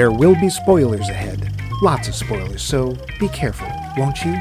There 0.00 0.10
will 0.10 0.34
be 0.34 0.48
spoilers 0.48 1.10
ahead. 1.10 1.52
Lots 1.82 2.08
of 2.08 2.14
spoilers, 2.14 2.62
so 2.62 2.96
be 3.18 3.28
careful, 3.28 3.68
won't 3.98 4.24
you? 4.24 4.34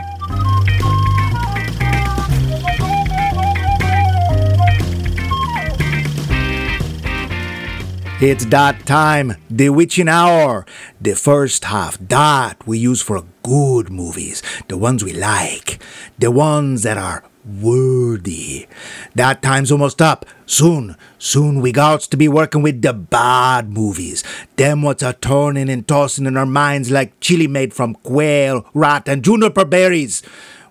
It's 8.22 8.46
dot 8.46 8.86
time, 8.86 9.36
the 9.50 9.68
witching 9.72 10.08
hour. 10.08 10.66
The 11.02 11.16
first 11.16 11.66
half, 11.66 12.00
dot 12.08 12.66
we 12.66 12.78
use 12.78 13.02
for 13.02 13.26
good 13.44 13.90
movies, 13.90 14.42
the 14.70 14.78
ones 14.78 15.04
we 15.04 15.12
like, 15.12 15.84
the 16.18 16.32
ones 16.32 16.84
that 16.84 16.98
are 16.98 17.26
worthy. 17.46 18.68
That 19.16 19.42
time's 19.42 19.72
almost 19.72 20.02
up. 20.02 20.26
Soon, 20.46 20.96
soon 21.18 21.62
we 21.62 21.72
got 21.72 22.02
to 22.02 22.18
be 22.18 22.28
working 22.28 22.62
with 22.62 22.82
the 22.82 22.94
bad 22.94 23.70
movies. 23.70 24.24
Them 24.56 24.82
what's 24.82 25.04
a 25.04 25.14
turning 25.14 25.70
and 25.70 25.88
tossing 25.88 26.26
in 26.26 26.38
our 26.38 26.46
minds 26.46 26.92
like 26.92 27.20
chili 27.20 27.48
made 27.48 27.74
from 27.74 27.96
quail, 27.96 28.66
rat, 28.74 29.08
and 29.08 29.24
juniper 29.24 29.66
berries. 29.66 30.22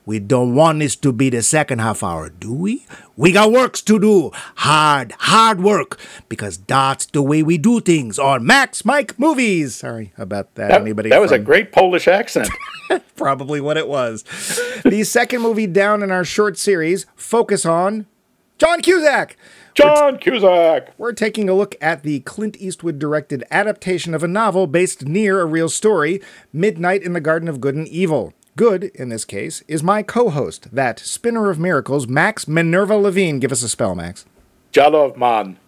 We 0.08 0.20
don't 0.20 0.54
want 0.54 0.78
this 0.78 0.96
to 0.96 1.12
be 1.12 1.28
the 1.28 1.42
second 1.42 1.80
half 1.80 2.02
hour, 2.02 2.30
do 2.30 2.50
we? 2.50 2.86
We 3.14 3.30
got 3.30 3.52
works 3.52 3.82
to 3.82 4.00
do. 4.00 4.30
Hard, 4.54 5.12
hard 5.18 5.60
work. 5.60 6.00
Because 6.30 6.56
that's 6.56 7.04
the 7.04 7.20
way 7.20 7.42
we 7.42 7.58
do 7.58 7.78
things 7.80 8.18
on 8.18 8.46
Max 8.46 8.86
Mike 8.86 9.18
Movies. 9.18 9.74
Sorry 9.74 10.14
about 10.16 10.54
that. 10.54 10.70
That, 10.70 10.80
Anybody? 10.80 11.10
that 11.10 11.20
was 11.20 11.30
a 11.30 11.38
great 11.38 11.72
Polish 11.72 12.08
accent. 12.08 12.48
probably 13.16 13.60
what 13.60 13.76
it 13.76 13.86
was. 13.86 14.24
the 14.82 15.04
second 15.04 15.42
movie 15.42 15.66
down 15.66 16.02
in 16.02 16.10
our 16.10 16.24
short 16.24 16.56
series, 16.56 17.04
focus 17.14 17.66
on 17.66 18.06
John 18.56 18.80
Cusack. 18.80 19.36
John 19.74 20.16
Cusack. 20.16 20.94
We're 20.96 21.12
taking 21.12 21.50
a 21.50 21.54
look 21.54 21.76
at 21.82 22.02
the 22.02 22.20
Clint 22.20 22.56
Eastwood 22.58 22.98
directed 22.98 23.44
adaptation 23.50 24.14
of 24.14 24.22
a 24.22 24.28
novel 24.28 24.66
based 24.66 25.04
near 25.04 25.42
a 25.42 25.44
real 25.44 25.68
story, 25.68 26.22
Midnight 26.50 27.02
in 27.02 27.12
the 27.12 27.20
Garden 27.20 27.46
of 27.46 27.60
Good 27.60 27.74
and 27.74 27.86
Evil. 27.86 28.32
Good, 28.58 28.90
in 28.96 29.08
this 29.08 29.24
case, 29.24 29.62
is 29.68 29.84
my 29.84 30.02
co 30.02 30.30
host, 30.30 30.74
that 30.74 30.98
spinner 30.98 31.48
of 31.48 31.60
miracles, 31.60 32.08
Max 32.08 32.48
Minerva 32.48 32.96
Levine. 32.96 33.38
Give 33.38 33.52
us 33.52 33.62
a 33.62 33.68
spell, 33.68 33.94
Max. 33.94 34.24
Jalovman. 34.72 35.58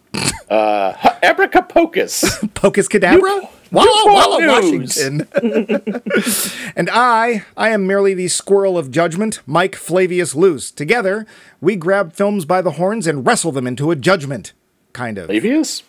Uh, 0.51 0.93
Abracapocus. 1.23 2.53
Pocus 2.55 2.89
Cadabra? 2.89 3.49
Walla 3.71 4.03
Walla. 4.07 4.45
Washington. 4.45 5.29
and 6.75 6.91
I, 6.91 7.45
I 7.57 7.69
am 7.69 7.87
merely 7.87 8.13
the 8.13 8.27
squirrel 8.27 8.77
of 8.77 8.91
judgment, 8.91 9.39
Mike 9.47 9.77
Flavius 9.77 10.35
Luce. 10.35 10.73
Together, 10.73 11.27
we 11.61 11.77
grab 11.77 12.13
films 12.13 12.45
by 12.45 12.61
the 12.61 12.73
horns 12.73 13.07
and 13.07 13.25
wrestle 13.25 13.53
them 13.53 13.69
into 13.69 13.93
a 13.93 13.97
judgment. 13.97 14.53
Kind 14.93 15.19
of. 15.19 15.27
Flavius? 15.27 15.83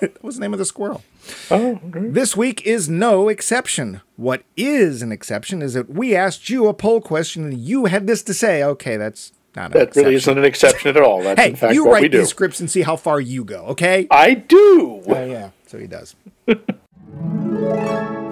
What 0.00 0.22
was 0.22 0.34
the 0.36 0.40
name 0.42 0.52
of 0.52 0.58
the 0.58 0.64
squirrel? 0.64 1.02
Oh, 1.50 1.80
okay. 1.88 2.08
This 2.08 2.36
week 2.36 2.66
is 2.66 2.88
no 2.88 3.28
exception. 3.28 4.00
What 4.16 4.42
is 4.56 5.02
an 5.02 5.10
exception 5.12 5.62
is 5.62 5.74
that 5.74 5.88
we 5.88 6.14
asked 6.14 6.50
you 6.50 6.66
a 6.66 6.74
poll 6.74 7.00
question 7.00 7.44
and 7.44 7.58
you 7.58 7.86
had 7.86 8.06
this 8.06 8.22
to 8.24 8.34
say. 8.34 8.62
Okay, 8.62 8.96
that's 8.96 9.32
not 9.56 9.66
an 9.66 9.72
That 9.72 9.82
exception. 9.88 10.02
really 10.04 10.14
isn't 10.16 10.38
an 10.38 10.44
exception 10.44 10.96
at 10.96 11.02
all. 11.02 11.22
That's 11.22 11.40
Hey, 11.40 11.50
in 11.50 11.56
fact 11.56 11.74
you 11.74 11.84
what 11.84 11.90
we 11.90 12.02
write 12.02 12.10
do. 12.12 12.18
these 12.18 12.28
scripts 12.28 12.60
and 12.60 12.70
see 12.70 12.82
how 12.82 12.96
far 12.96 13.20
you 13.20 13.44
go, 13.44 13.64
okay? 13.66 14.06
I 14.10 14.34
do. 14.34 15.02
Oh, 15.06 15.24
yeah. 15.24 15.50
So 15.66 15.78
he 15.78 15.86
does. 15.86 16.14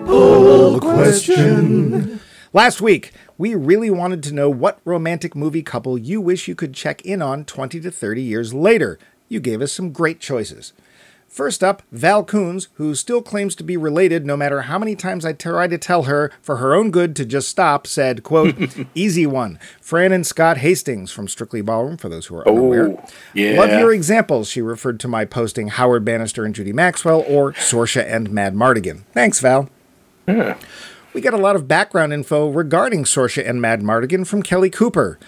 Poll 0.06 0.80
question. 0.80 2.20
Last 2.52 2.80
week, 2.80 3.12
we 3.38 3.54
really 3.54 3.90
wanted 3.90 4.22
to 4.24 4.34
know 4.34 4.50
what 4.50 4.80
romantic 4.84 5.36
movie 5.36 5.62
couple 5.62 5.96
you 5.96 6.20
wish 6.20 6.48
you 6.48 6.54
could 6.56 6.74
check 6.74 7.00
in 7.02 7.22
on 7.22 7.44
20 7.44 7.80
to 7.80 7.90
30 7.90 8.20
years 8.22 8.52
later. 8.52 8.98
You 9.30 9.38
gave 9.40 9.62
us 9.62 9.72
some 9.72 9.92
great 9.92 10.18
choices. 10.20 10.74
First 11.28 11.62
up, 11.62 11.84
Val 11.92 12.24
Coons, 12.24 12.66
who 12.74 12.96
still 12.96 13.22
claims 13.22 13.54
to 13.54 13.62
be 13.62 13.76
related 13.76 14.26
no 14.26 14.36
matter 14.36 14.62
how 14.62 14.80
many 14.80 14.96
times 14.96 15.24
I 15.24 15.32
try 15.32 15.68
to 15.68 15.78
tell 15.78 16.02
her 16.02 16.32
for 16.42 16.56
her 16.56 16.74
own 16.74 16.90
good 16.90 17.14
to 17.14 17.24
just 17.24 17.48
stop, 17.48 17.86
said, 17.86 18.24
quote, 18.24 18.56
easy 18.96 19.26
one. 19.26 19.60
Fran 19.80 20.10
and 20.10 20.26
Scott 20.26 20.56
Hastings 20.58 21.12
from 21.12 21.28
Strictly 21.28 21.60
Ballroom, 21.60 21.96
for 21.96 22.08
those 22.08 22.26
who 22.26 22.34
are 22.38 22.48
unaware. 22.48 22.88
Oh, 22.88 23.08
yeah. 23.32 23.52
Love 23.52 23.70
your 23.70 23.92
examples. 23.92 24.48
She 24.48 24.60
referred 24.60 24.98
to 24.98 25.08
my 25.08 25.24
posting 25.24 25.68
Howard 25.68 26.04
Bannister 26.04 26.44
and 26.44 26.52
Judy 26.52 26.72
Maxwell 26.72 27.24
or 27.28 27.52
Sorsha 27.52 28.04
and 28.12 28.30
Madmartigan. 28.30 29.04
Thanks, 29.12 29.38
Val. 29.38 29.70
We 31.12 31.20
got 31.20 31.34
a 31.34 31.38
lot 31.38 31.54
of 31.54 31.68
background 31.68 32.12
info 32.12 32.48
regarding 32.48 33.04
Sorsha 33.04 33.48
and 33.48 33.60
Madmartigan 33.60 34.26
from 34.26 34.42
Kelly 34.42 34.70
Cooper. 34.70 35.18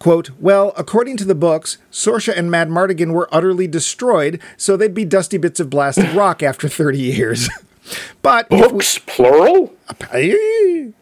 Quote, 0.00 0.30
well, 0.40 0.72
according 0.78 1.18
to 1.18 1.26
the 1.26 1.34
books, 1.34 1.76
Sorsha 1.92 2.34
and 2.34 2.50
Madmartigan 2.50 3.12
were 3.12 3.28
utterly 3.30 3.68
destroyed, 3.68 4.40
so 4.56 4.74
they'd 4.74 4.94
be 4.94 5.04
dusty 5.04 5.36
bits 5.36 5.60
of 5.60 5.68
blasted 5.68 6.08
rock 6.14 6.42
after 6.42 6.68
30 6.70 6.98
years. 6.98 7.50
but 8.22 8.46
if 8.50 8.72
we, 8.72 8.78
Books, 8.78 8.98
plural? 8.98 9.74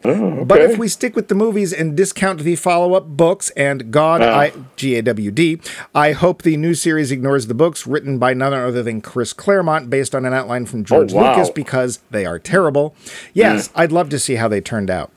Oh, 0.04 0.44
but 0.44 0.60
if 0.60 0.78
we 0.78 0.88
stick 0.88 1.14
with 1.14 1.28
the 1.28 1.36
movies 1.36 1.72
and 1.72 1.96
discount 1.96 2.40
the 2.40 2.56
follow-up 2.56 3.06
books 3.06 3.50
and 3.50 3.92
God, 3.92 4.20
ah. 4.20 4.36
I 4.36 4.52
G 4.74 4.96
A 4.96 5.02
W 5.02 5.30
D, 5.30 5.60
I 5.94 6.10
hope 6.10 6.42
the 6.42 6.56
new 6.56 6.74
series 6.74 7.12
ignores 7.12 7.46
the 7.46 7.54
books 7.54 7.86
written 7.86 8.18
by 8.18 8.34
none 8.34 8.52
other 8.52 8.82
than 8.82 9.00
Chris 9.00 9.32
Claremont, 9.32 9.90
based 9.90 10.12
on 10.12 10.24
an 10.24 10.32
outline 10.32 10.66
from 10.66 10.80
oh, 10.80 10.84
George 10.84 11.12
wow. 11.12 11.36
Lucas, 11.36 11.50
because 11.50 12.00
they 12.10 12.26
are 12.26 12.40
terrible. 12.40 12.96
Yes, 13.32 13.68
mm. 13.68 13.72
I'd 13.76 13.92
love 13.92 14.08
to 14.08 14.18
see 14.18 14.34
how 14.34 14.48
they 14.48 14.60
turned 14.60 14.90
out. 14.90 15.12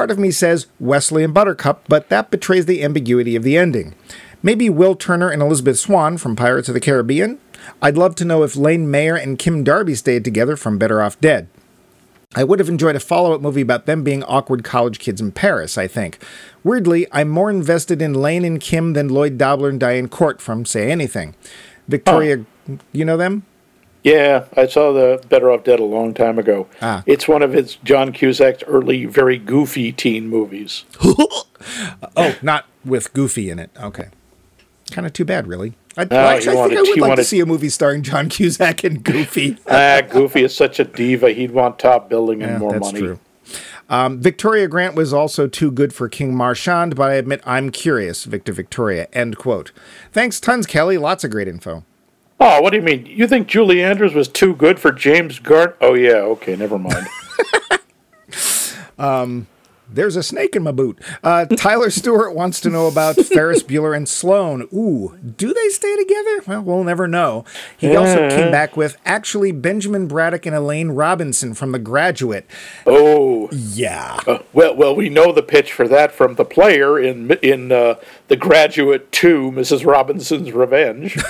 Part 0.00 0.10
of 0.10 0.18
me 0.18 0.30
says 0.30 0.66
Westley 0.78 1.22
and 1.22 1.34
Buttercup, 1.34 1.84
but 1.86 2.08
that 2.08 2.30
betrays 2.30 2.64
the 2.64 2.82
ambiguity 2.82 3.36
of 3.36 3.42
the 3.42 3.58
ending. 3.58 3.94
Maybe 4.42 4.70
Will 4.70 4.94
Turner 4.94 5.28
and 5.28 5.42
Elizabeth 5.42 5.78
Swann 5.78 6.16
from 6.16 6.36
Pirates 6.36 6.68
of 6.68 6.72
the 6.72 6.80
Caribbean. 6.80 7.38
I'd 7.82 7.98
love 7.98 8.14
to 8.14 8.24
know 8.24 8.42
if 8.42 8.56
Lane 8.56 8.90
Meyer 8.90 9.14
and 9.14 9.38
Kim 9.38 9.62
Darby 9.62 9.94
stayed 9.94 10.24
together 10.24 10.56
from 10.56 10.78
Better 10.78 11.02
Off 11.02 11.20
Dead. 11.20 11.48
I 12.34 12.44
would 12.44 12.60
have 12.60 12.68
enjoyed 12.70 12.96
a 12.96 12.98
follow 12.98 13.34
up 13.34 13.42
movie 13.42 13.60
about 13.60 13.84
them 13.84 14.02
being 14.02 14.24
awkward 14.24 14.64
college 14.64 15.00
kids 15.00 15.20
in 15.20 15.32
Paris, 15.32 15.76
I 15.76 15.86
think. 15.86 16.18
Weirdly, 16.64 17.06
I'm 17.12 17.28
more 17.28 17.50
invested 17.50 18.00
in 18.00 18.14
Lane 18.14 18.46
and 18.46 18.58
Kim 18.58 18.94
than 18.94 19.10
Lloyd 19.10 19.36
Dobler 19.36 19.68
and 19.68 19.78
Diane 19.78 20.08
Court 20.08 20.40
from 20.40 20.64
Say 20.64 20.90
Anything. 20.90 21.34
Victoria, 21.88 22.46
oh. 22.70 22.78
you 22.92 23.04
know 23.04 23.18
them? 23.18 23.44
Yeah, 24.02 24.44
I 24.56 24.66
saw 24.66 24.92
the 24.92 25.22
Better 25.28 25.50
Off 25.50 25.64
Dead 25.64 25.78
a 25.80 25.84
long 25.84 26.14
time 26.14 26.38
ago. 26.38 26.66
Ah. 26.80 27.02
It's 27.06 27.28
one 27.28 27.42
of 27.42 27.52
his 27.52 27.76
John 27.76 28.12
Cusack's 28.12 28.62
early, 28.66 29.04
very 29.04 29.36
goofy 29.38 29.92
teen 29.92 30.28
movies. 30.28 30.84
Oh, 32.16 32.34
not 32.40 32.64
with 32.86 33.12
Goofy 33.12 33.50
in 33.50 33.58
it. 33.58 33.70
Okay. 33.78 34.08
Kind 34.90 35.06
of 35.06 35.12
too 35.12 35.26
bad, 35.26 35.46
really. 35.46 35.74
I, 35.96 36.02
actually, 36.02 36.16
I 36.22 36.38
think 36.40 36.56
wanted- 36.56 36.78
I 36.78 36.80
would 36.82 37.00
like 37.00 37.16
to 37.16 37.24
see 37.24 37.40
a 37.40 37.44
movie 37.46 37.68
starring 37.68 38.02
John 38.02 38.30
Cusack 38.30 38.82
and 38.82 39.04
Goofy. 39.04 39.58
ah, 39.70 40.00
Goofy 40.08 40.44
is 40.44 40.54
such 40.56 40.80
a 40.80 40.84
diva. 40.84 41.32
He'd 41.32 41.50
want 41.50 41.78
top 41.78 42.08
billing 42.08 42.42
and 42.42 42.52
Yeah, 42.52 42.58
more 42.58 42.72
that's 42.72 42.86
money. 42.92 43.00
true. 43.00 43.18
Um, 43.90 44.20
Victoria 44.20 44.68
Grant 44.68 44.94
was 44.94 45.12
also 45.12 45.46
too 45.48 45.70
good 45.70 45.92
for 45.92 46.08
King 46.08 46.34
Marchand, 46.34 46.96
but 46.96 47.10
I 47.10 47.14
admit 47.14 47.42
I'm 47.44 47.70
curious, 47.70 48.24
Victor 48.24 48.52
Victoria. 48.54 49.06
End 49.12 49.36
quote. 49.36 49.72
Thanks 50.12 50.40
tons, 50.40 50.66
Kelly. 50.66 50.96
Lots 50.96 51.24
of 51.24 51.30
great 51.30 51.46
info. 51.48 51.84
Oh, 52.42 52.62
what 52.62 52.70
do 52.70 52.76
you 52.76 52.82
mean? 52.82 53.04
You 53.04 53.28
think 53.28 53.48
Julie 53.48 53.82
Andrews 53.82 54.14
was 54.14 54.26
too 54.26 54.54
good 54.54 54.80
for 54.80 54.92
James 54.92 55.38
Gart? 55.38 55.76
Oh, 55.80 55.92
yeah, 55.92 56.14
okay, 56.14 56.56
never 56.56 56.78
mind. 56.78 57.06
Um, 58.98 59.46
There's 59.92 60.16
a 60.16 60.22
snake 60.22 60.54
in 60.56 60.62
my 60.62 60.72
boot. 60.72 60.98
Uh, 61.22 61.44
Tyler 61.46 61.90
Stewart 61.90 62.34
wants 62.34 62.60
to 62.60 62.70
know 62.70 62.86
about 62.86 63.16
Ferris 63.26 63.62
Bueller 63.62 63.96
and 63.96 64.08
Sloane. 64.08 64.68
Ooh, 64.72 65.16
do 65.36 65.52
they 65.52 65.68
stay 65.68 65.96
together? 65.96 66.42
Well, 66.46 66.62
we'll 66.62 66.84
never 66.84 67.08
know. 67.08 67.44
He 67.78 67.96
also 67.96 68.28
came 68.30 68.50
back 68.50 68.76
with 68.76 68.96
actually 69.04 69.52
Benjamin 69.52 70.06
Braddock 70.08 70.46
and 70.46 70.54
Elaine 70.54 70.90
Robinson 70.90 71.54
from 71.54 71.72
The 71.72 71.78
Graduate. 71.78 72.46
oh, 72.86 73.48
Yeah. 73.52 74.20
uh, 74.26 74.38
well, 74.52 74.74
well, 74.76 74.94
we 74.94 75.08
know 75.08 75.32
the 75.32 75.42
pitch 75.42 75.72
for 75.72 75.88
that 75.88 76.12
from 76.12 76.34
the 76.36 76.44
player 76.44 76.98
in 76.98 77.32
in 77.42 77.72
uh, 77.72 77.94
The 78.28 78.36
Graduate 78.36 79.10
Two, 79.12 79.50
Mrs. 79.52 79.84
Robinson's 79.86 80.52
Revenge. 80.52 81.18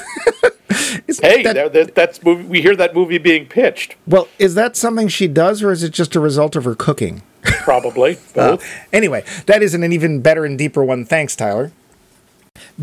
Hey, 1.22 1.42
that, 1.42 1.72
that, 1.72 1.94
that's 1.94 2.22
movie. 2.22 2.44
We 2.44 2.62
hear 2.62 2.74
that 2.76 2.94
movie 2.94 3.18
being 3.18 3.46
pitched. 3.46 3.96
well, 4.06 4.28
is 4.38 4.54
that 4.54 4.76
something 4.76 5.08
she 5.08 5.26
does, 5.28 5.62
or 5.62 5.70
is 5.72 5.82
it 5.82 5.90
just 5.90 6.14
a 6.16 6.20
result 6.20 6.56
of 6.56 6.64
her 6.64 6.74
cooking? 6.74 7.22
Probably 7.60 8.18
both. 8.34 8.64
Anyway, 8.92 9.24
that 9.46 9.62
isn't 9.62 9.82
an 9.82 9.92
even 9.92 10.20
better 10.20 10.44
and 10.44 10.58
deeper 10.58 10.84
one. 10.84 11.04
Thanks, 11.04 11.36
Tyler. 11.36 11.72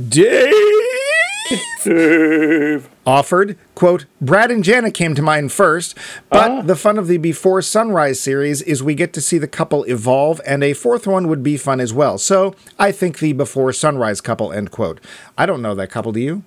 Dave 0.08 0.54
Dave. 1.84 2.90
offered, 3.06 3.58
quote, 3.76 4.06
Brad 4.20 4.52
and 4.52 4.64
Janet 4.64 4.94
came 4.94 5.16
to 5.16 5.22
mind 5.22 5.52
first, 5.52 5.98
but 6.30 6.52
uh-huh. 6.52 6.62
the 6.64 6.76
fun 6.76 6.98
of 6.98 7.08
the 7.08 7.18
Before 7.18 7.62
Sunrise 7.62 8.20
series 8.20 8.62
is 8.62 8.84
we 8.84 8.96
get 8.96 9.14
to 9.14 9.22
see 9.22 9.38
the 9.38 9.48
couple 9.48 9.84
evolve, 9.86 10.42
and 10.46 10.64
a 10.64 10.74
fourth 10.74 11.08
one 11.08 11.28
would 11.28 11.44
be 11.44 11.58
fun 11.58 11.80
as 11.80 11.94
well. 11.94 12.18
So 12.18 12.56
I 12.78 12.92
think 12.92 13.20
the 13.20 13.34
Before 13.34 13.72
Sunrise 13.72 14.22
couple, 14.22 14.52
end 14.52 14.72
quote. 14.72 15.00
I 15.38 15.46
don't 15.46 15.62
know 15.62 15.76
that 15.76 15.90
couple, 15.90 16.12
do 16.12 16.20
you? 16.20 16.44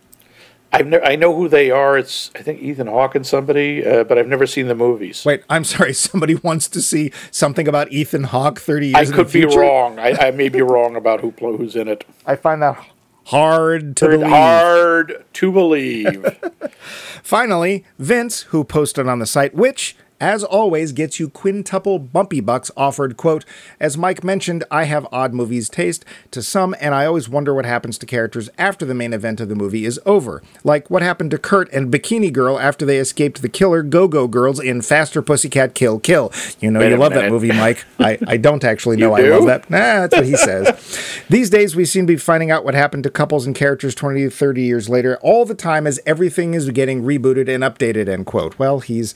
I've 0.73 0.87
ne- 0.87 1.01
I 1.01 1.17
know 1.17 1.35
who 1.35 1.49
they 1.49 1.71
are. 1.71 1.99
It's 1.99 2.31
I 2.35 2.43
think 2.43 2.63
Ethan 2.63 2.87
Hawke 2.87 3.15
and 3.15 3.27
somebody, 3.27 3.85
uh, 3.85 4.05
but 4.05 4.19
I've 4.19 4.29
never 4.29 4.47
seen 4.47 4.69
the 4.69 4.75
movies. 4.75 5.25
Wait, 5.25 5.43
I'm 5.51 5.65
sorry. 5.65 5.93
Somebody 6.11 6.37
wants 6.37 6.69
to 6.69 6.81
see 6.81 7.13
something 7.31 7.67
about 7.67 7.91
Ethan 7.93 8.25
Hawke 8.25 8.61
30 8.61 8.87
years 8.87 8.97
I 8.97 9.01
in 9.03 9.09
the 9.09 9.15
could 9.15 9.33
be 9.33 9.45
wrong. 9.45 9.99
I, 9.99 10.29
I 10.29 10.31
may 10.31 10.49
be 10.49 10.63
wrong 10.63 10.97
about 10.97 11.21
who 11.21 11.31
who's 11.31 11.75
in 11.75 11.89
it. 11.89 12.05
I 12.27 12.37
find 12.37 12.63
that 12.63 12.79
hard 13.25 13.97
to 13.99 14.09
believe. 14.09 14.29
Hard 14.29 15.25
to 15.33 15.53
believe. 15.53 16.41
Finally, 17.23 17.85
Vince, 17.99 18.43
who 18.43 18.65
posted 18.65 19.09
on 19.09 19.19
the 19.19 19.27
site, 19.27 19.55
which 19.55 19.97
as 20.21 20.45
always, 20.45 20.93
gets 20.93 21.19
you 21.19 21.29
quintuple 21.29 21.99
bumpy 21.99 22.41
bucks 22.41 22.71
offered. 22.77 23.17
Quote, 23.17 23.45
as 23.81 23.97
Mike 23.97 24.23
mentioned, 24.23 24.65
I 24.71 24.85
have 24.85 25.07
odd 25.11 25.33
movies 25.33 25.69
taste 25.69 26.05
to 26.31 26.43
some, 26.43 26.75
and 26.81 26.95
I 26.95 27.07
always 27.07 27.29
wonder 27.29 27.55
what 27.55 27.65
happens 27.65 27.99
to 27.99 28.07
characters 28.07 28.51
after 28.59 28.85
the 28.85 28.95
main 28.95 29.13
event 29.13 29.41
of 29.41 29.49
the 29.49 29.55
movie 29.55 29.85
is 29.85 29.99
over. 30.05 30.43
Like 30.63 30.91
what 30.91 31.03
happened 31.03 31.31
to 31.33 31.39
Kurt 31.39 31.73
and 31.73 31.93
Bikini 31.93 32.33
Girl 32.33 32.59
after 32.59 32.85
they 32.85 32.99
escaped 32.99 33.43
the 33.43 33.49
killer 33.49 33.83
Go 33.83 34.07
Go 34.09 34.29
Girls 34.29 34.61
in 34.61 34.83
Faster 34.83 35.23
Pussycat 35.23 35.75
Kill 35.75 35.99
Kill. 35.99 36.33
You 36.61 36.71
know, 36.71 36.81
Wait 36.81 36.91
you 36.91 36.97
love 36.97 37.15
that 37.15 37.31
movie, 37.31 37.49
Mike. 37.49 37.85
I, 37.99 38.19
I 38.27 38.37
don't 38.37 38.65
actually 38.65 38.97
know 38.97 39.15
I 39.15 39.23
love 39.23 39.47
that. 39.47 39.71
Nah, 39.71 40.07
that's 40.07 40.17
what 40.17 40.27
he 40.27 40.37
says. 40.37 41.25
These 41.29 41.51
days, 41.51 41.75
we 41.75 41.85
seem 41.85 42.07
to 42.07 42.13
be 42.13 42.19
finding 42.19 42.51
out 42.51 42.65
what 42.65 42.75
happened 42.75 43.05
to 43.05 43.11
couples 43.11 43.47
and 43.47 43.55
characters 43.55 43.95
20 43.95 44.25
to 44.25 44.31
30 44.31 44.63
years 44.63 44.89
later 44.89 45.19
all 45.23 45.45
the 45.45 45.55
time 45.55 45.87
as 45.87 46.01
everything 46.07 46.55
is 46.55 46.69
getting 46.71 47.03
rebooted 47.03 47.49
and 47.49 47.63
updated, 47.63 48.09
end 48.09 48.27
quote. 48.27 48.59
Well, 48.59 48.81
he's 48.81 49.15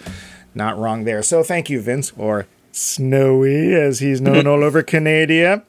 not 0.54 0.78
wrong 0.78 1.04
there. 1.04 1.22
So 1.22 1.42
thank 1.42 1.70
you, 1.70 1.80
Vince, 1.80 2.12
or 2.16 2.46
Snowy, 2.72 3.74
as 3.74 4.00
he's 4.00 4.20
known 4.20 4.46
all 4.46 4.64
over 4.64 4.82
Canada. 4.82 5.62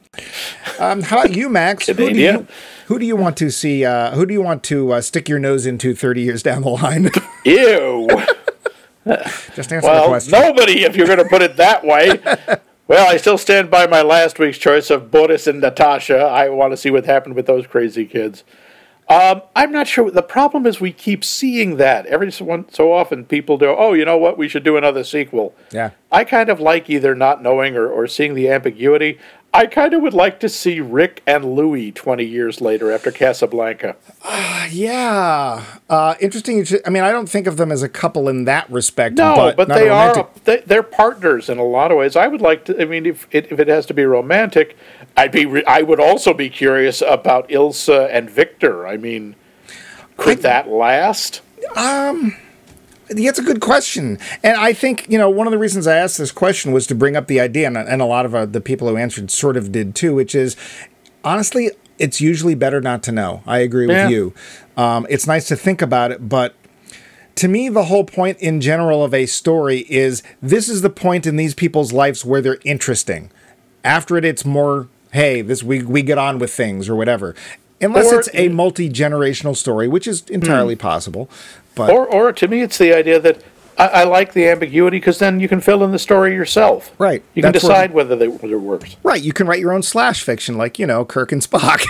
Um, 0.79 1.03
how 1.03 1.21
about 1.21 1.35
you, 1.35 1.49
Max? 1.49 1.87
Who 1.87 1.93
do 1.93 2.09
you, 2.09 2.47
who 2.87 2.99
do 2.99 3.05
you 3.05 3.15
want 3.15 3.37
to 3.37 3.51
see? 3.51 3.85
Uh, 3.85 4.11
who 4.11 4.25
do 4.25 4.33
you 4.33 4.41
want 4.41 4.63
to 4.65 4.93
uh, 4.93 5.01
stick 5.01 5.29
your 5.29 5.39
nose 5.39 5.65
into 5.65 5.93
30 5.93 6.21
years 6.21 6.43
down 6.43 6.63
the 6.63 6.69
line? 6.69 7.09
Ew. 7.45 8.07
Just 9.05 9.71
answer 9.71 9.81
the 9.81 9.87
well, 9.87 10.07
question. 10.07 10.31
nobody, 10.31 10.83
if 10.83 10.95
you're 10.95 11.05
going 11.05 11.19
to 11.19 11.29
put 11.29 11.41
it 11.41 11.57
that 11.57 11.83
way. 11.83 12.19
well, 12.87 13.07
I 13.07 13.17
still 13.17 13.37
stand 13.37 13.69
by 13.69 13.85
my 13.85 14.01
last 14.01 14.39
week's 14.39 14.57
choice 14.57 14.89
of 14.89 15.11
Boris 15.11 15.45
and 15.45 15.61
Natasha. 15.61 16.17
I 16.17 16.49
want 16.49 16.73
to 16.73 16.77
see 16.77 16.89
what 16.89 17.05
happened 17.05 17.35
with 17.35 17.45
those 17.45 17.67
crazy 17.67 18.05
kids. 18.05 18.43
Um, 19.07 19.43
I'm 19.55 19.71
not 19.71 19.87
sure. 19.87 20.09
The 20.09 20.23
problem 20.23 20.65
is 20.65 20.81
we 20.81 20.91
keep 20.91 21.23
seeing 21.23 21.77
that 21.77 22.07
every 22.07 22.31
so, 22.31 22.45
one, 22.45 22.65
so 22.71 22.91
often. 22.91 23.25
People 23.25 23.57
do. 23.57 23.67
Oh, 23.67 23.93
you 23.93 24.03
know 24.03 24.17
what? 24.17 24.37
We 24.37 24.47
should 24.47 24.63
do 24.63 24.77
another 24.77 25.03
sequel. 25.03 25.55
Yeah. 25.71 25.91
I 26.11 26.23
kind 26.23 26.49
of 26.49 26.59
like 26.59 26.89
either 26.89 27.13
not 27.13 27.43
knowing 27.43 27.75
or, 27.75 27.87
or 27.87 28.07
seeing 28.07 28.33
the 28.33 28.49
ambiguity. 28.49 29.19
I 29.55 29.67
kind 29.67 29.93
of 29.93 30.01
would 30.01 30.13
like 30.13 30.41
to 30.41 30.49
see 30.49 30.81
Rick 30.81 31.23
and 31.25 31.55
Louie 31.55 31.93
20 31.93 32.25
years 32.25 32.59
later 32.59 32.91
after 32.91 33.09
Casablanca. 33.09 33.95
Yeah. 34.69 35.63
Uh, 35.89 36.15
interesting. 36.19 36.65
I 36.85 36.89
mean, 36.89 37.03
I 37.03 37.11
don't 37.11 37.29
think 37.29 37.47
of 37.47 37.55
them 37.55 37.71
as 37.71 37.81
a 37.81 37.87
couple 37.87 38.27
in 38.27 38.43
that 38.45 38.69
respect. 38.69 39.15
No, 39.15 39.35
but, 39.35 39.55
but, 39.55 39.67
they 39.69 39.87
are 39.87 40.27
they, 40.43 40.57
they're 40.65 40.83
partners 40.83 41.47
in 41.49 41.57
a 41.57 41.63
lot 41.63 41.91
of 41.91 41.97
ways. 41.97 42.15
I 42.15 42.27
would 42.27 42.41
like 42.41 42.65
to. 42.65 42.81
I 42.81 42.85
mean, 42.85 43.05
if 43.05 43.27
it, 43.31 43.51
if 43.51 43.59
it 43.59 43.67
has 43.69 43.85
to 43.85 43.93
be 43.93 44.03
romantic, 44.03 44.75
I'd 45.15 45.31
be. 45.31 45.45
Re, 45.45 45.63
I 45.65 45.83
would 45.83 45.99
also 45.99 46.33
be 46.33 46.49
curious 46.49 47.01
about 47.01 47.47
Ilsa 47.49 48.09
and 48.11 48.29
Victor. 48.29 48.85
I 48.85 48.97
mean, 48.97 49.35
could 50.17 50.39
that 50.39 50.67
last? 50.67 51.41
Yeah, 51.61 52.31
it's 53.09 53.39
a 53.39 53.43
good 53.43 53.61
question. 53.61 54.17
And 54.43 54.57
I 54.57 54.73
think, 54.73 55.07
you 55.09 55.17
know, 55.17 55.29
one 55.29 55.47
of 55.47 55.51
the 55.51 55.57
reasons 55.59 55.87
I 55.87 55.97
asked 55.97 56.17
this 56.17 56.31
question 56.31 56.71
was 56.71 56.87
to 56.87 56.95
bring 56.95 57.15
up 57.15 57.27
the 57.27 57.39
idea, 57.39 57.67
and, 57.67 57.77
and 57.77 58.01
a 58.01 58.05
lot 58.05 58.25
of 58.25 58.33
uh, 58.35 58.45
the 58.45 58.61
people 58.61 58.87
who 58.89 58.97
answered 58.97 59.31
sort 59.31 59.57
of 59.57 59.71
did 59.71 59.95
too, 59.95 60.13
which 60.15 60.33
is 60.35 60.55
honestly, 61.23 61.71
it's 61.99 62.19
usually 62.21 62.55
better 62.55 62.81
not 62.81 63.03
to 63.03 63.11
know. 63.11 63.41
I 63.45 63.59
agree 63.59 63.87
with 63.87 63.95
Yeah. 63.95 64.09
you. 64.09 64.33
Um, 64.77 65.05
it's 65.09 65.25
nice 65.27 65.47
to 65.47 65.55
think 65.55 65.81
about 65.81 66.11
it, 66.11 66.27
but 66.27 66.55
to 67.35 67.47
me, 67.47 67.69
the 67.69 67.85
whole 67.85 68.03
point 68.05 68.37
in 68.39 68.61
general 68.61 69.03
of 69.03 69.13
a 69.13 69.25
story 69.25 69.85
is 69.89 70.23
this 70.41 70.69
is 70.69 70.81
the 70.81 70.89
point 70.89 71.25
in 71.25 71.35
these 71.35 71.53
people's 71.53 71.91
lives 71.93 72.23
where 72.25 72.41
they're 72.41 72.59
interesting. 72.63 73.29
After 73.83 74.17
it, 74.17 74.25
it's 74.25 74.45
more, 74.45 74.87
hey, 75.11 75.41
this 75.41 75.61
we 75.63 75.83
we 75.83 76.01
get 76.01 76.17
on 76.17 76.39
with 76.39 76.51
things 76.53 76.87
or 76.89 76.95
whatever. 76.95 77.35
Unless 77.81 78.11
Or- 78.11 78.19
it's 78.19 78.29
a 78.33 78.47
multi 78.49 78.89
generational 78.89 79.55
story, 79.55 79.87
which 79.87 80.07
is 80.07 80.23
entirely 80.29 80.75
possible. 80.77 81.29
But 81.75 81.89
Or, 81.91 82.07
or 82.07 82.31
to 82.33 82.47
me, 82.47 82.61
it's 82.61 82.77
the 82.77 82.93
idea 82.93 83.19
that 83.19 83.41
I, 83.77 83.87
I 83.87 84.03
like 84.05 84.31
the 84.33 84.47
ambiguity 84.47 84.97
because 84.97 85.19
then 85.19 85.39
you 85.41 85.47
can 85.49 85.59
fill 85.59 85.83
in 85.83 85.91
the 85.91 85.99
story 85.99 86.33
yourself. 86.33 86.91
Right. 86.97 87.21
You 87.33 87.41
can 87.43 87.51
That's 87.51 87.63
where- 87.63 87.73
decide 87.73 87.93
whether, 87.93 88.15
they, 88.15 88.27
whether 88.29 88.55
it 88.55 88.59
works. 88.59 88.95
Right, 89.03 89.21
you 89.21 89.33
can 89.33 89.45
write 89.47 89.59
your 89.59 89.73
own 89.73 89.83
slash 89.83 90.23
fiction, 90.23 90.57
like 90.57 90.79
you 90.79 90.87
know 90.87 91.03
Kirk 91.03 91.31
and 91.33 91.41
Spock, 91.41 91.83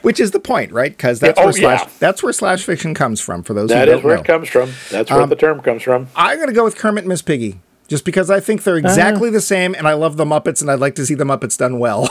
which 0.02 0.18
is 0.20 0.30
the 0.30 0.40
point, 0.40 0.72
right? 0.72 0.90
Because 0.90 1.20
that's 1.20 1.36
Yeah, 1.38 1.44
where 1.44 1.48
oh, 1.50 1.56
slash 1.56 1.80
yeah. 1.82 1.88
that's 1.98 2.22
where 2.22 2.32
slash 2.32 2.64
fiction 2.64 2.94
comes 2.94 3.20
from. 3.20 3.42
For 3.42 3.54
those 3.54 3.68
That 3.68 3.88
who 3.88 3.94
is 3.94 4.00
don't 4.00 4.04
where 4.06 4.14
know, 4.16 4.22
it 4.22 4.26
comes 4.26 4.48
from. 4.48 4.70
That's 4.90 5.10
Um, 5.10 5.18
where 5.18 5.26
the 5.26 5.36
term 5.36 5.60
comes 5.60 5.82
from. 5.82 6.08
I'm 6.16 6.36
going 6.38 6.48
to 6.48 6.54
go 6.54 6.64
with 6.64 6.76
Kermit 6.76 7.02
and 7.04 7.08
Miss 7.08 7.22
Piggy, 7.22 7.60
just 7.88 8.04
because 8.04 8.30
I 8.30 8.40
think 8.40 8.62
they're 8.62 8.76
exactly 8.78 9.28
Uh-huh. 9.28 9.36
the 9.36 9.40
same, 9.40 9.74
and 9.74 9.86
I 9.86 9.92
love 9.94 10.16
the 10.16 10.24
Muppets, 10.24 10.60
and 10.62 10.70
I'd 10.70 10.78
like 10.80 10.94
to 10.96 11.06
see 11.06 11.14
the 11.14 11.24
Muppets 11.24 11.58
done 11.58 11.78
well. 11.78 12.08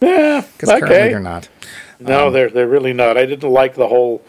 Yeah. 0.00 0.42
Because 0.56 0.68
currently 0.68 0.96
Okay. 0.96 1.08
they're 1.10 1.20
not. 1.20 1.48
No, 2.00 2.30
they're 2.32 2.50
they're 2.50 2.66
really 2.68 2.92
not. 2.92 3.16
I 3.16 3.24
didn't 3.26 3.48
like 3.50 3.74
the 3.76 3.86
whole. 3.86 4.22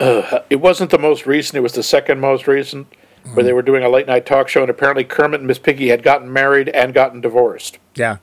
Uh, 0.00 0.40
it 0.50 0.56
wasn't 0.56 0.90
the 0.90 0.98
most 0.98 1.26
recent. 1.26 1.56
It 1.56 1.60
was 1.60 1.72
the 1.74 1.82
second 1.82 2.20
most 2.20 2.46
recent, 2.46 2.86
where 3.34 3.44
they 3.44 3.52
were 3.52 3.62
doing 3.62 3.84
a 3.84 3.88
late 3.88 4.06
night 4.06 4.24
talk 4.26 4.48
show, 4.48 4.62
and 4.62 4.70
apparently 4.70 5.04
Kermit 5.04 5.40
and 5.40 5.46
Miss 5.46 5.58
Piggy 5.58 5.88
had 5.88 6.02
gotten 6.02 6.32
married 6.32 6.68
and 6.70 6.94
gotten 6.94 7.20
divorced. 7.20 7.78
Yeah, 7.94 8.16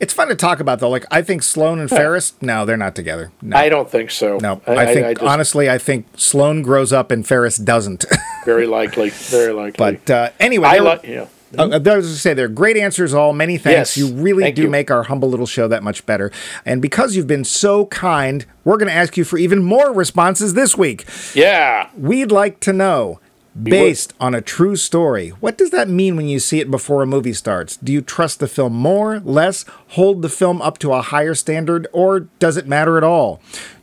it's 0.00 0.12
fun 0.14 0.28
to 0.28 0.36
talk 0.36 0.60
about 0.60 0.78
though. 0.78 0.88
Like 0.88 1.06
I 1.10 1.22
think 1.22 1.42
Sloane 1.42 1.80
and 1.80 1.90
Ferris, 1.90 2.34
no, 2.40 2.64
they're 2.64 2.76
not 2.76 2.94
together. 2.94 3.32
No, 3.42 3.56
I 3.56 3.68
don't 3.68 3.90
think 3.90 4.10
so. 4.10 4.38
no. 4.38 4.60
I, 4.66 4.94
think 4.94 5.18
just- 5.18 5.28
honestly, 5.28 5.68
I 5.68 5.78
think 5.78 6.06
Sloane 6.16 6.62
grows 6.62 6.92
up 6.92 7.10
and 7.10 7.26
Ferris 7.26 7.56
doesn't. 7.56 8.04
very 8.44 8.66
likely, 8.66 9.10
very 9.10 9.52
likely. 9.62 9.76
but 10.02 10.10
uh, 10.10 10.30
anyway, 10.38 10.68
I 10.68 10.78
like, 10.78 11.04
yeah. 11.04 11.26
Uh, 11.56 11.68
I 11.72 11.78
to 11.78 12.02
say 12.02 12.34
they're 12.34 12.48
great 12.48 12.76
answers 12.76 13.14
all. 13.14 13.32
Many 13.32 13.56
thanks. 13.56 13.96
Yes, 13.96 13.96
you 13.96 14.14
really 14.14 14.42
thank 14.44 14.56
do 14.56 14.62
you. 14.62 14.70
make 14.70 14.90
our 14.90 15.04
humble 15.04 15.30
little 15.30 15.46
show 15.46 15.68
that 15.68 15.82
much 15.82 16.04
better. 16.04 16.30
And 16.66 16.82
because 16.82 17.16
you've 17.16 17.26
been 17.26 17.44
so 17.44 17.86
kind, 17.86 18.44
we're 18.64 18.76
going 18.76 18.88
to 18.88 18.94
ask 18.94 19.16
you 19.16 19.24
for 19.24 19.38
even 19.38 19.62
more 19.62 19.92
responses 19.92 20.54
this 20.54 20.76
week. 20.76 21.06
Yeah. 21.34 21.88
We'd 21.96 22.30
like 22.30 22.60
to 22.60 22.72
know, 22.72 23.20
based 23.60 24.12
on 24.20 24.34
a 24.34 24.42
true 24.42 24.76
story, 24.76 25.30
what 25.30 25.56
does 25.56 25.70
that 25.70 25.88
mean 25.88 26.16
when 26.16 26.28
you 26.28 26.38
see 26.38 26.60
it 26.60 26.70
before 26.70 27.02
a 27.02 27.06
movie 27.06 27.32
starts? 27.32 27.76
Do 27.78 27.92
you 27.92 28.02
trust 28.02 28.40
the 28.40 28.48
film 28.48 28.74
more, 28.74 29.20
less, 29.20 29.64
hold 29.88 30.22
the 30.22 30.28
film 30.28 30.60
up 30.60 30.78
to 30.78 30.92
a 30.92 31.00
higher 31.02 31.34
standard, 31.34 31.86
or 31.92 32.20
does 32.20 32.56
it 32.56 32.66
matter 32.66 32.98
at 32.98 33.04
all? 33.04 33.40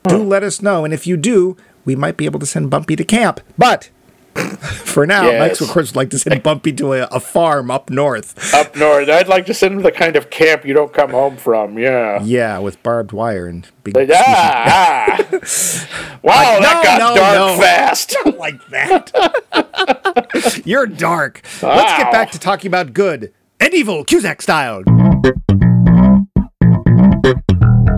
Do 0.07 0.23
let 0.23 0.43
us 0.43 0.61
know. 0.61 0.85
And 0.85 0.93
if 0.93 1.07
you 1.07 1.17
do, 1.17 1.57
we 1.83 1.95
might 1.95 2.15
be 2.15 2.25
able 2.25 2.39
to 2.39 2.45
send 2.45 2.69
Bumpy 2.69 2.95
to 2.95 3.03
camp. 3.03 3.41
But 3.57 3.89
for 4.85 5.05
now, 5.07 5.23
Yes. 5.23 5.39
Mike's 5.39 5.61
of 5.61 5.69
course 5.69 5.91
would 5.91 5.95
like 5.95 6.09
to 6.09 6.19
send 6.19 6.43
Bumpy 6.43 6.73
to 6.73 6.93
a, 6.93 7.03
a 7.05 7.19
farm 7.19 7.71
up 7.71 7.89
north. 7.89 8.53
Up 8.53 8.75
north, 8.75 9.07
I'd 9.07 9.27
like 9.27 9.45
to 9.45 9.53
send 9.53 9.75
him 9.75 9.81
the 9.81 9.91
kind 9.91 10.15
of 10.15 10.29
camp 10.29 10.65
you 10.65 10.73
don't 10.73 10.93
come 10.93 11.11
home 11.11 11.37
from. 11.37 11.79
Yeah. 11.79 12.21
Yeah, 12.21 12.59
with 12.59 12.81
barbed 12.83 13.13
wire 13.13 13.47
and 13.47 13.67
big. 13.83 13.93
But, 13.93 14.09
ah, 14.13 15.17
ah. 15.31 16.17
Wow, 16.21 16.59
that 16.59 16.81
no, 16.81 16.83
got 16.83 16.99
no, 16.99 17.15
dark 17.15 17.35
no. 17.35 17.57
fast. 17.61 18.15
like 18.37 18.59
that. 18.71 20.61
You're 20.65 20.87
dark. 20.87 21.41
Let's 21.61 21.97
get 21.97 22.11
back 22.11 22.31
to 22.31 22.39
talking 22.39 22.67
about 22.67 22.93
good 22.93 23.33
and 23.59 23.73
evil, 23.73 24.03
Cusack 24.03 24.41
style. 24.41 24.83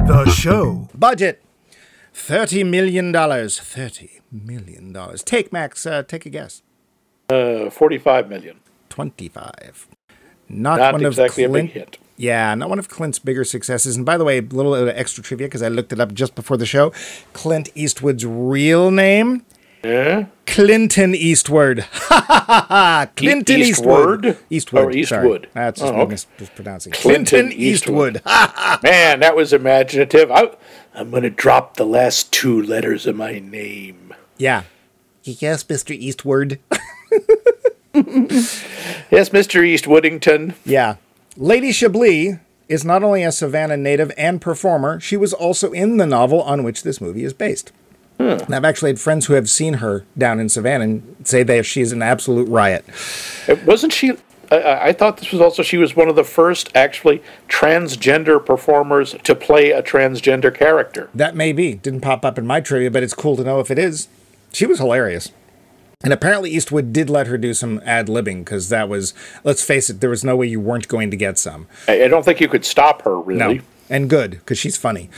The 0.06 0.32
show. 0.36 0.88
Budget. 0.96 1.41
Thirty 2.19 2.63
million 2.63 3.12
dollars. 3.12 3.59
Thirty 3.59 4.21
million 4.31 4.91
dollars. 4.91 5.24
Take 5.24 5.53
Max. 5.53 5.86
Uh, 5.86 6.01
take 6.03 6.25
a 6.25 6.29
guess. 6.29 6.63
Uh, 7.29 7.69
Forty-five 7.69 8.27
million. 8.27 8.59
Twenty-five. 8.89 9.88
Not, 10.50 10.79
Not 10.79 10.93
one 10.93 11.05
exactly 11.05 11.43
of 11.43 11.51
a 11.51 11.53
Clint. 11.53 11.74
big 11.74 11.81
hit. 11.83 11.97
Yeah, 12.15 12.55
not 12.55 12.69
one 12.69 12.79
of 12.79 12.89
Clint's 12.89 13.19
bigger 13.19 13.43
successes. 13.43 13.95
And 13.95 14.05
by 14.05 14.17
the 14.17 14.24
way, 14.24 14.39
a 14.39 14.41
little 14.41 14.74
bit 14.74 14.81
of 14.83 14.89
extra 14.89 15.24
trivia 15.24 15.47
because 15.47 15.62
I 15.62 15.67
looked 15.67 15.93
it 15.93 16.00
up 16.00 16.13
just 16.13 16.33
before 16.36 16.57
the 16.57 16.65
show. 16.65 16.91
Clint 17.33 17.69
Eastwood's 17.75 18.25
real 18.25 18.89
name 18.89 19.45
Yeah. 19.83 20.25
Clinton 20.47 21.13
Eastward. 21.13 21.81
Ha 21.81 22.25
ha 22.27 22.43
ha 22.47 22.65
ha. 22.67 23.07
Clinton 23.15 23.59
Eastwood. 23.59 24.38
Eastwood. 24.50 24.95
Or 24.95 25.03
sorry. 25.05 25.27
Eastwood? 25.27 25.50
That's 25.53 25.79
just 25.81 25.93
Oh, 25.93 25.97
okay. 26.01 26.12
mis- 26.12 26.27
mispronouncing. 26.39 26.93
Clinton 26.93 27.25
Clinton 27.25 27.51
Eastwood. 27.62 28.15
Eastwood. 28.25 28.81
Man, 28.83 29.19
that 29.19 29.36
was 29.36 29.53
imaginative. 29.53 30.31
I, 30.31 30.50
I'm 30.98 31.12
going 31.12 31.24
to 31.24 31.30
drop 31.30 31.75
the 31.77 31.86
last 31.86 32.34
two 32.34 32.62
letters 32.62 33.06
of 33.06 33.16
my 33.16 33.39
name. 33.39 34.13
yeah. 34.38 34.63
Yes, 35.24 35.63
Mr. 35.66 35.94
Eastward. 35.96 36.60
Yes, 39.10 39.30
Mr. 39.30 39.62
Eastwoodington. 39.63 40.54
yeah. 40.66 40.98
Lady 41.36 41.72
Chablis 41.72 42.38
is 42.70 42.86
not 42.86 43.04
only 43.04 43.24
a 43.24 43.32
Savannah 43.32 43.77
native 43.77 44.12
and 44.18 44.39
performer, 44.39 45.00
she 45.00 45.18
was 45.18 45.34
also 45.34 45.72
in 45.72 45.98
the 45.98 46.06
novel 46.06 46.42
on 46.44 46.63
which 46.63 46.84
this 46.84 47.01
movie 47.01 47.24
is 47.24 47.34
based. 47.34 47.72
And 48.20 48.54
I've 48.54 48.66
actually 48.66 48.92
had 48.92 49.00
friends 49.00 49.25
who 49.27 49.34
have 49.34 49.50
seen 49.50 49.75
her 49.75 50.04
down 50.18 50.39
in 50.39 50.50
Savannah 50.50 50.84
and 50.84 51.16
say 51.24 51.42
that 51.44 51.66
she's 51.66 51.92
an 51.92 52.01
absolute 52.04 52.48
riot. 52.50 52.86
Uh, 53.48 53.56
Wasn't 53.66 53.94
she? 53.94 54.13
I- 54.51 54.56
I, 54.58 54.86
I 54.88 54.94
thought 54.94 55.18
this 55.18 55.32
was 55.32 55.42
also, 55.42 55.63
she 55.63 55.77
was 55.77 55.96
one 55.96 56.10
of 56.10 56.16
the 56.16 56.24
first 56.24 56.70
actually 56.75 57.22
transgender 57.50 58.44
performers 58.44 59.16
to 59.24 59.36
play 59.36 59.72
a 59.72 59.82
transgender 59.84 60.54
character. 60.54 61.10
That 61.13 61.36
may 61.36 61.51
be. 61.54 61.74
Didn't 61.75 62.01
pop 62.01 62.24
up 62.24 62.38
in 62.38 62.46
my 62.48 62.62
trivia, 62.62 62.92
but 62.92 63.04
it's 63.04 63.13
cool 63.13 63.36
to 63.38 63.44
know 63.44 63.60
if 63.60 63.70
it 63.72 63.80
is. 63.80 64.08
She 64.54 64.66
was 64.66 64.80
hilarious. 64.80 65.32
And 66.04 66.13
apparently 66.13 66.51
Eastwood 66.51 66.94
did 66.94 67.10
let 67.10 67.25
her 67.27 67.38
do 67.39 67.54
some 67.56 67.82
ad 67.84 68.08
libbing 68.08 68.39
because 68.46 68.70
that 68.70 68.88
was, 68.88 69.13
let's 69.44 69.63
face 69.63 69.89
it, 69.89 70.00
there 70.00 70.12
was 70.12 70.24
no 70.24 70.36
way 70.36 70.46
you 70.46 70.60
weren't 70.60 70.88
going 70.88 71.10
to 71.10 71.18
get 71.18 71.39
some. 71.39 71.68
I, 71.88 72.04
I 72.04 72.08
don't 72.08 72.24
think 72.24 72.39
you 72.39 72.48
could 72.48 72.63
stop 72.66 73.01
her, 73.01 73.20
really. 73.20 73.56
No, 73.58 73.62
and 73.89 74.10
good 74.10 74.32
because 74.32 74.58
she's 74.58 74.77
funny. 74.77 75.10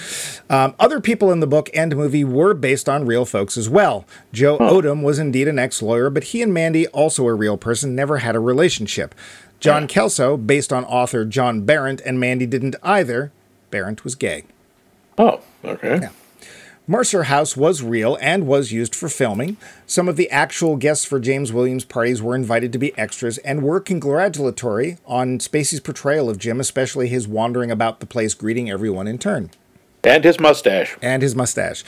Um, 0.50 0.76
other 0.80 1.00
people 1.00 1.32
in 1.32 1.40
the 1.40 1.48
book 1.48 1.70
and 1.74 1.96
movie 1.96 2.24
were 2.24 2.54
based 2.54 2.88
on 2.88 3.06
real 3.06 3.26
folks 3.26 3.58
as 3.58 3.70
well. 3.70 4.06
Joe 4.32 4.58
Odom 4.60 5.04
was 5.04 5.20
indeed 5.20 5.48
an 5.48 5.60
ex 5.60 5.82
lawyer, 5.82 6.10
but 6.10 6.26
he 6.26 6.42
and 6.42 6.54
Mandy, 6.54 6.88
also 6.88 7.28
a 7.28 7.34
real 7.34 7.58
person, 7.58 7.96
never 7.96 8.18
had 8.18 8.36
a 8.36 8.40
relationship. 8.40 9.16
John 9.60 9.88
Kelso, 9.88 10.38
based 10.38 10.72
on 10.72 10.86
author 10.86 11.26
John 11.26 11.66
Berendt, 11.66 12.02
and 12.06 12.20
Mandy 12.20 12.46
didn't 12.46 12.78
either. 12.82 13.32
Berendt 13.72 14.04
was 14.04 14.16
gay. 14.16 14.46
Oh, 15.18 15.42
okay. 15.66 16.10
Mercer 16.90 17.26
House 17.26 17.56
was 17.56 17.84
real 17.84 18.18
and 18.20 18.48
was 18.48 18.72
used 18.72 18.96
for 18.96 19.10
filming. 19.10 19.58
Some 19.86 20.10
of 20.10 20.16
the 20.16 20.28
actual 20.32 20.76
guests 20.76 21.06
for 21.06 21.20
James 21.20 21.54
Williams' 21.54 21.86
parties 21.86 22.20
were 22.20 22.34
invited 22.34 22.74
to 22.74 22.80
be 22.80 22.98
extras 22.98 23.38
and 23.40 23.62
were 23.62 23.80
congratulatory 23.80 24.98
on 25.06 25.38
Spacey's 25.38 25.82
portrayal 25.82 26.32
of 26.32 26.40
Jim, 26.40 26.60
especially 26.60 27.08
his 27.08 27.28
wandering 27.28 27.70
about 27.70 28.00
the 28.00 28.08
place 28.08 28.34
greeting 28.34 28.72
everyone 28.72 29.06
in 29.06 29.20
turn. 29.20 29.52
And 30.04 30.24
his 30.24 30.40
mustache. 30.40 30.98
And 31.00 31.22
his 31.22 31.36
mustache. 31.36 31.84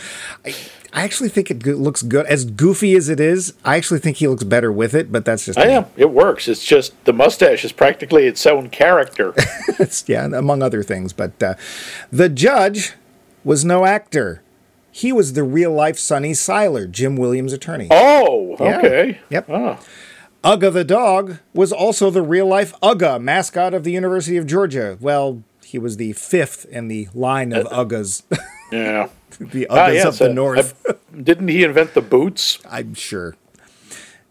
I, 0.46 0.54
I 0.94 1.04
actually 1.04 1.30
think 1.30 1.50
it 1.50 1.64
go- 1.64 1.72
looks 1.72 2.04
good. 2.04 2.28
As 2.28 2.46
goofy 2.46 2.94
as 2.96 3.10
it 3.10 3.20
is, 3.20 3.56
I 3.66 3.78
actually 3.78 4.02
think 4.02 4.18
he 4.18 4.28
looks 4.28 4.44
better 4.44 4.72
with 4.72 4.94
it, 4.94 5.12
but 5.12 5.26
that's 5.26 5.46
just. 5.46 5.58
I 5.58 5.66
me. 5.66 5.72
am. 5.74 5.86
It 5.98 6.12
works. 6.12 6.48
It's 6.48 6.64
just 6.64 6.94
the 7.06 7.14
mustache 7.14 7.66
is 7.66 7.72
practically 7.72 8.28
its 8.28 8.46
own 8.46 8.70
character. 8.70 9.34
It's- 9.80 10.04
yeah, 10.08 10.26
among 10.26 10.62
other 10.62 10.84
things. 10.84 11.12
But 11.12 11.42
uh, 11.42 11.56
the 12.12 12.30
judge 12.30 12.94
was 13.44 13.66
no 13.66 13.86
actor. 13.86 14.44
He 14.92 15.12
was 15.14 15.34
the 15.34 15.44
real 15.44 15.72
life 15.72 15.98
Sonny 15.98 16.34
Seiler, 16.34 16.86
Jim 16.86 17.16
Williams' 17.16 17.54
attorney. 17.54 17.88
oh, 17.92 18.56
Yeah. 18.60 18.78
okay. 18.78 19.20
Yep. 19.30 19.50
Oh, 19.50 19.80
Uga 20.44 20.74
the 20.74 20.84
dog 20.84 21.38
was 21.54 21.72
also 21.72 22.10
the 22.10 22.22
real 22.22 22.48
life 22.48 22.74
Uga, 22.82 23.22
mascot 23.22 23.74
of 23.74 23.84
the 23.84 23.92
University 23.92 24.38
of 24.38 24.48
Georgia. 24.48 24.98
Well, 25.00 25.44
he 25.64 25.78
was 25.80 25.98
the 25.98 26.14
fifth 26.14 26.66
in 26.66 26.88
the 26.88 27.08
line 27.14 27.54
of 27.54 27.68
Ugas, 27.68 28.24
yeah. 28.72 29.08
the 29.40 29.66
Ugas 29.66 29.68
Ah, 29.70 29.88
yes, 29.88 30.06
of 30.06 30.18
the 30.18 30.30
uh, 30.32 30.34
North. 30.34 30.84
I- 30.90 30.94
didn't 31.22 31.48
he 31.50 31.64
invent 31.64 31.94
the 31.94 32.02
boots? 32.02 32.58
I'm 32.70 32.94
sure. 32.96 33.36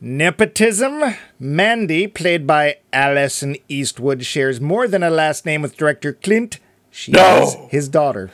Nepotism. 0.00 1.14
Mandy, 1.38 2.06
played 2.06 2.46
by 2.46 2.78
Alison 2.92 3.56
Eastwood, 3.68 4.24
shares 4.24 4.60
more 4.60 4.88
than 4.88 5.02
a 5.02 5.10
last 5.10 5.44
name 5.46 5.62
with 5.62 5.76
director 5.76 6.12
Clint. 6.14 6.58
She 6.90 7.12
No. 7.12 7.42
is 7.42 7.54
his 7.70 7.88
daughter. 7.88 8.30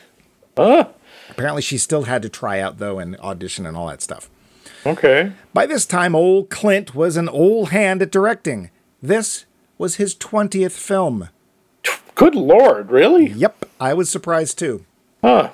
Huh? 0.56 0.88
Apparently, 1.36 1.60
she 1.60 1.76
still 1.76 2.04
had 2.04 2.22
to 2.22 2.30
try 2.30 2.60
out, 2.60 2.78
though, 2.78 2.98
and 2.98 3.14
audition 3.18 3.66
and 3.66 3.76
all 3.76 3.88
that 3.88 4.00
stuff. 4.00 4.30
Okay. 4.86 5.32
By 5.52 5.66
this 5.66 5.84
time, 5.84 6.14
old 6.14 6.48
Clint 6.48 6.94
was 6.94 7.18
an 7.18 7.28
old 7.28 7.68
hand 7.68 8.00
at 8.00 8.10
directing. 8.10 8.70
This 9.02 9.44
was 9.76 9.96
his 9.96 10.14
20th 10.14 10.72
film. 10.72 11.28
Good 12.14 12.34
lord, 12.34 12.90
really? 12.90 13.26
Yep, 13.26 13.66
I 13.78 13.92
was 13.92 14.08
surprised 14.08 14.58
too. 14.58 14.86
Huh. 15.22 15.50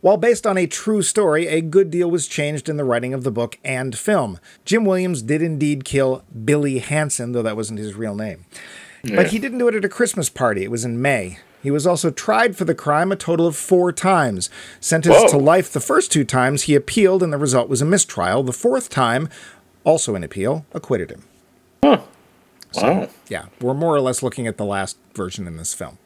While 0.00 0.16
based 0.16 0.46
on 0.46 0.56
a 0.56 0.66
true 0.66 1.02
story, 1.02 1.46
a 1.46 1.60
good 1.60 1.90
deal 1.90 2.10
was 2.10 2.26
changed 2.26 2.70
in 2.70 2.78
the 2.78 2.84
writing 2.84 3.12
of 3.12 3.22
the 3.22 3.30
book 3.30 3.58
and 3.62 3.98
film. 3.98 4.38
Jim 4.64 4.86
Williams 4.86 5.20
did 5.20 5.42
indeed 5.42 5.84
kill 5.84 6.24
Billy 6.44 6.78
Hanson, 6.78 7.32
though 7.32 7.42
that 7.42 7.56
wasn't 7.56 7.80
his 7.80 7.94
real 7.94 8.14
name. 8.14 8.46
But 9.04 9.28
he 9.28 9.38
didn't 9.38 9.58
do 9.58 9.68
it 9.68 9.74
at 9.74 9.84
a 9.84 9.90
Christmas 9.90 10.30
party. 10.30 10.64
It 10.64 10.70
was 10.70 10.84
in 10.84 11.02
May. 11.02 11.38
He 11.66 11.72
was 11.72 11.84
also 11.84 12.12
tried 12.12 12.56
for 12.56 12.64
the 12.64 12.76
crime 12.76 13.10
a 13.10 13.16
total 13.16 13.44
of 13.44 13.56
four 13.56 13.90
times. 13.90 14.50
Sentenced 14.78 15.30
to 15.30 15.36
life 15.36 15.72
the 15.72 15.80
first 15.80 16.12
two 16.12 16.22
times, 16.22 16.62
he 16.62 16.76
appealed, 16.76 17.24
and 17.24 17.32
the 17.32 17.38
result 17.38 17.68
was 17.68 17.82
a 17.82 17.84
mistrial. 17.84 18.44
The 18.44 18.52
fourth 18.52 18.88
time, 18.88 19.28
also 19.82 20.14
an 20.14 20.22
appeal, 20.22 20.64
acquitted 20.72 21.10
him. 21.10 21.24
Wow. 21.82 23.08
Yeah, 23.28 23.46
we're 23.60 23.74
more 23.74 23.96
or 23.96 24.00
less 24.00 24.22
looking 24.22 24.46
at 24.46 24.58
the 24.58 24.64
last 24.64 24.96
version 25.12 25.48
in 25.48 25.56
this 25.56 25.74
film. 25.74 25.98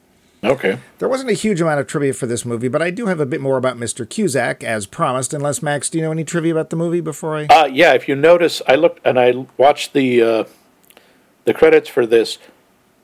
Okay. 0.43 0.79
There 0.97 1.07
wasn't 1.07 1.29
a 1.29 1.33
huge 1.33 1.61
amount 1.61 1.79
of 1.79 1.85
trivia 1.85 2.13
for 2.13 2.25
this 2.25 2.43
movie, 2.43 2.67
but 2.67 2.81
I 2.81 2.89
do 2.89 3.05
have 3.05 3.19
a 3.19 3.25
bit 3.27 3.39
more 3.39 3.57
about 3.57 3.77
Mr. 3.77 4.09
Cusack, 4.09 4.63
as 4.63 4.87
promised. 4.87 5.31
Unless, 5.31 5.61
Max, 5.61 5.91
do 5.91 5.99
you 5.99 6.03
know 6.03 6.11
any 6.11 6.23
trivia 6.23 6.53
about 6.53 6.71
the 6.71 6.75
movie 6.75 7.01
before 7.01 7.37
I. 7.37 7.45
Uh, 7.45 7.65
yeah, 7.67 7.93
if 7.93 8.07
you 8.07 8.15
notice, 8.15 8.63
I 8.67 8.73
looked 8.73 8.99
and 9.05 9.19
I 9.19 9.45
watched 9.57 9.93
the 9.93 10.23
uh, 10.23 10.43
the 11.45 11.53
credits 11.53 11.87
for 11.87 12.07
this. 12.07 12.39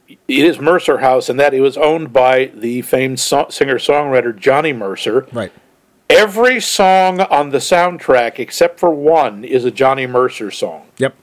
It 0.07 0.19
is 0.27 0.59
Mercer 0.59 0.99
House, 0.99 1.29
and 1.29 1.39
that 1.39 1.53
it 1.53 1.61
was 1.61 1.77
owned 1.77 2.13
by 2.13 2.45
the 2.53 2.81
famed 2.81 3.19
so- 3.19 3.47
singer 3.49 3.75
songwriter 3.77 4.35
Johnny 4.37 4.73
Mercer. 4.73 5.27
right. 5.33 5.51
Every 6.09 6.61
song 6.61 7.19
on 7.19 7.49
the 7.49 7.57
soundtrack, 7.57 8.39
except 8.39 8.79
for 8.79 8.89
one, 8.91 9.43
is 9.43 9.65
a 9.65 9.71
Johnny 9.71 10.07
Mercer 10.07 10.49
song. 10.51 10.83
Yep. 10.99 11.13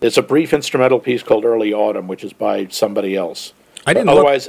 It's 0.00 0.16
a 0.16 0.22
brief 0.22 0.52
instrumental 0.54 1.00
piece 1.00 1.24
called 1.24 1.44
Early 1.44 1.72
Autumn, 1.74 2.06
which 2.06 2.22
is 2.22 2.32
by 2.32 2.68
somebody 2.70 3.16
else. 3.16 3.52
I 3.86 3.92
didn't 3.92 4.06
But 4.06 4.14
look- 4.14 4.24
Otherwise, 4.24 4.48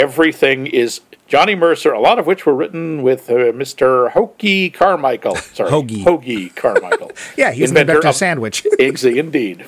everything 0.00 0.66
is 0.66 1.00
Johnny 1.28 1.54
Mercer, 1.54 1.92
a 1.92 2.00
lot 2.00 2.18
of 2.18 2.26
which 2.26 2.44
were 2.46 2.54
written 2.54 3.02
with 3.02 3.30
uh, 3.30 3.34
Mr. 3.52 4.10
Hoagy 4.10 4.72
Carmichael. 4.72 5.36
Sorry, 5.54 5.70
Hoagie. 5.70 6.02
Hoagy 6.04 6.54
Carmichael. 6.56 7.12
Yeah, 7.36 7.52
he's 7.52 7.68
Inventor 7.70 7.92
inventor 7.94 8.08
of- 8.08 8.14
sandwich. 8.16 8.64
Eggsy, 8.78 9.16
indeed. 9.18 9.66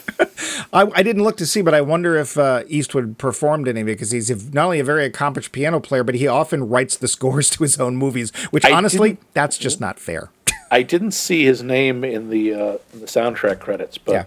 I, 0.72 0.90
I 0.94 1.02
didn't 1.02 1.22
look 1.22 1.36
to 1.36 1.46
see, 1.46 1.60
but 1.62 1.74
I 1.74 1.80
wonder 1.80 2.16
if 2.16 2.36
uh, 2.38 2.62
Eastwood 2.66 3.18
performed 3.18 3.68
any 3.68 3.82
because 3.82 4.10
he's 4.10 4.52
not 4.54 4.64
only 4.64 4.80
a 4.80 4.84
very 4.84 5.04
accomplished 5.04 5.52
piano 5.52 5.78
player, 5.80 6.02
but 6.02 6.14
he 6.14 6.26
often 6.26 6.68
writes 6.68 6.96
the 6.96 7.08
scores 7.08 7.50
to 7.50 7.62
his 7.62 7.78
own 7.78 7.96
movies, 7.96 8.30
which 8.50 8.64
I 8.64 8.72
honestly, 8.72 9.18
that's 9.34 9.58
just 9.58 9.80
not 9.80 9.98
fair. 9.98 10.30
I 10.70 10.82
didn't 10.82 11.12
see 11.12 11.44
his 11.44 11.62
name 11.62 12.02
in 12.04 12.30
the 12.30 12.54
uh, 12.54 12.76
in 12.94 13.00
the 13.00 13.06
soundtrack 13.06 13.60
credits, 13.60 13.98
but 13.98 14.12
Yeah. 14.12 14.24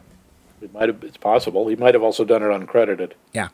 it 0.61 0.73
might 0.73 0.87
have. 0.89 1.03
It's 1.03 1.17
possible 1.17 1.67
he 1.67 1.75
might 1.75 1.93
have 1.95 2.03
also 2.03 2.23
done 2.23 2.43
it 2.43 2.47
uncredited. 2.47 3.13
Yeah. 3.33 3.49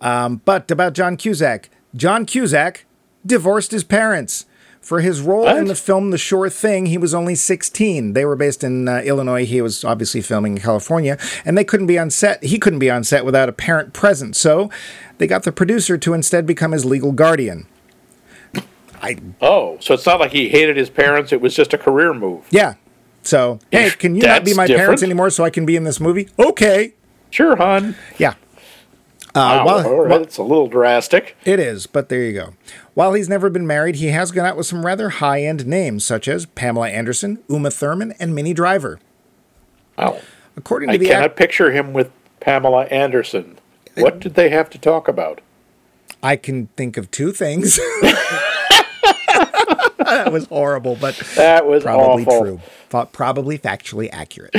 Um, 0.00 0.42
but 0.44 0.70
about 0.70 0.92
John 0.94 1.16
Cusack. 1.16 1.70
John 1.96 2.26
Cusack 2.26 2.84
divorced 3.24 3.70
his 3.72 3.84
parents. 3.84 4.46
For 4.80 5.00
his 5.00 5.20
role 5.20 5.48
in 5.48 5.64
the 5.64 5.74
film 5.74 6.12
The 6.12 6.18
Sure 6.18 6.48
Thing, 6.48 6.86
he 6.86 6.96
was 6.96 7.12
only 7.12 7.34
16. 7.34 8.12
They 8.12 8.24
were 8.24 8.36
based 8.36 8.62
in 8.62 8.86
uh, 8.86 8.98
Illinois. 9.04 9.44
He 9.44 9.60
was 9.60 9.82
obviously 9.82 10.20
filming 10.20 10.52
in 10.56 10.62
California, 10.62 11.18
and 11.44 11.58
they 11.58 11.64
couldn't 11.64 11.88
be 11.88 11.98
on 11.98 12.08
set. 12.08 12.44
He 12.44 12.56
couldn't 12.60 12.78
be 12.78 12.88
on 12.88 13.02
set 13.02 13.24
without 13.24 13.48
a 13.48 13.52
parent 13.52 13.92
present. 13.92 14.36
So 14.36 14.70
they 15.18 15.26
got 15.26 15.42
the 15.42 15.50
producer 15.50 15.98
to 15.98 16.14
instead 16.14 16.46
become 16.46 16.70
his 16.70 16.84
legal 16.84 17.10
guardian. 17.10 17.66
I 19.02 19.16
Oh, 19.40 19.76
so 19.80 19.92
it's 19.94 20.06
not 20.06 20.20
like 20.20 20.30
he 20.30 20.48
hated 20.50 20.76
his 20.76 20.88
parents; 20.88 21.32
it 21.32 21.40
was 21.40 21.52
just 21.54 21.74
a 21.74 21.78
career 21.78 22.14
move. 22.14 22.46
yeah. 22.50 22.74
So 23.22 23.58
hey, 23.72 23.90
can 23.90 24.14
you 24.14 24.22
not 24.22 24.44
be 24.44 24.54
my 24.54 24.68
parents 24.68 25.02
anymore 25.02 25.30
so 25.30 25.42
I 25.42 25.50
can 25.50 25.66
be 25.66 25.74
in 25.74 25.82
this 25.82 25.98
movie? 25.98 26.28
Okay. 26.38 26.94
Sure, 27.30 27.56
hon. 27.56 27.96
Yeah. 28.18 28.34
Uh, 29.36 29.38
Wow, 29.38 29.66
while- 29.66 29.86
all 29.86 30.00
right, 30.06 30.22
it's 30.22 30.38
a 30.38 30.42
little 30.42 30.66
drastic. 30.66 31.36
It 31.44 31.60
is, 31.60 31.86
but 31.86 32.08
there 32.08 32.22
you 32.22 32.32
go. 32.32 32.54
While 32.94 33.12
he's 33.12 33.28
never 33.28 33.50
been 33.50 33.66
married, 33.66 33.96
he 33.96 34.06
has 34.08 34.30
gone 34.32 34.46
out 34.46 34.56
with 34.56 34.64
some 34.66 34.84
rather 34.86 35.10
high 35.10 35.42
end 35.42 35.66
names, 35.66 36.04
such 36.06 36.26
as 36.26 36.46
Pamela 36.46 36.88
Anderson, 36.88 37.40
Uma 37.48 37.70
Thurman, 37.70 38.14
and 38.18 38.34
Minnie 38.34 38.54
Driver. 38.54 38.98
Wow. 39.98 40.20
According 40.56 40.88
to 40.88 40.94
I 40.94 40.96
the 40.96 41.06
cannot 41.08 41.24
act, 41.26 41.36
picture 41.36 41.70
him 41.70 41.92
with 41.92 42.10
Pamela 42.40 42.84
Anderson. 42.86 43.58
What 43.94 44.20
did 44.20 44.34
they 44.34 44.48
have 44.48 44.70
to 44.70 44.78
talk 44.78 45.06
about? 45.08 45.40
I 46.22 46.36
can 46.36 46.68
think 46.76 46.96
of 46.96 47.10
two 47.10 47.32
things. 47.32 47.78
that 50.04 50.32
was 50.32 50.46
horrible, 50.46 50.96
but 51.00 51.16
That 51.36 51.66
was 51.66 51.82
probably 51.82 52.24
awful. 52.24 52.40
true. 52.40 52.60
Probably 53.12 53.58
factually 53.58 54.08
accurate. 54.12 54.54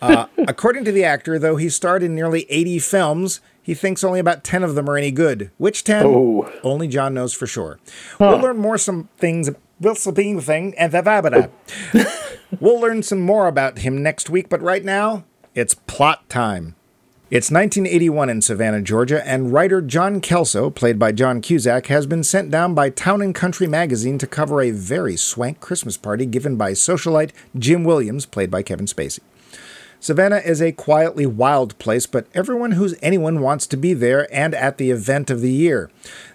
Uh, 0.00 0.26
according 0.48 0.84
to 0.84 0.92
the 0.92 1.04
actor, 1.04 1.38
though 1.38 1.56
he 1.56 1.68
starred 1.68 2.02
in 2.02 2.14
nearly 2.14 2.46
80 2.50 2.78
films, 2.80 3.40
he 3.62 3.74
thinks 3.74 4.02
only 4.02 4.20
about 4.20 4.42
10 4.44 4.62
of 4.62 4.74
them 4.74 4.88
are 4.88 4.96
any 4.96 5.10
good. 5.10 5.50
Which 5.58 5.84
10? 5.84 6.04
Oh. 6.06 6.52
Only 6.62 6.88
John 6.88 7.14
knows 7.14 7.32
for 7.34 7.46
sure. 7.46 7.78
We'll 8.18 8.38
learn 8.38 8.58
more 8.58 8.78
some 8.78 9.08
things. 9.18 9.50
We'll 9.80 9.94
some 9.94 10.14
thing 10.14 10.74
and 10.76 10.92
the 10.92 11.02
vabada. 11.02 11.50
We'll 12.58 12.80
learn 12.80 13.04
some 13.04 13.20
more 13.20 13.46
about 13.46 13.78
him 13.78 14.02
next 14.02 14.28
week, 14.28 14.48
but 14.48 14.60
right 14.60 14.84
now, 14.84 15.24
it's 15.54 15.74
plot 15.74 16.28
time. 16.28 16.74
It's 17.30 17.48
1981 17.48 18.28
in 18.28 18.42
Savannah, 18.42 18.82
Georgia, 18.82 19.24
and 19.24 19.52
writer 19.52 19.80
John 19.80 20.20
Kelso, 20.20 20.68
played 20.68 20.98
by 20.98 21.12
John 21.12 21.40
Cusack, 21.40 21.86
has 21.86 22.04
been 22.04 22.24
sent 22.24 22.50
down 22.50 22.74
by 22.74 22.90
Town 22.90 23.22
and 23.22 23.32
Country 23.32 23.68
magazine 23.68 24.18
to 24.18 24.26
cover 24.26 24.60
a 24.60 24.72
very 24.72 25.16
swank 25.16 25.60
Christmas 25.60 25.96
party 25.96 26.26
given 26.26 26.56
by 26.56 26.72
socialite 26.72 27.30
Jim 27.56 27.84
Williams, 27.84 28.26
played 28.26 28.50
by 28.50 28.64
Kevin 28.64 28.86
Spacey. 28.86 29.20
Savannah 30.00 30.38
is 30.38 30.60
a 30.60 30.72
quietly 30.72 31.24
wild 31.24 31.78
place, 31.78 32.04
but 32.04 32.26
everyone 32.34 32.72
who's 32.72 32.96
anyone 33.00 33.38
wants 33.38 33.68
to 33.68 33.76
be 33.76 33.94
there 33.94 34.26
and 34.34 34.52
at 34.52 34.78
the 34.78 34.90
event 34.90 35.30
of 35.30 35.40
the 35.40 35.52
year. 35.52 35.88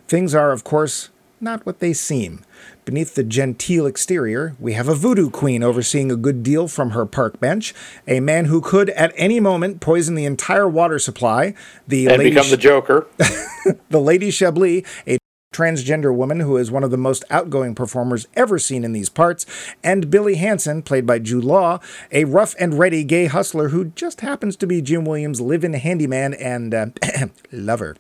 Things 0.07 0.33
are, 0.33 0.53
of 0.53 0.63
course, 0.63 1.09
not 1.39 1.65
what 1.65 1.79
they 1.79 1.93
seem. 1.93 2.43
Beneath 2.85 3.15
the 3.15 3.23
genteel 3.23 3.85
exterior, 3.85 4.55
we 4.59 4.73
have 4.73 4.87
a 4.87 4.95
voodoo 4.95 5.29
queen 5.29 5.63
overseeing 5.63 6.11
a 6.11 6.15
good 6.15 6.43
deal 6.43 6.67
from 6.67 6.91
her 6.91 7.05
park 7.05 7.39
bench, 7.39 7.73
a 8.07 8.19
man 8.19 8.45
who 8.45 8.61
could 8.61 8.89
at 8.91 9.13
any 9.15 9.39
moment 9.39 9.81
poison 9.81 10.15
the 10.15 10.25
entire 10.25 10.67
water 10.67 10.99
supply, 10.99 11.53
the 11.87 12.07
And 12.07 12.19
lady, 12.19 12.29
become 12.29 12.49
the 12.49 12.57
Joker. 12.57 13.07
the 13.89 13.99
lady 13.99 14.31
Chablis, 14.31 14.83
a 15.07 15.17
transgender 15.55 16.13
woman 16.13 16.41
who 16.41 16.57
is 16.57 16.69
one 16.69 16.83
of 16.83 16.91
the 16.91 16.97
most 16.97 17.23
outgoing 17.29 17.73
performers 17.73 18.27
ever 18.35 18.59
seen 18.59 18.83
in 18.83 18.91
these 18.91 19.09
parts, 19.09 19.45
and 19.83 20.11
Billy 20.11 20.35
Hanson, 20.35 20.81
played 20.81 21.05
by 21.05 21.17
Jude 21.19 21.45
Law, 21.45 21.79
a 22.11 22.25
rough 22.25 22.55
and 22.59 22.77
ready 22.77 23.03
gay 23.03 23.25
hustler 23.25 23.69
who 23.69 23.85
just 23.85 24.21
happens 24.21 24.55
to 24.57 24.67
be 24.67 24.81
Jim 24.81 25.05
Williams' 25.05 25.39
live-in 25.39 25.73
handyman 25.73 26.33
and 26.33 26.73
uh, 26.73 26.87
lover. 27.51 27.95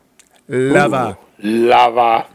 Lover. 0.47 1.17
Lava. 1.39 2.27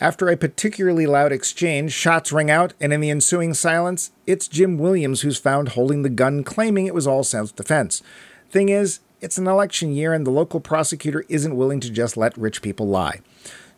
After 0.00 0.28
a 0.28 0.36
particularly 0.36 1.06
loud 1.06 1.30
exchange, 1.30 1.92
shots 1.92 2.32
ring 2.32 2.50
out, 2.50 2.74
and 2.80 2.92
in 2.92 3.00
the 3.00 3.10
ensuing 3.10 3.54
silence, 3.54 4.10
it's 4.26 4.48
Jim 4.48 4.76
Williams 4.76 5.20
who's 5.20 5.38
found 5.38 5.70
holding 5.70 6.02
the 6.02 6.08
gun, 6.08 6.42
claiming 6.42 6.86
it 6.86 6.94
was 6.94 7.06
all 7.06 7.22
self 7.22 7.54
defense. 7.54 8.02
Thing 8.50 8.68
is, 8.68 9.00
it's 9.20 9.38
an 9.38 9.46
election 9.46 9.92
year, 9.92 10.12
and 10.12 10.26
the 10.26 10.32
local 10.32 10.60
prosecutor 10.60 11.24
isn't 11.28 11.56
willing 11.56 11.80
to 11.80 11.90
just 11.90 12.16
let 12.16 12.36
rich 12.36 12.60
people 12.60 12.88
lie. 12.88 13.20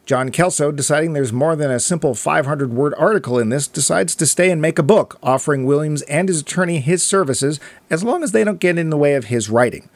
John 0.07 0.31
Kelso, 0.31 0.71
deciding 0.71 1.15
there's 1.15 1.33
more 1.33 1.57
than 1.57 1.69
a 1.69 1.81
simple 1.81 2.15
500 2.15 2.73
word 2.73 2.95
article 2.97 3.41
in 3.41 3.49
this, 3.49 3.67
decides 3.67 4.15
to 4.15 4.25
stay 4.25 4.53
and 4.53 4.63
make 4.63 4.79
a 4.79 4.85
book, 4.85 5.19
offering 5.21 5.65
Williams 5.65 6.03
and 6.03 6.29
his 6.29 6.43
attorney 6.43 6.79
his 6.79 7.03
services 7.03 7.59
as 7.91 8.05
long 8.05 8.23
as 8.23 8.31
they 8.31 8.45
don't 8.45 8.61
get 8.61 8.79
in 8.79 8.91
the 8.91 8.97
way 8.97 9.15
of 9.15 9.25
his 9.25 9.51
writing. 9.51 9.91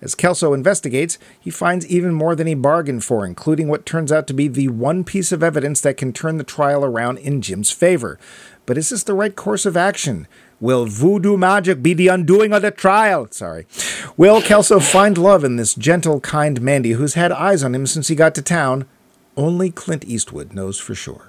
As 0.00 0.14
Kelso 0.14 0.52
investigates, 0.52 1.18
he 1.40 1.50
finds 1.50 1.84
even 1.88 2.14
more 2.14 2.36
than 2.36 2.46
he 2.46 2.54
bargained 2.54 3.02
for, 3.02 3.26
including 3.26 3.66
what 3.66 3.84
turns 3.84 4.12
out 4.12 4.28
to 4.28 4.34
be 4.34 4.46
the 4.46 4.68
one 4.68 5.02
piece 5.02 5.32
of 5.32 5.42
evidence 5.42 5.80
that 5.80 5.96
can 5.96 6.12
turn 6.12 6.36
the 6.36 6.44
trial 6.44 6.84
around 6.84 7.18
in 7.18 7.42
Jim's 7.42 7.72
favor. 7.72 8.20
But 8.66 8.78
is 8.78 8.90
this 8.90 9.02
the 9.02 9.14
right 9.14 9.34
course 9.34 9.66
of 9.66 9.76
action? 9.76 10.28
Will 10.60 10.86
voodoo 10.86 11.36
magic 11.36 11.82
be 11.82 11.92
the 11.92 12.06
undoing 12.06 12.52
of 12.52 12.62
the 12.62 12.70
trial? 12.70 13.26
Sorry. 13.32 13.66
Will 14.16 14.40
Kelso 14.40 14.78
find 14.78 15.18
love 15.18 15.42
in 15.42 15.56
this 15.56 15.74
gentle, 15.74 16.20
kind 16.20 16.62
Mandy 16.62 16.92
who's 16.92 17.14
had 17.14 17.32
eyes 17.32 17.64
on 17.64 17.74
him 17.74 17.86
since 17.88 18.06
he 18.06 18.14
got 18.14 18.36
to 18.36 18.42
town? 18.42 18.86
Only 19.36 19.70
Clint 19.70 20.04
Eastwood 20.06 20.54
knows 20.54 20.78
for 20.78 20.94
sure. 20.94 21.24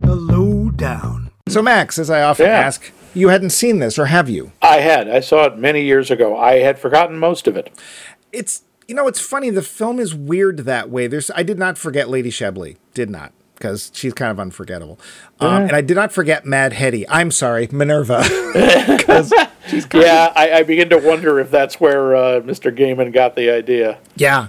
The 0.00 0.14
lowdown. 0.14 1.30
So, 1.48 1.62
Max, 1.62 1.98
as 1.98 2.08
I 2.10 2.22
often 2.22 2.46
Yeah. 2.46 2.52
ask, 2.58 2.90
you 3.14 3.28
hadn't 3.28 3.50
seen 3.50 3.78
this, 3.78 3.98
or 3.98 4.06
have 4.06 4.28
you? 4.30 4.52
I 4.62 4.78
had. 4.80 5.08
I 5.08 5.20
saw 5.20 5.44
it 5.44 5.58
many 5.58 5.82
years 5.82 6.10
ago. 6.10 6.36
I 6.36 6.60
had 6.60 6.78
forgotten 6.78 7.18
most 7.18 7.46
of 7.46 7.56
it. 7.56 7.70
It's 8.32 8.62
you 8.88 8.94
know, 8.94 9.08
it's 9.08 9.18
funny. 9.20 9.50
The 9.50 9.62
film 9.62 9.98
is 9.98 10.14
weird 10.14 10.58
that 10.60 10.90
way. 10.90 11.08
There's 11.08 11.28
I 11.34 11.42
did 11.42 11.58
not 11.58 11.76
forget 11.76 12.08
Lady 12.08 12.30
Chablis. 12.30 12.76
Did 12.94 13.10
not 13.10 13.32
because 13.56 13.90
she's 13.94 14.12
kind 14.14 14.30
of 14.30 14.38
unforgettable. 14.38 14.98
Um, 15.40 15.62
and 15.62 15.72
I 15.72 15.80
did 15.80 15.96
not 15.96 16.12
forget 16.12 16.44
Mad 16.46 16.72
Hettie. 16.74 17.08
I'm 17.08 17.30
sorry, 17.32 17.68
Minerva. 17.72 18.22
she's 19.66 19.86
kind 19.86 20.04
Yeah, 20.04 20.32
I, 20.36 20.52
I 20.58 20.62
begin 20.62 20.88
to 20.90 20.98
wonder 20.98 21.40
if 21.40 21.50
that's 21.50 21.80
where 21.80 22.14
uh, 22.14 22.40
Mr. 22.42 22.70
Gaiman 22.76 23.12
got 23.12 23.34
the 23.34 23.50
idea. 23.50 23.98
Yeah. 24.14 24.48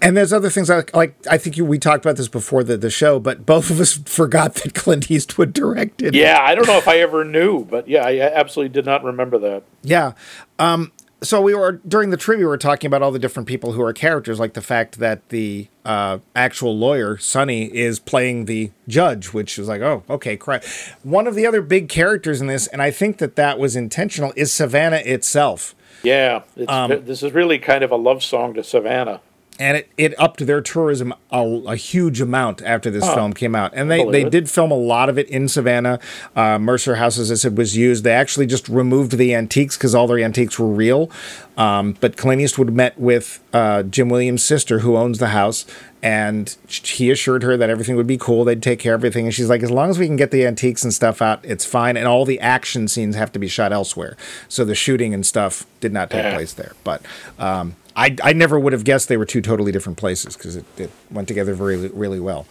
And 0.00 0.16
there's 0.16 0.32
other 0.32 0.50
things 0.50 0.68
like, 0.68 0.94
like 0.94 1.14
I 1.30 1.38
think 1.38 1.56
you, 1.56 1.64
we 1.64 1.78
talked 1.78 2.04
about 2.04 2.16
this 2.16 2.28
before 2.28 2.64
the, 2.64 2.76
the 2.76 2.90
show, 2.90 3.18
but 3.18 3.46
both 3.46 3.70
of 3.70 3.80
us 3.80 3.92
forgot 4.06 4.54
that 4.56 4.74
Clint 4.74 5.10
Eastwood 5.10 5.52
directed. 5.52 6.14
Yeah, 6.14 6.38
I 6.40 6.54
don't 6.54 6.66
know 6.66 6.78
if 6.78 6.88
I 6.88 6.98
ever 6.98 7.24
knew, 7.24 7.64
but 7.64 7.88
yeah, 7.88 8.04
I 8.04 8.20
absolutely 8.20 8.72
did 8.72 8.86
not 8.86 9.04
remember 9.04 9.38
that. 9.38 9.62
Yeah. 9.82 10.12
Um, 10.58 10.92
so 11.20 11.40
we 11.40 11.54
were 11.54 11.72
during 11.72 12.10
the 12.10 12.16
trivia, 12.16 12.44
we 12.44 12.48
were 12.48 12.58
talking 12.58 12.86
about 12.86 13.02
all 13.02 13.10
the 13.10 13.18
different 13.18 13.48
people 13.48 13.72
who 13.72 13.82
are 13.82 13.92
characters, 13.92 14.38
like 14.38 14.54
the 14.54 14.62
fact 14.62 14.98
that 14.98 15.28
the 15.30 15.68
uh, 15.84 16.18
actual 16.36 16.76
lawyer 16.76 17.16
Sonny 17.18 17.64
is 17.74 17.98
playing 17.98 18.44
the 18.44 18.70
judge, 18.86 19.32
which 19.32 19.58
is 19.58 19.66
like, 19.68 19.80
oh, 19.80 20.04
okay, 20.08 20.36
crap. 20.36 20.64
One 21.02 21.26
of 21.26 21.34
the 21.34 21.46
other 21.46 21.60
big 21.60 21.88
characters 21.88 22.40
in 22.40 22.46
this, 22.46 22.66
and 22.68 22.80
I 22.80 22.90
think 22.90 23.18
that 23.18 23.36
that 23.36 23.58
was 23.58 23.74
intentional, 23.74 24.32
is 24.36 24.52
Savannah 24.52 25.02
itself. 25.04 25.74
Yeah, 26.04 26.42
it's, 26.56 26.70
Um, 26.70 27.04
this 27.04 27.22
is 27.22 27.32
really 27.32 27.58
kind 27.58 27.82
of 27.82 27.90
a 27.90 27.96
love 27.96 28.22
song 28.22 28.54
to 28.54 28.62
Savannah. 28.62 29.20
And 29.58 29.76
it, 29.78 29.90
it 29.96 30.14
upped 30.20 30.46
their 30.46 30.60
tourism 30.60 31.12
a, 31.30 31.40
a 31.40 31.76
huge 31.76 32.20
amount 32.20 32.62
after 32.62 32.90
this 32.90 33.04
film 33.14 33.32
came 33.32 33.54
out. 33.54 33.72
And 33.74 33.90
they, 33.90 34.04
they 34.04 34.24
it. 34.24 34.30
did 34.30 34.48
film 34.48 34.70
a 34.70 34.76
lot 34.76 35.08
of 35.08 35.18
it 35.18 35.28
in 35.28 35.48
Savannah. 35.48 35.98
Uh, 36.36 36.58
Mercer 36.58 36.96
House, 36.96 37.18
as 37.18 37.30
I 37.32 37.34
said, 37.34 37.56
was 37.56 37.76
used. 37.76 38.04
They 38.04 38.12
actually 38.12 38.46
just 38.46 38.68
removed 38.68 39.12
the 39.18 39.34
antiques 39.34 39.76
because 39.76 39.94
all 39.94 40.06
their 40.06 40.18
antiques 40.18 40.58
were 40.58 40.68
real. 40.68 41.10
Um, 41.56 41.96
but 42.00 42.16
Clint 42.16 42.40
Eastwood 42.40 42.72
met 42.72 42.98
with 42.98 43.42
uh, 43.52 43.82
Jim 43.82 44.08
Williams' 44.08 44.44
sister, 44.44 44.80
who 44.80 44.96
owns 44.96 45.18
the 45.18 45.28
house, 45.28 45.66
and 46.02 46.56
he 46.68 47.10
assured 47.10 47.42
her 47.42 47.56
that 47.56 47.70
everything 47.70 47.96
would 47.96 48.06
be 48.06 48.16
cool. 48.18 48.44
They'd 48.44 48.62
take 48.62 48.78
care 48.78 48.94
of 48.94 49.00
everything. 49.00 49.26
And 49.26 49.34
she's 49.34 49.48
like, 49.48 49.62
as 49.62 49.70
long 49.70 49.90
as 49.90 49.98
we 49.98 50.06
can 50.06 50.16
get 50.16 50.30
the 50.30 50.46
antiques 50.46 50.84
and 50.84 50.94
stuff 50.94 51.20
out, 51.20 51.40
it's 51.44 51.64
fine. 51.64 51.96
And 51.96 52.06
all 52.06 52.24
the 52.24 52.38
action 52.40 52.86
scenes 52.88 53.16
have 53.16 53.32
to 53.32 53.38
be 53.38 53.48
shot 53.48 53.72
elsewhere. 53.72 54.16
So 54.48 54.64
the 54.64 54.74
shooting 54.74 55.12
and 55.12 55.26
stuff 55.26 55.66
did 55.80 55.92
not 55.92 56.10
take 56.10 56.22
Yeah. 56.22 56.34
place 56.34 56.52
there. 56.52 56.72
But 56.84 57.02
um, 57.38 57.74
I, 57.96 58.16
I 58.22 58.32
never 58.32 58.60
would 58.60 58.72
have 58.72 58.84
guessed 58.84 59.08
they 59.08 59.16
were 59.16 59.24
two 59.24 59.40
totally 59.40 59.72
different 59.72 59.98
places 59.98 60.36
because 60.36 60.54
it, 60.56 60.64
it 60.76 60.90
went 61.10 61.26
together 61.26 61.54
very, 61.54 61.76
really 61.88 62.20
well. 62.20 62.46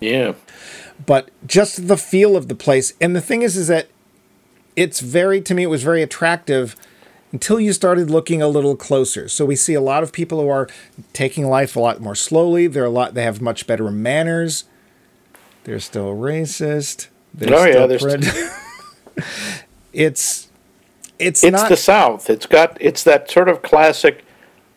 Yeah. 0.00 0.34
But 1.06 1.30
just 1.46 1.88
the 1.88 1.96
feel 1.96 2.36
of 2.36 2.48
the 2.48 2.54
place. 2.54 2.92
And 3.00 3.16
the 3.16 3.20
thing 3.22 3.40
is, 3.42 3.56
is 3.56 3.68
that 3.68 3.88
it's 4.76 5.00
very, 5.00 5.40
to 5.42 5.54
me, 5.54 5.62
it 5.62 5.66
was 5.68 5.82
very 5.82 6.02
attractive 6.02 6.76
until 7.32 7.60
you 7.60 7.72
started 7.72 8.10
looking 8.10 8.42
a 8.42 8.48
little 8.48 8.76
closer. 8.76 9.28
So 9.28 9.44
we 9.44 9.56
see 9.56 9.74
a 9.74 9.80
lot 9.80 10.02
of 10.02 10.12
people 10.12 10.40
who 10.40 10.48
are 10.48 10.68
taking 11.12 11.46
life 11.48 11.76
a 11.76 11.80
lot 11.80 12.00
more 12.00 12.14
slowly. 12.14 12.66
They're 12.66 12.84
a 12.86 12.90
lot, 12.90 13.14
they 13.14 13.22
have 13.22 13.40
much 13.40 13.66
better 13.66 13.90
manners. 13.90 14.64
They're 15.64 15.80
still 15.80 16.14
racist. 16.14 17.08
They're 17.34 17.54
Oh, 17.54 17.64
yeah, 17.64 17.72
still 17.72 17.88
they're 17.88 17.98
st- 17.98 18.24
it's, 19.92 20.48
it's, 21.18 21.44
It's 21.44 21.52
not, 21.52 21.68
the 21.68 21.76
South. 21.76 22.30
It's 22.30 22.46
got 22.46 22.76
it's 22.80 23.02
that 23.04 23.30
sort 23.30 23.48
of 23.48 23.62
classic. 23.62 24.24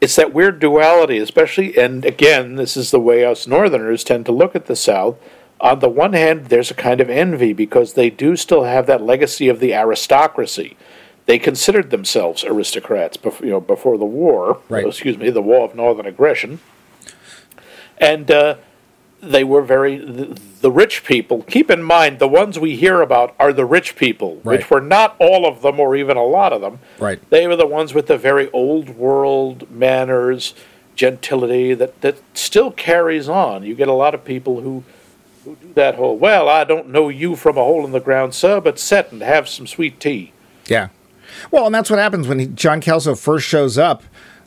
It's 0.02 0.16
that 0.18 0.34
weird 0.34 0.60
duality, 0.60 1.18
especially. 1.20 1.78
And 1.78 2.04
again, 2.04 2.56
this 2.56 2.76
is 2.76 2.92
the 2.92 3.00
way 3.00 3.24
us 3.24 3.48
Northerners 3.48 4.04
tend 4.04 4.26
to 4.26 4.32
look 4.34 4.56
at 4.56 4.66
the 4.66 4.76
South. 4.76 5.18
On 5.62 5.80
the 5.80 5.88
one 5.88 6.12
hand, 6.12 6.48
there's 6.48 6.70
a 6.72 6.74
kind 6.76 7.00
of 7.00 7.10
envy 7.10 7.54
because 7.54 7.94
they 7.94 8.10
do 8.10 8.36
still 8.36 8.64
have 8.66 8.86
that 8.88 9.02
legacy 9.02 9.48
of 9.48 9.62
the 9.62 9.74
aristocracy. 9.74 10.76
They 11.26 11.40
considered 11.40 11.90
themselves 11.90 12.44
aristocrats 12.44 13.16
before, 13.18 13.46
you 13.46 13.52
know, 13.54 13.62
before 13.62 13.98
the 13.98 14.06
war. 14.06 14.60
Right. 14.70 14.86
Excuse 14.86 15.18
me, 15.18 15.30
the 15.30 15.42
War 15.42 15.66
of 15.66 15.76
Northern 15.76 16.06
Aggression. 16.06 16.60
And 17.98 18.30
uh, 18.30 18.56
they 19.22 19.44
were 19.44 19.62
very 19.62 19.98
the, 19.98 20.38
the 20.62 20.72
rich 20.72 21.06
people. 21.06 21.44
Keep 21.44 21.72
in 21.72 21.82
mind, 21.82 22.20
the 22.20 22.28
ones 22.28 22.60
we 22.60 22.76
hear 22.76 23.02
about 23.02 23.36
are 23.40 23.54
the 23.54 23.66
rich 23.66 23.96
people, 23.96 24.42
Right. 24.44 24.60
which 24.60 24.70
were 24.70 24.82
not 24.82 25.16
all 25.20 25.46
of 25.48 25.62
them, 25.62 25.80
or 25.80 25.96
even 25.96 26.18
a 26.18 26.24
lot 26.26 26.52
of 26.52 26.62
them. 26.62 26.80
Right. 27.00 27.20
They 27.30 27.48
were 27.48 27.56
the 27.56 27.68
ones 27.68 27.94
with 27.94 28.08
the 28.08 28.18
very 28.18 28.52
old 28.52 28.90
world 28.90 29.70
manners, 29.72 30.54
gentility 30.96 31.74
that 31.74 32.02
that 32.02 32.18
still 32.34 32.72
carries 32.72 33.30
on. 33.30 33.64
You 33.64 33.76
get 33.76 33.88
a 33.88 33.94
lot 33.94 34.14
of 34.14 34.26
people 34.26 34.60
who 34.62 34.84
who 35.46 35.56
do 35.62 35.74
that 35.76 35.96
whole. 35.96 36.18
Well, 36.18 36.50
I 36.50 36.64
don't 36.66 36.90
know 36.90 37.08
you 37.10 37.36
from 37.38 37.58
a 37.58 37.64
hole 37.64 37.86
in 37.86 37.92
the 37.94 38.00
ground, 38.02 38.34
sir, 38.34 38.60
but 38.60 38.78
sit 38.80 39.12
and 39.12 39.22
have 39.22 39.48
some 39.48 39.68
sweet 39.68 40.00
tea. 40.02 40.34
Yeah. 40.68 40.90
Well, 41.52 41.66
and 41.66 41.76
that's 41.76 41.90
what 41.90 42.00
happens 42.00 42.28
when 42.28 42.40
he, 42.40 42.48
John 42.48 42.82
Kelso 42.82 43.16
first 43.16 43.48
shows 43.48 43.78
up. 43.78 44.04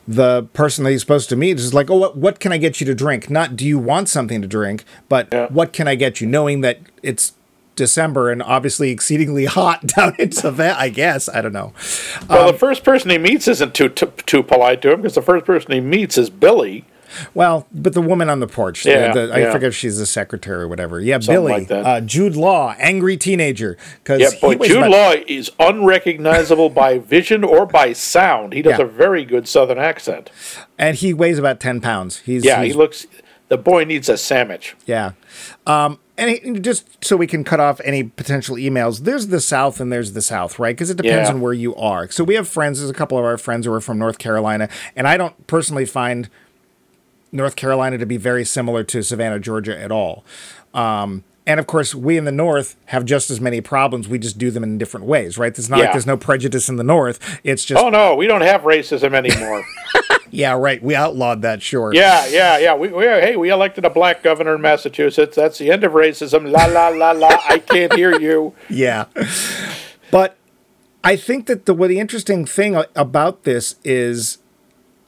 The 0.07 0.43
person 0.53 0.85
that 0.85 0.91
he's 0.91 1.01
supposed 1.01 1.27
to 1.29 1.35
meet 1.35 1.57
is 1.59 1.73
like, 1.73 1.89
"Oh, 1.89 1.95
what, 1.97 2.15
what 2.17 2.39
can 2.39 2.53
I 2.53 2.57
get 2.57 2.79
you 2.79 2.85
to 2.87 2.95
drink? 2.95 3.29
Not 3.29 3.55
do 3.57 3.65
you 3.65 3.77
want 3.77 4.07
something 4.07 4.41
to 4.41 4.47
drink, 4.47 4.85
but 5.09 5.27
Yeah. 5.31 5.47
what 5.49 5.73
can 5.73 5.87
I 5.87 5.95
get 5.95 6.21
you?" 6.21 6.27
Knowing 6.27 6.61
that 6.61 6.79
it's 7.03 7.33
December 7.75 8.31
and 8.31 8.41
obviously 8.41 8.89
exceedingly 8.89 9.45
hot 9.59 9.85
down 9.87 10.15
in 10.17 10.31
Savannah, 10.31 10.77
I 10.79 10.89
guess 10.89 11.27
I 11.27 11.41
don't 11.41 11.51
know. 11.53 11.73
Well, 12.29 12.47
the 12.47 12.53
um, 12.53 12.57
first 12.57 12.83
person 12.85 13.09
he 13.09 13.17
meets 13.17 13.47
isn't 13.49 13.73
too 13.73 13.89
too, 13.89 14.13
too 14.25 14.43
polite 14.43 14.81
to 14.83 14.93
him 14.93 15.01
because 15.01 15.15
the 15.15 15.21
first 15.21 15.45
person 15.45 15.73
he 15.73 15.81
meets 15.81 16.17
is 16.17 16.29
Billy. 16.29 16.85
Well, 17.33 17.67
but 17.73 17.93
the 17.93 18.01
woman 18.01 18.29
on 18.29 18.39
the 18.39 18.47
porch, 18.47 18.85
Yeah, 18.85 19.13
the- 19.13 19.31
I 19.33 19.39
yeah. 19.39 19.51
forget 19.51 19.69
if 19.69 19.75
she's 19.75 19.97
the 19.97 20.05
secretary 20.05 20.63
or 20.63 20.67
whatever. 20.67 20.99
Yeah, 20.99 21.15
Something 21.15 21.35
Billy, 21.35 21.51
like 21.53 21.67
that. 21.69 21.85
Uh, 21.85 22.01
Jude 22.01 22.35
Law, 22.35 22.75
angry 22.79 23.17
teenager. 23.17 23.77
Because 24.03 24.21
Yeah, 24.21 24.29
boy, 24.39 24.55
Jude 24.57 24.87
Law 24.89 25.13
is 25.27 25.51
unrecognizable 25.59 26.69
by 26.69 26.99
vision 26.99 27.43
or 27.43 27.65
by 27.65 27.93
sound. 27.93 28.53
He 28.53 28.61
does 28.61 28.79
Yeah. 28.79 28.85
a 28.85 28.87
very 28.87 29.25
good 29.25 29.47
Southern 29.47 29.77
accent. 29.77 30.29
and 30.77 30.95
he 30.97 31.13
weighs 31.13 31.39
about 31.39 31.59
ten 31.59 31.81
pounds. 31.81 32.21
He's 32.25 32.45
Yeah, 32.45 32.61
he's 32.63 32.73
he 32.73 32.77
looks. 32.77 33.07
The 33.49 33.57
boy 33.57 33.85
needs 33.85 34.09
a 34.09 34.17
sandwich. 34.17 34.75
Yeah. 34.85 35.11
Um, 35.65 35.99
and 36.17 36.31
it, 36.31 36.61
just 36.61 37.03
so 37.05 37.15
we 37.15 37.27
can 37.27 37.43
cut 37.45 37.59
off 37.61 37.79
any 37.85 38.03
potential 38.03 38.57
emails, 38.57 38.99
there's 39.05 39.27
the 39.27 39.39
South 39.39 39.79
and 39.79 39.91
there's 39.93 40.11
the 40.13 40.21
South, 40.21 40.59
right? 40.59 40.75
Because 40.75 40.89
it 40.89 40.97
depends 40.97 41.29
Yeah. 41.29 41.33
on 41.35 41.39
where 41.41 41.53
you 41.53 41.73
are. 41.75 42.09
So 42.09 42.23
we 42.25 42.35
have 42.35 42.47
friends, 42.47 42.79
there's 42.79 42.89
a 42.89 42.93
couple 42.93 43.17
of 43.17 43.23
our 43.23 43.37
friends 43.37 43.65
who 43.65 43.71
are 43.73 43.79
from 43.79 43.97
North 43.99 44.17
Carolina, 44.17 44.67
and 44.97 45.07
I 45.07 45.15
don't 45.15 45.47
personally 45.47 45.85
find 45.85 46.29
North 47.31 47.55
Carolina 47.55 47.97
to 47.97 48.05
be 48.05 48.17
very 48.17 48.45
similar 48.45 48.83
to 48.85 49.03
Savannah, 49.03 49.39
Georgia 49.39 49.79
at 49.79 49.91
all. 49.91 50.23
Um, 50.73 51.23
and 51.45 51.61
of 51.61 51.67
course, 51.67 51.95
we 51.95 52.17
in 52.17 52.25
the 52.25 52.31
North 52.31 52.75
have 52.87 53.05
just 53.05 53.31
as 53.31 53.39
many 53.39 53.61
problems. 53.61 54.09
We 54.09 54.19
just 54.19 54.37
do 54.37 54.51
them 54.51 54.63
in 54.63 54.77
different 54.77 55.05
ways, 55.05 55.37
right? 55.37 55.57
It's 55.57 55.69
not 55.69 55.79
like 55.79 55.93
there's 55.93 56.05
no 56.05 56.17
prejudice 56.17 56.67
in 56.67 56.75
the 56.75 56.83
North. 56.83 57.39
It's 57.43 57.63
just, 57.63 57.81
Oh 57.81 57.89
no, 57.89 58.15
we 58.15 58.27
don't 58.27 58.41
have 58.41 58.61
racism 58.63 59.13
anymore. 59.13 59.63
yeah, 60.29 60.51
right. 60.51 60.83
We 60.83 60.93
outlawed 60.93 61.41
that, 61.43 61.61
sure. 61.61 61.93
yeah, 61.93 62.27
yeah, 62.27 62.57
yeah. 62.57 62.75
We, 62.75 62.89
we 62.89 63.05
hey, 63.05 63.37
we 63.37 63.49
elected 63.49 63.85
a 63.85 63.89
black 63.89 64.23
governor 64.23 64.55
in 64.55 64.61
Massachusetts. 64.61 65.37
That's 65.37 65.57
the 65.57 65.71
end 65.71 65.85
of 65.85 65.93
racism. 65.93 66.51
La 66.51 66.65
la 66.65 66.89
la 66.89 67.11
la. 67.11 67.29
I 67.47 67.59
can't 67.59 67.93
hear 67.93 68.19
you. 68.19 68.53
Yeah. 68.69 69.05
But 70.11 70.35
I 71.03 71.15
think 71.15 71.45
that 71.47 71.65
the 71.65 71.73
what 71.73 71.87
the 71.87 71.99
interesting 71.99 72.45
thing 72.45 72.81
about 72.95 73.43
this 73.43 73.75
is 73.85 74.39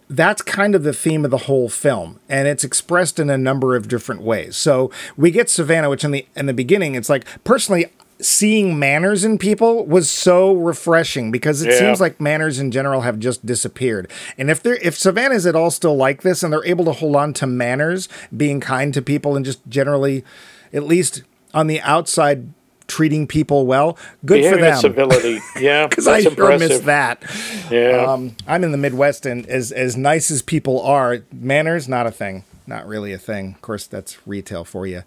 that's 0.10 0.42
kind 0.42 0.74
of 0.74 0.84
the 0.84 0.94
theme 0.94 1.24
of 1.24 1.32
the 1.32 1.38
whole 1.40 1.70
film 1.70 2.20
and 2.28 2.48
it's 2.48 2.64
expressed 2.64 3.20
in 3.20 3.30
a 3.30 3.38
number 3.38 3.76
of 3.76 3.88
different 3.88 4.22
ways. 4.22 4.58
So 4.58 4.90
we 5.16 5.30
get 5.32 5.50
Savannah 5.50 5.90
which 5.90 6.04
in 6.04 6.12
the 6.12 6.26
in 6.36 6.46
the 6.48 6.54
beginning 6.54 6.96
it's 6.96 7.10
like 7.10 7.26
personally 7.44 7.88
seeing 8.22 8.78
manners 8.78 9.24
in 9.24 9.38
people 9.38 9.86
was 9.86 10.10
so 10.12 10.52
refreshing 10.54 11.32
because 11.32 11.62
it 11.62 11.70
Yeah. 11.70 11.80
seems 11.80 12.02
like 12.02 12.20
manners 12.20 12.60
in 12.60 12.70
general 12.72 13.02
have 13.02 13.18
just 13.20 13.46
disappeared. 13.46 14.10
And 14.38 14.50
if 14.50 14.62
they're 14.62 14.76
if 14.82 14.98
Savannah's 14.98 15.46
at 15.46 15.56
all 15.56 15.72
still 15.72 15.96
like 15.96 16.22
this 16.24 16.44
and 16.44 16.52
they're 16.52 16.66
able 16.66 16.86
to 16.86 16.92
hold 16.92 17.16
on 17.16 17.34
to 17.36 17.48
manners, 17.48 18.10
being 18.36 18.60
kind 18.60 18.94
to 18.96 19.02
people 19.02 19.36
and 19.36 19.46
just 19.46 19.62
generally 19.70 20.26
at 20.74 20.84
least 20.84 21.24
on 21.54 21.68
the 21.68 21.80
outside 21.82 22.50
treating 22.90 23.26
people 23.28 23.66
well, 23.66 23.98
good 24.26 24.44
for 24.52 24.58
them. 24.58 24.78
civility. 24.80 25.40
Yeah, 25.60 25.88
Because 25.88 26.08
I 26.08 26.22
sure 26.22 26.58
miss 26.58 26.80
that. 26.82 27.24
Yeah. 27.72 28.06
Um, 28.08 28.36
I'm 28.48 28.64
in 28.66 28.72
the 28.74 28.78
Midwest, 28.78 29.26
and 29.26 29.46
as 29.48 29.72
as 29.72 29.96
nice 29.96 30.30
as 30.32 30.42
people 30.42 30.82
are, 30.82 31.20
manners 31.32 31.88
not 31.88 32.06
a 32.08 32.12
thing, 32.12 32.44
not 32.68 32.86
really 32.88 33.14
a 33.14 33.18
thing. 33.18 33.54
Of 33.56 33.62
course, 33.62 33.88
that's 33.88 34.18
retail 34.28 34.66
for 34.66 34.86
you. 34.88 35.04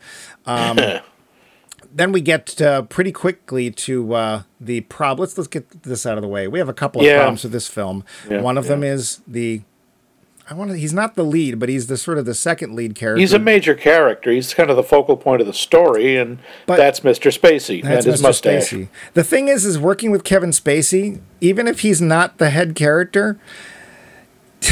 Um, 0.47 0.79
then 1.95 2.13
we 2.13 2.21
get 2.21 2.61
uh, 2.63 2.83
pretty 2.83 3.13
quickly 3.13 3.71
to 3.71 4.15
uh, 4.15 4.43
the 4.61 4.81
problem. 4.83 5.25
Let's 5.25 5.37
let's 5.37 5.49
get 5.49 5.83
this 5.83 6.07
out 6.07 6.17
of 6.17 6.23
the 6.23 6.29
way. 6.29 6.49
We 6.49 6.59
have 6.59 6.69
a 6.69 6.75
couple 6.75 7.01
of 7.03 7.07
Yeah. 7.07 7.19
problems 7.19 7.43
with 7.43 7.53
this 7.53 7.69
film. 7.69 8.05
Yeah, 8.31 8.41
One 8.41 8.57
of 8.59 8.67
them 8.67 8.83
is 8.83 9.21
the. 9.27 9.63
I 10.53 10.55
want 10.55 10.71
to. 10.71 10.77
He's 10.77 10.93
not 10.93 11.15
the 11.15 11.23
lead, 11.25 11.59
but 11.59 11.71
he's 11.71 11.87
the 11.87 11.97
sort 11.97 12.19
of 12.19 12.27
the 12.27 12.35
second 12.35 12.77
lead 12.77 12.95
character. 12.95 13.19
He's 13.19 13.33
a 13.33 13.39
major 13.39 13.75
character. 13.75 14.31
He's 14.31 14.53
kind 14.53 14.69
of 14.69 14.77
the 14.77 14.83
focal 14.83 15.17
point 15.17 15.41
of 15.41 15.47
the 15.47 15.55
story, 15.55 16.19
and 16.19 16.41
But- 16.67 16.77
that's 16.77 17.01
Mr. 17.01 17.33
Spacey 17.33 17.83
That's 17.83 18.05
and 18.05 18.13
his 18.13 18.21
Mr. 18.21 18.25
mustache. 18.25 18.71
Spacey. 18.71 18.89
The 19.15 19.25
thing 19.25 19.49
is, 19.49 19.65
is 19.65 19.79
working 19.79 20.11
with 20.11 20.25
Kevin 20.25 20.51
Spacey, 20.51 21.21
even 21.41 21.67
if 21.67 21.81
he's 21.81 22.03
not 22.03 22.37
the 22.37 22.51
head 22.51 22.75
character. 22.75 23.39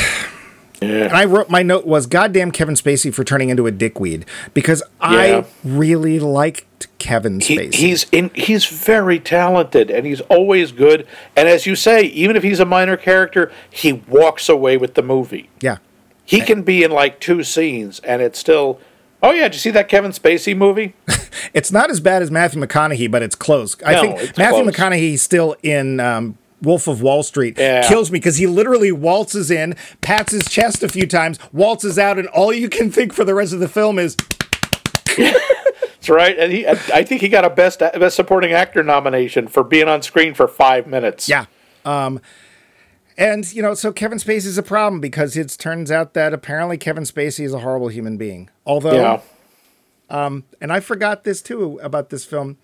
And 0.83 0.91
Yeah. 0.91 1.11
I 1.13 1.27
wrote 1.27 1.51
my 1.51 1.63
note 1.63 1.87
was 1.87 2.07
goddamn 2.07 2.53
Kevin 2.53 2.75
Spacey 2.75 3.13
for 3.13 3.23
turning 3.23 3.51
into 3.51 3.67
a 3.67 3.71
dickweed 3.71 4.25
because 4.55 4.83
I 4.99 5.45
really 5.63 6.19
liked 6.19 6.87
Kevin 7.01 7.41
He, 7.41 7.57
Spacey. 7.57 7.75
he's 7.75 8.07
in, 8.13 8.31
he's 8.35 8.67
very 8.67 9.19
talented 9.19 9.91
and 9.91 10.07
he's 10.07 10.21
always 10.23 10.71
good. 10.71 11.07
And 11.35 11.49
as 11.49 11.67
you 11.67 11.75
say, 11.75 12.03
even 12.03 12.37
if 12.37 12.45
he's 12.45 12.61
a 12.61 12.65
minor 12.65 12.97
character, 12.97 13.51
he 13.71 13.93
walks 13.95 14.49
away 14.49 14.77
with 14.77 14.95
the 14.95 15.03
movie. 15.03 15.51
yeah, 15.61 15.79
He 16.25 16.41
can 16.43 16.63
be 16.63 16.85
in 16.85 16.93
like 16.93 17.19
two 17.19 17.43
scenes 17.43 17.99
and 18.01 18.23
it's 18.23 18.39
still. 18.39 18.79
Oh 19.23 19.33
yeah, 19.33 19.43
did 19.49 19.55
you 19.55 19.59
see 19.61 19.71
that 19.73 19.89
Kevin 19.89 20.13
Spacey 20.13 20.57
movie? 20.57 20.95
it's 21.53 21.71
not 21.73 21.91
as 21.91 22.01
bad 22.01 22.23
as 22.23 22.31
Matthew 22.31 22.63
McConaughey, 22.63 23.11
but 23.11 23.23
it's 23.23 23.35
close. 23.35 23.77
I 23.85 23.93
No, 23.93 24.01
think 24.17 24.39
Matthew 24.39 24.63
close. 24.63 24.75
McConaughey 24.75 25.19
still 25.19 25.57
in 25.63 26.01
um, 26.01 26.39
Wolf 26.63 26.89
of 26.89 27.03
Wall 27.03 27.23
Street 27.23 27.59
Yeah. 27.59 27.87
kills 27.87 28.11
me 28.11 28.19
because 28.19 28.37
he 28.39 28.47
literally 28.47 28.93
waltzes 28.93 29.51
in, 29.51 29.75
pats 30.01 30.33
his 30.33 30.47
chest 30.47 30.83
a 30.83 30.89
few 30.89 31.07
times, 31.07 31.39
waltzes 31.53 31.99
out, 31.99 32.19
and 32.19 32.29
all 32.29 32.51
you 32.51 32.71
can 32.71 32.91
think 32.91 33.13
for 33.13 33.25
the 33.25 33.35
rest 33.35 33.53
of 33.53 33.61
the 33.61 33.69
film 33.69 33.99
is 33.99 34.17
right. 36.11 36.39
And 36.39 36.53
he, 36.53 36.67
I 36.67 37.05
think 37.05 37.21
he 37.21 37.29
got 37.29 37.45
a 37.45 37.51
best 37.51 37.79
best 37.79 38.17
supporting 38.17 38.53
actor 38.53 38.83
nomination 38.83 39.49
for 39.49 39.63
being 39.65 39.89
on 39.89 40.03
screen 40.03 40.35
for 40.35 40.47
five 40.49 40.87
minutes. 40.87 41.29
Yeah. 41.29 41.47
Um, 41.85 42.21
and 43.17 43.51
you 43.53 43.63
know, 43.63 43.75
so 43.75 43.93
Kevin 43.93 44.19
Spacey 44.19 44.47
is 44.47 44.59
a 44.59 44.63
problem 44.63 45.01
because 45.01 45.37
it 45.37 45.57
turns 45.59 45.91
out 45.91 46.15
that 46.15 46.33
apparently 46.35 46.77
Kevin 46.79 47.05
Spacey 47.05 47.45
is 47.45 47.53
a 47.55 47.61
horrible 47.61 47.89
human 47.89 48.17
being. 48.17 48.51
Although, 48.67 48.95
Yeah. 48.95 49.21
and 50.61 50.73
I 50.73 50.81
forgot 50.81 51.25
this 51.25 51.41
too 51.43 51.79
about 51.83 52.11
this 52.11 52.25
film. 52.25 52.59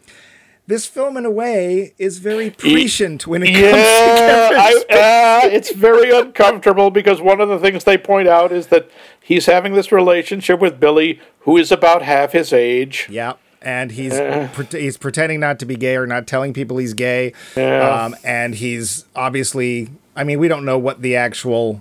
This 0.68 0.84
film, 0.84 1.16
in 1.16 1.24
a 1.24 1.30
way, 1.30 1.94
is 1.96 2.18
very 2.18 2.50
prescient 2.50 3.24
when 3.24 3.44
it 3.44 3.52
comes 3.52 3.60
to 3.62 3.68
Yeah, 3.68 4.48
Kevin 4.48 4.86
I, 4.90 5.44
uh, 5.44 5.48
it's 5.48 5.72
very 5.72 6.10
uncomfortable 6.10 6.90
because 6.90 7.20
one 7.20 7.40
of 7.40 7.48
the 7.48 7.60
things 7.60 7.84
they 7.84 7.96
point 7.96 8.26
out 8.26 8.50
is 8.50 8.66
that 8.68 8.90
he's 9.22 9.46
having 9.46 9.74
this 9.74 9.92
relationship 9.92 10.58
with 10.58 10.80
Billy, 10.80 11.20
who 11.40 11.56
is 11.56 11.70
about 11.70 12.02
half 12.02 12.32
his 12.32 12.52
age. 12.52 13.06
Yeah, 13.08 13.34
and 13.62 13.92
he's 13.92 14.14
pre- 14.54 14.80
he's 14.80 14.96
pretending 14.96 15.38
not 15.38 15.60
to 15.60 15.66
be 15.66 15.76
gay 15.76 15.94
or 15.96 16.04
not 16.04 16.26
telling 16.26 16.52
people 16.52 16.78
he's 16.78 16.94
gay. 16.94 17.32
Um, 17.56 18.16
and 18.24 18.52
he's 18.56 19.04
obviously, 19.14 19.90
I 20.16 20.24
mean, 20.24 20.40
we 20.40 20.48
don't 20.48 20.64
know 20.64 20.78
what 20.78 21.00
the 21.00 21.14
actual 21.14 21.80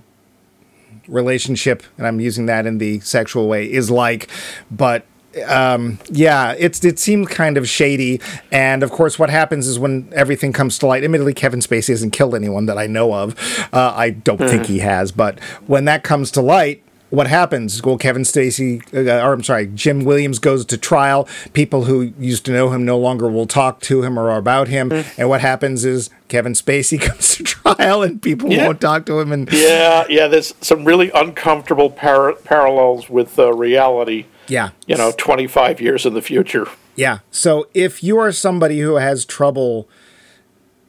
relationship, 1.08 1.82
and 1.98 2.06
I'm 2.06 2.20
using 2.20 2.46
that 2.46 2.66
in 2.66 2.78
the 2.78 3.00
sexual 3.00 3.48
way, 3.48 3.70
is 3.70 3.90
like, 3.90 4.28
but. 4.70 5.04
Um, 5.46 5.98
yeah, 6.10 6.54
it's 6.58 6.84
it 6.84 6.98
seemed 6.98 7.28
kind 7.28 7.56
of 7.56 7.68
shady, 7.68 8.20
and 8.50 8.82
of 8.82 8.90
course, 8.90 9.18
what 9.18 9.30
happens 9.30 9.66
is 9.66 9.78
when 9.78 10.08
everything 10.14 10.52
comes 10.52 10.78
to 10.78 10.86
light. 10.86 11.04
Admittedly, 11.04 11.34
Kevin 11.34 11.60
Spacey 11.60 11.88
hasn't 11.88 12.12
killed 12.12 12.34
anyone 12.34 12.66
that 12.66 12.78
I 12.78 12.86
know 12.86 13.12
of. 13.12 13.34
Uh, 13.72 13.92
I 13.94 14.10
don't 14.10 14.38
think 14.38 14.66
he 14.66 14.78
has, 14.78 15.12
but 15.12 15.38
when 15.66 15.84
that 15.86 16.02
comes 16.04 16.30
to 16.32 16.40
light, 16.40 16.82
what 17.10 17.26
happens? 17.28 17.82
Well, 17.82 17.98
Kevin 17.98 18.22
Spacey, 18.22 18.82
uh, 18.94 19.24
or 19.24 19.32
I'm 19.32 19.42
sorry, 19.44 19.66
Jim 19.68 20.04
Williams 20.04 20.38
goes 20.38 20.64
to 20.66 20.76
trial. 20.78 21.28
People 21.52 21.84
who 21.84 22.12
used 22.18 22.44
to 22.46 22.52
know 22.52 22.70
him 22.70 22.84
no 22.84 22.98
longer 22.98 23.28
will 23.28 23.46
talk 23.46 23.80
to 23.82 24.02
him 24.02 24.18
or 24.18 24.34
about 24.36 24.68
him. 24.68 24.90
And 25.18 25.28
what 25.28 25.40
happens 25.40 25.84
is 25.84 26.10
Kevin 26.28 26.52
Spacey 26.54 27.00
comes 27.00 27.36
to 27.36 27.44
trial, 27.44 28.02
and 28.02 28.20
people 28.20 28.50
Yeah. 28.50 28.66
won't 28.66 28.80
talk 28.80 29.06
to 29.06 29.20
him. 29.20 29.30
And 29.32 29.52
Yeah, 29.52 30.04
yeah. 30.08 30.26
There's 30.28 30.54
some 30.60 30.84
really 30.84 31.10
uncomfortable 31.12 31.90
par- 31.90 32.32
parallels 32.44 33.08
with 33.08 33.38
uh, 33.38 33.52
reality. 33.52 34.24
Yeah, 34.48 34.70
You 34.86 34.96
know, 34.96 35.12
25 35.16 35.80
years 35.80 36.06
in 36.06 36.14
the 36.14 36.22
future. 36.22 36.66
Yeah. 36.94 37.18
So 37.30 37.68
if 37.74 38.02
you 38.02 38.18
are 38.18 38.32
somebody 38.32 38.80
who 38.80 38.94
has 38.96 39.24
trouble 39.24 39.88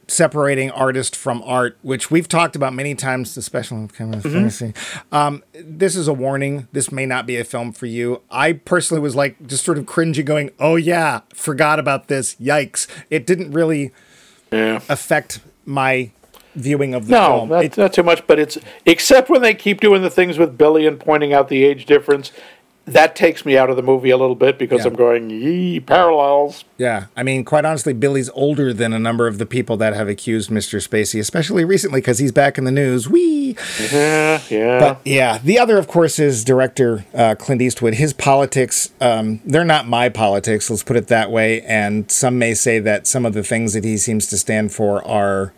separating 0.09 0.71
artist 0.71 1.15
from 1.17 1.43
art, 1.45 1.77
which 1.81 2.09
we've 2.09 2.29
talked 2.29 2.55
about 2.55 2.73
many 2.73 2.95
times, 2.95 3.35
especially 3.35 3.81
with 3.81 3.93
Kevin 3.97 4.21
Spacey, 4.21 4.73
um, 5.11 5.43
this 5.53 5.97
is 5.97 6.07
a 6.07 6.13
warning. 6.13 6.67
This 6.71 6.91
may 6.93 7.05
not 7.05 7.25
be 7.25 7.35
a 7.37 7.43
film 7.43 7.73
for 7.73 7.87
you. 7.87 8.21
I 8.31 8.53
personally 8.53 9.01
was 9.01 9.15
like 9.17 9.45
just 9.47 9.65
sort 9.65 9.77
of 9.77 9.85
cringing, 9.85 10.23
going, 10.23 10.51
"Oh 10.59 10.77
yeah, 10.77 11.21
forgot 11.33 11.77
about 11.77 12.07
this. 12.07 12.35
Yikes!" 12.35 12.87
It 13.09 13.25
didn't 13.27 13.51
really 13.51 13.91
Yeah. 14.51 14.79
affect 14.87 15.41
my 15.65 16.11
viewing 16.55 16.93
of 16.95 17.07
the 17.07 17.11
No, 17.11 17.27
film. 17.39 17.49
not, 17.49 17.65
It- 17.65 17.77
not 17.77 17.91
too 17.93 18.01
much, 18.03 18.25
but 18.27 18.39
it's 18.39 18.57
except 18.85 19.29
when 19.29 19.41
they 19.41 19.53
keep 19.53 19.81
doing 19.81 20.01
the 20.03 20.09
things 20.09 20.37
with 20.39 20.57
Billy 20.57 20.87
and 20.87 20.97
pointing 20.99 21.33
out 21.33 21.49
the 21.49 21.65
age 21.65 21.85
difference. 21.85 22.31
That 22.88 23.17
takes 23.17 23.45
me 23.45 23.58
out 23.58 23.69
of 23.69 23.76
the 23.76 23.82
movie 23.84 24.12
a 24.12 24.17
little 24.17 24.36
bit 24.36 24.58
because 24.58 24.82
Yeah. 24.82 24.88
I'm 24.88 24.95
going, 24.95 25.30
yee, 25.30 25.82
parallels. 25.82 26.63
Yeah, 26.78 27.06
I 27.17 27.23
mean, 27.23 27.43
quite 27.43 27.65
honestly, 27.65 27.91
Billy's 27.91 28.30
older 28.30 28.71
than 28.73 28.93
a 28.93 29.00
number 29.00 29.28
of 29.28 29.39
the 29.39 29.45
people 29.45 29.76
that 29.78 29.93
have 29.93 30.08
accused 30.08 30.50
Mr. 30.50 30.80
Spacey, 30.82 31.19
especially 31.19 31.65
recently 31.65 32.00
because 32.00 32.19
he's 32.19 32.32
back 32.32 32.58
in 32.58 32.63
the 32.63 32.71
news. 32.71 33.10
Wee. 33.10 33.58
Yeah, 33.91 34.41
yeah. 34.50 34.80
But 34.80 35.02
yeah, 35.04 35.38
the 35.39 35.60
other, 35.60 35.78
of 35.78 35.88
course, 35.88 36.17
is 36.17 36.45
director 36.45 37.06
uh, 37.13 37.36
Clint 37.36 37.62
Eastwood. 37.62 37.95
His 37.95 38.13
politics, 38.13 38.91
um, 39.02 39.41
they're 39.43 39.65
not 39.65 39.88
my 39.88 40.08
politics, 40.08 40.69
let's 40.69 40.84
put 40.84 40.95
it 40.95 41.08
that 41.08 41.30
way. 41.30 41.62
And 41.63 42.10
some 42.10 42.39
may 42.39 42.54
say 42.54 42.80
that 42.80 43.06
some 43.06 43.26
of 43.26 43.34
the 43.34 43.43
things 43.43 43.73
that 43.73 43.84
he 43.84 43.97
seems 43.97 44.28
to 44.28 44.38
stand 44.38 44.71
for 44.71 45.06
are 45.06 45.54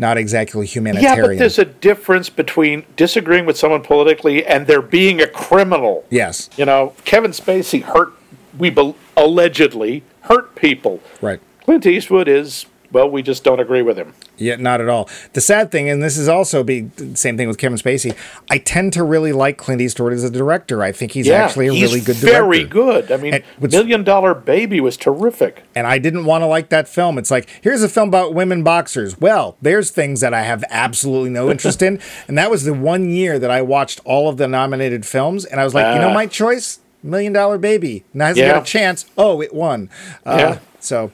not 0.00 0.16
exactly 0.16 0.66
humanitarian. 0.66 1.16
Yeah, 1.18 1.26
but 1.26 1.38
there's 1.38 1.58
a 1.58 1.66
difference 1.66 2.30
between 2.30 2.84
disagreeing 2.96 3.44
with 3.44 3.58
someone 3.58 3.82
politically 3.82 4.44
and 4.46 4.66
there 4.66 4.80
being 4.82 5.20
a 5.20 5.26
criminal. 5.26 6.04
yes, 6.10 6.48
You 6.56 6.64
know, 6.64 6.94
Kevin 7.04 7.32
Spacey 7.32 7.82
hurt, 7.82 8.12
we 8.58 8.70
bel 8.70 8.96
allegedly 9.16 10.02
hurt 10.22 10.56
people. 10.56 11.00
right. 11.20 11.38
Clint 11.64 11.84
Eastwood 11.86 12.26
is, 12.26 12.64
well, 12.92 13.08
we 13.10 13.22
just 13.22 13.44
don't 13.44 13.60
agree 13.60 13.82
with 13.82 13.96
him. 13.96 14.14
Yeah, 14.36 14.56
not 14.56 14.80
at 14.80 14.88
all. 14.88 15.08
The 15.34 15.40
sad 15.40 15.70
thing, 15.70 15.88
and 15.88 16.02
this 16.02 16.16
is 16.16 16.28
also 16.28 16.64
be 16.64 16.80
the 16.82 17.16
same 17.16 17.36
thing 17.36 17.46
with 17.48 17.58
Kevin 17.58 17.78
Spacey. 17.78 18.16
I 18.50 18.58
tend 18.58 18.92
to 18.94 19.02
really 19.04 19.32
like 19.32 19.58
Clint 19.58 19.80
Eastwood 19.80 20.12
as 20.12 20.24
a 20.24 20.30
director. 20.30 20.82
I 20.82 20.92
think 20.92 21.12
he's 21.12 21.26
Yeah, 21.26 21.44
actually 21.44 21.68
a 21.68 21.72
he's 21.72 21.82
really 21.90 22.00
good 22.00 22.16
director. 22.16 22.42
very 22.42 22.64
good. 22.64 23.12
I 23.12 23.16
mean, 23.18 23.34
And 23.34 23.44
Million 23.72 24.02
Dollar 24.04 24.34
Baby 24.34 24.80
was 24.80 24.96
terrific. 24.96 25.62
and 25.74 25.86
I 25.86 25.98
didn't 25.98 26.24
want 26.24 26.42
to 26.42 26.46
like 26.46 26.68
that 26.70 26.88
film. 26.88 27.18
It's 27.18 27.30
like, 27.30 27.48
here's 27.62 27.82
a 27.82 27.88
film 27.88 28.08
about 28.08 28.34
women 28.34 28.62
boxers. 28.62 29.20
Well, 29.20 29.56
there's 29.62 29.90
things 29.90 30.20
that 30.20 30.32
I 30.34 30.42
have 30.42 30.64
absolutely 30.70 31.30
no 31.30 31.50
interest 31.50 31.82
in. 31.82 32.00
And 32.28 32.38
that 32.38 32.50
was 32.50 32.64
the 32.64 32.74
one 32.74 33.10
year 33.10 33.38
that 33.38 33.50
I 33.50 33.60
watched 33.62 34.00
all 34.04 34.28
of 34.28 34.36
the 34.36 34.46
nominated 34.48 35.04
films. 35.04 35.44
And 35.44 35.60
I 35.60 35.64
was 35.64 35.74
like, 35.74 35.94
you 35.94 36.00
know, 36.00 36.08
Ah. 36.10 36.14
my 36.14 36.26
choice? 36.26 36.78
Million 37.02 37.32
Dollar 37.32 37.58
Baby. 37.58 38.04
Now 38.14 38.26
hasn't 38.26 38.46
Yeah. 38.46 38.52
got 38.54 38.62
a 38.62 38.66
chance. 38.66 39.06
Oh, 39.18 39.40
it 39.42 39.52
won. 39.54 39.88
Uh, 40.24 40.36
Yeah. 40.38 40.58
So, 40.80 41.10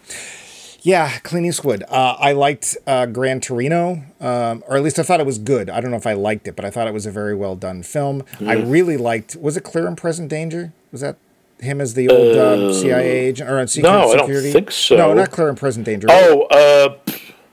yeah, 0.87 1.19
Clint 1.25 1.45
Eastwood. 1.47 1.83
Uh, 1.89 2.15
I 2.21 2.31
liked 2.31 2.77
uh, 2.87 3.07
Gran 3.07 3.41
Torino, 3.41 4.05
um, 4.21 4.63
or 4.69 4.77
at 4.77 4.85
least 4.85 5.01
I 5.01 5.03
thought 5.03 5.19
it 5.19 5.27
was 5.27 5.37
good. 5.37 5.69
I 5.69 5.81
don't 5.81 5.91
know 5.91 5.97
if 5.97 6.07
I 6.07 6.13
liked 6.13 6.47
it, 6.47 6.55
but 6.55 6.65
I 6.65 6.71
thought 6.71 6.87
it 6.87 6.95
was 6.95 7.07
a 7.07 7.11
very 7.11 7.35
well 7.35 7.57
done 7.57 7.83
film. 7.83 8.23
I 8.41 8.53
really 8.53 8.97
liked. 8.97 9.35
Was 9.35 9.57
it 9.57 9.65
Clear 9.65 9.89
and 9.89 9.99
Present 9.99 10.29
Danger? 10.29 10.73
Was 10.93 11.01
that 11.01 11.17
him 11.59 11.81
as 11.81 11.95
the 11.95 12.09
old 12.09 12.37
uh, 12.37 12.73
CIA 12.73 13.11
agent 13.27 13.51
or 13.51 13.67
Secret 13.67 13.91
no, 13.91 14.13
I 14.13 14.17
don't 14.17 14.27
Security? 14.27 14.53
think 14.53 14.71
so. 14.71 14.97
No, 14.97 15.13
not 15.13 15.33
Clear 15.33 15.49
and 15.49 15.59
Present 15.59 15.85
Danger. 15.87 16.07
Oh, 16.09 16.43
uh, 16.43 16.97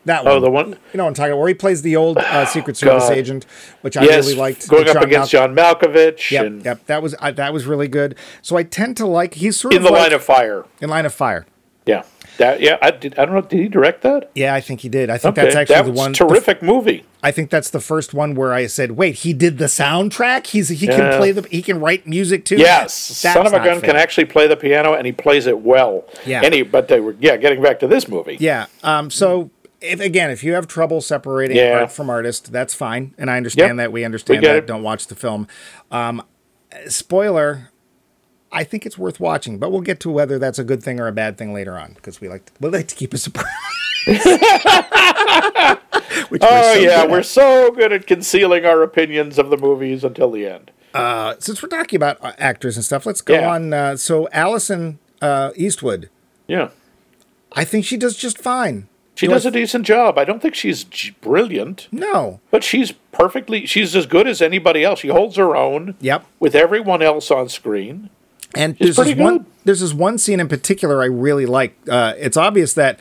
that 0.06 0.26
one. 0.26 0.34
oh, 0.36 0.40
the 0.40 0.52
one. 0.52 0.70
You 0.70 0.76
know 0.94 1.06
what 1.06 1.08
I'm 1.08 1.14
talking 1.16 1.32
about, 1.32 1.40
where 1.40 1.48
he 1.48 1.56
plays 1.56 1.82
the 1.82 1.96
old 1.96 2.20
uh, 2.20 2.46
Secret 2.54 2.78
Service 2.78 3.10
God. 3.10 3.18
agent, 3.18 3.46
which 3.82 3.98
I 3.98 4.04
yes, 4.04 4.28
really 4.28 4.38
liked. 4.38 4.68
going 4.68 4.88
up 4.88 4.98
against 4.98 5.32
Malkovich. 5.32 5.32
John 5.32 5.56
Malkovich 5.56 6.30
Yep, 6.30 6.46
and 6.46 6.66
yep. 6.66 6.86
That 6.86 7.02
was 7.02 7.16
I, 7.20 7.32
that 7.32 7.52
was 7.52 7.66
really 7.66 7.88
good. 7.88 8.16
So 8.44 8.58
I 8.58 8.64
tend 8.64 8.96
to 8.98 9.08
like. 9.08 9.34
He's 9.34 9.60
sort 9.60 9.74
in 9.74 9.78
of 9.80 9.82
in 9.82 9.86
the 9.88 9.92
like, 9.92 10.10
line 10.12 10.14
of 10.14 10.24
fire. 10.24 10.66
in 10.82 10.90
Line 10.92 11.08
of 11.08 11.16
Fire. 11.16 11.48
Yeah. 11.86 12.04
That, 12.38 12.62
yeah, 12.62 12.80
I, 12.82 12.90
did, 12.90 13.18
I 13.20 13.26
don't 13.26 13.36
know. 13.36 13.42
Did 13.42 13.60
he 13.60 13.68
direct 13.68 14.02
that? 14.02 14.32
Yeah, 14.34 14.56
I 14.56 14.60
think 14.62 14.80
he 14.80 14.90
did. 14.90 15.12
I 15.12 15.20
think 15.20 15.38
Okay, 15.38 15.44
that's 15.44 15.56
actually 15.56 15.76
that 15.76 15.86
the 15.86 15.92
one. 15.92 16.14
terrific 16.14 16.64
movie. 16.64 17.06
I 17.22 17.30
think 17.32 17.52
that's 17.52 17.70
the 17.70 17.80
first 17.80 18.12
one 18.12 18.34
where 18.34 18.52
I 18.54 18.66
said, 18.66 18.94
"Wait, 18.94 19.16
he 19.18 19.34
did 19.34 19.60
the 19.60 19.66
soundtrack. 19.66 20.48
He's 20.48 20.70
he 20.70 20.88
can 20.88 21.16
play 21.20 21.32
the 21.32 21.48
he 21.50 21.62
can 21.62 21.80
write 21.80 22.08
music 22.08 22.44
too." 22.44 22.56
Yes, 22.58 23.22
That's 23.22 23.36
Son 23.36 23.46
of 23.46 23.54
a 23.54 23.58
Gun 23.58 23.80
fair. 23.80 23.92
can 23.92 23.96
actually 23.96 24.26
play 24.26 24.48
the 24.48 24.58
piano, 24.58 24.94
and 24.96 25.06
he 25.06 25.12
plays 25.12 25.46
it 25.46 25.60
well. 25.60 26.06
Yeah. 26.26 26.42
Any, 26.44 26.64
but 26.64 26.88
they 26.88 27.00
were 27.00 27.16
yeah. 27.20 27.38
Getting 27.38 27.62
back 27.62 27.80
to 27.82 27.88
this 27.88 28.08
movie. 28.08 28.38
Yeah. 28.40 28.66
Um. 28.84 29.10
So. 29.12 29.52
If, 29.86 30.00
again, 30.00 30.32
if 30.32 30.46
you 30.46 30.54
have 30.54 30.66
trouble 30.66 31.02
separating 31.02 31.58
Yeah. 31.58 31.80
art 31.82 31.92
from 31.92 32.10
artist, 32.10 32.54
that's 32.54 32.74
fine, 32.74 33.14
and 33.18 33.30
I 33.30 33.36
understand 33.36 33.72
Yep. 33.72 33.78
that. 33.78 33.92
We 33.92 34.06
understand 34.06 34.40
get 34.42 34.48
that. 34.54 34.58
it. 34.60 34.66
Don't 34.68 34.82
watch 34.82 35.08
the 35.08 35.16
film. 35.16 35.46
Um, 35.92 36.24
spoiler: 36.88 37.70
I 38.54 38.64
think 38.64 38.86
it's 38.86 38.98
worth 38.98 39.20
watching, 39.20 39.58
but 39.58 39.72
we'll 39.72 39.82
get 39.82 40.00
to 40.02 40.10
whether 40.12 40.38
that's 40.40 40.60
a 40.60 40.64
good 40.64 40.82
thing 40.84 41.00
or 41.00 41.08
a 41.08 41.12
bad 41.12 41.38
thing 41.38 41.54
later 41.54 41.78
on 41.78 41.94
because 41.94 42.22
we 42.22 42.30
like 42.30 42.46
to, 42.46 42.52
we 42.60 42.70
like 42.70 42.88
to 42.88 42.96
keep 42.96 43.14
a 43.14 43.18
surprise. 43.18 43.48
Oh 46.46 46.74
so 46.74 46.80
yeah, 46.80 47.06
we're 47.06 47.24
so 47.24 47.72
good 47.72 47.92
at 47.94 48.08
concealing 48.08 48.66
our 48.66 48.82
opinions 48.84 49.38
of 49.38 49.50
the 49.50 49.58
movies 49.58 50.04
until 50.04 50.32
the 50.32 50.46
end. 50.48 50.72
Uh, 50.94 51.36
since 51.40 51.62
we're 51.62 51.70
talking 51.70 51.98
about 51.98 52.18
uh, 52.24 52.34
actors 52.38 52.76
and 52.76 52.84
stuff, 52.86 53.06
let's 53.06 53.22
go 53.22 53.34
Yeah. 53.36 53.50
on. 53.54 53.74
Uh, 53.74 53.98
so 53.98 54.28
Alison 54.32 55.00
uh, 55.22 55.52
Eastwood, 55.56 56.10
Yeah, 56.48 56.70
I 57.54 57.64
think 57.66 57.86
she 57.86 57.98
does 57.98 58.16
just 58.18 58.38
fine. 58.38 58.88
she 59.16 59.28
does 59.28 59.46
a 59.46 59.52
decent 59.52 59.86
job. 59.86 60.18
I 60.18 60.26
don't 60.26 60.42
think 60.42 60.56
she's 60.56 60.84
g- 60.84 61.16
brilliant, 61.22 61.88
No. 61.92 62.40
but 62.52 62.64
she's 62.64 62.92
perfectly. 63.12 63.66
She's 63.66 63.96
as 63.96 64.06
good 64.06 64.28
as 64.28 64.42
anybody 64.42 64.84
else. 64.84 65.00
She 65.00 65.08
holds 65.10 65.36
her 65.38 65.56
own. 65.56 65.96
Yep. 66.02 66.26
With 66.40 66.56
everyone 66.56 67.02
else 67.02 67.32
on 67.32 67.50
screen. 67.50 68.10
And 68.56 68.78
She's 68.78 68.96
there's 68.96 68.96
this 68.98 69.06
pretty 69.16 69.22
one. 69.22 69.46
There's 69.66 69.80
this 69.80 69.94
one 69.94 70.18
scene 70.18 70.40
in 70.40 70.48
particular 70.48 71.02
I 71.02 71.06
really 71.06 71.46
like. 71.46 71.76
Uh, 71.90 72.14
it's 72.18 72.38
obvious 72.38 72.74
that 72.74 73.00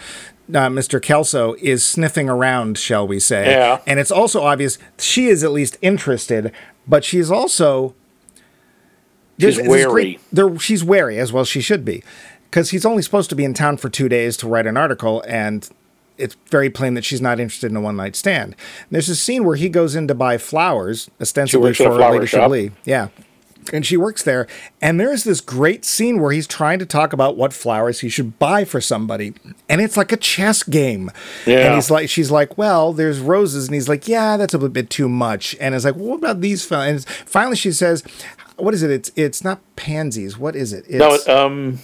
uh, 0.49 0.69
Mr. 0.69 1.01
Kelso 1.03 1.55
is 1.61 1.85
sniffing 1.85 2.29
around, 2.29 2.79
shall 2.79 3.07
we 3.07 3.19
say? 3.19 3.51
Yeah. 3.51 3.81
And 3.87 3.99
it's 3.99 4.11
also 4.13 4.43
obvious 4.43 4.79
she 4.99 5.27
is 5.27 5.43
at 5.45 5.51
least 5.53 5.77
interested, 5.83 6.53
but 6.87 7.05
she's 7.05 7.31
also 7.31 7.95
She's 9.41 9.61
wary. 9.61 9.85
great- 9.91 10.21
there, 10.33 10.57
she's 10.59 10.85
wary 10.85 11.19
as 11.19 11.33
well. 11.33 11.45
She 11.45 11.61
should 11.61 11.85
be, 11.85 12.05
because 12.51 12.71
he's 12.71 12.85
only 12.87 13.03
supposed 13.03 13.29
to 13.31 13.37
be 13.37 13.45
in 13.45 13.55
town 13.55 13.77
for 13.77 13.89
two 13.89 14.09
days 14.09 14.37
to 14.39 14.49
write 14.49 14.67
an 14.67 14.77
article, 14.77 15.23
and 15.27 15.69
it's 16.19 16.37
very 16.51 16.71
plain 16.71 16.95
that 16.95 17.05
she's 17.05 17.21
not 17.21 17.41
interested 17.41 17.71
in 17.71 17.77
a 17.77 17.81
one 17.81 17.97
night 17.97 18.15
stand. 18.15 18.55
There's 18.91 19.09
a 19.09 19.17
scene 19.17 19.45
where 19.45 19.57
he 19.57 19.69
goes 19.69 19.97
in 19.97 20.07
to 20.09 20.15
buy 20.15 20.39
flowers, 20.39 21.11
ostensibly 21.21 21.71
works 21.71 21.81
at 21.81 21.89
a 21.89 21.91
for 21.91 21.99
Lady. 22.13 22.27
Chablis. 22.27 22.71
Yeah. 22.85 23.09
And 23.73 23.85
she 23.87 23.97
works 23.97 24.23
there. 24.23 24.47
And 24.81 24.99
there's 24.99 25.25
this 25.25 25.41
great 25.41 25.85
scene 25.85 26.21
where 26.21 26.33
he's 26.33 26.47
trying 26.47 26.79
to 26.81 26.87
talk 26.87 27.13
about 27.13 27.37
what 27.37 27.53
flowers 27.53 28.01
he 28.01 28.09
should 28.09 28.39
buy 28.39 28.65
for 28.65 28.81
somebody. 28.81 29.35
And 29.69 29.81
it's 29.81 29.97
like 29.97 30.11
a 30.11 30.17
chess 30.17 30.63
game. 30.63 31.11
Yeah. 31.47 31.67
And 31.67 31.75
he's 31.75 31.91
like, 31.91 32.09
she's 32.09 32.31
like, 32.31 32.59
well, 32.59 32.93
there's 32.93 33.21
roses. 33.21 33.67
And 33.69 33.75
he's 33.75 33.89
like, 33.89 34.09
yeah, 34.09 34.37
that's 34.37 34.55
a 34.55 34.59
bit 34.69 34.91
too 34.91 35.09
much. 35.09 35.57
And 35.61 35.75
it's 35.75 35.85
like, 35.85 35.97
well, 35.97 36.07
what 36.07 36.17
about 36.19 36.41
these? 36.41 36.65
fel-" 36.65 36.81
And 36.81 37.05
finally 37.07 37.57
she 37.57 37.73
says, 37.73 38.03
what 38.57 38.75
is 38.75 38.83
it? 38.83 38.91
It's 38.91 39.11
it's 39.17 39.45
not 39.45 39.61
pansies. 39.77 40.39
What 40.39 40.57
is 40.57 40.73
it? 40.73 40.85
It's, 40.89 40.99
No, 40.99 41.15
it, 41.15 41.29
um, 41.29 41.79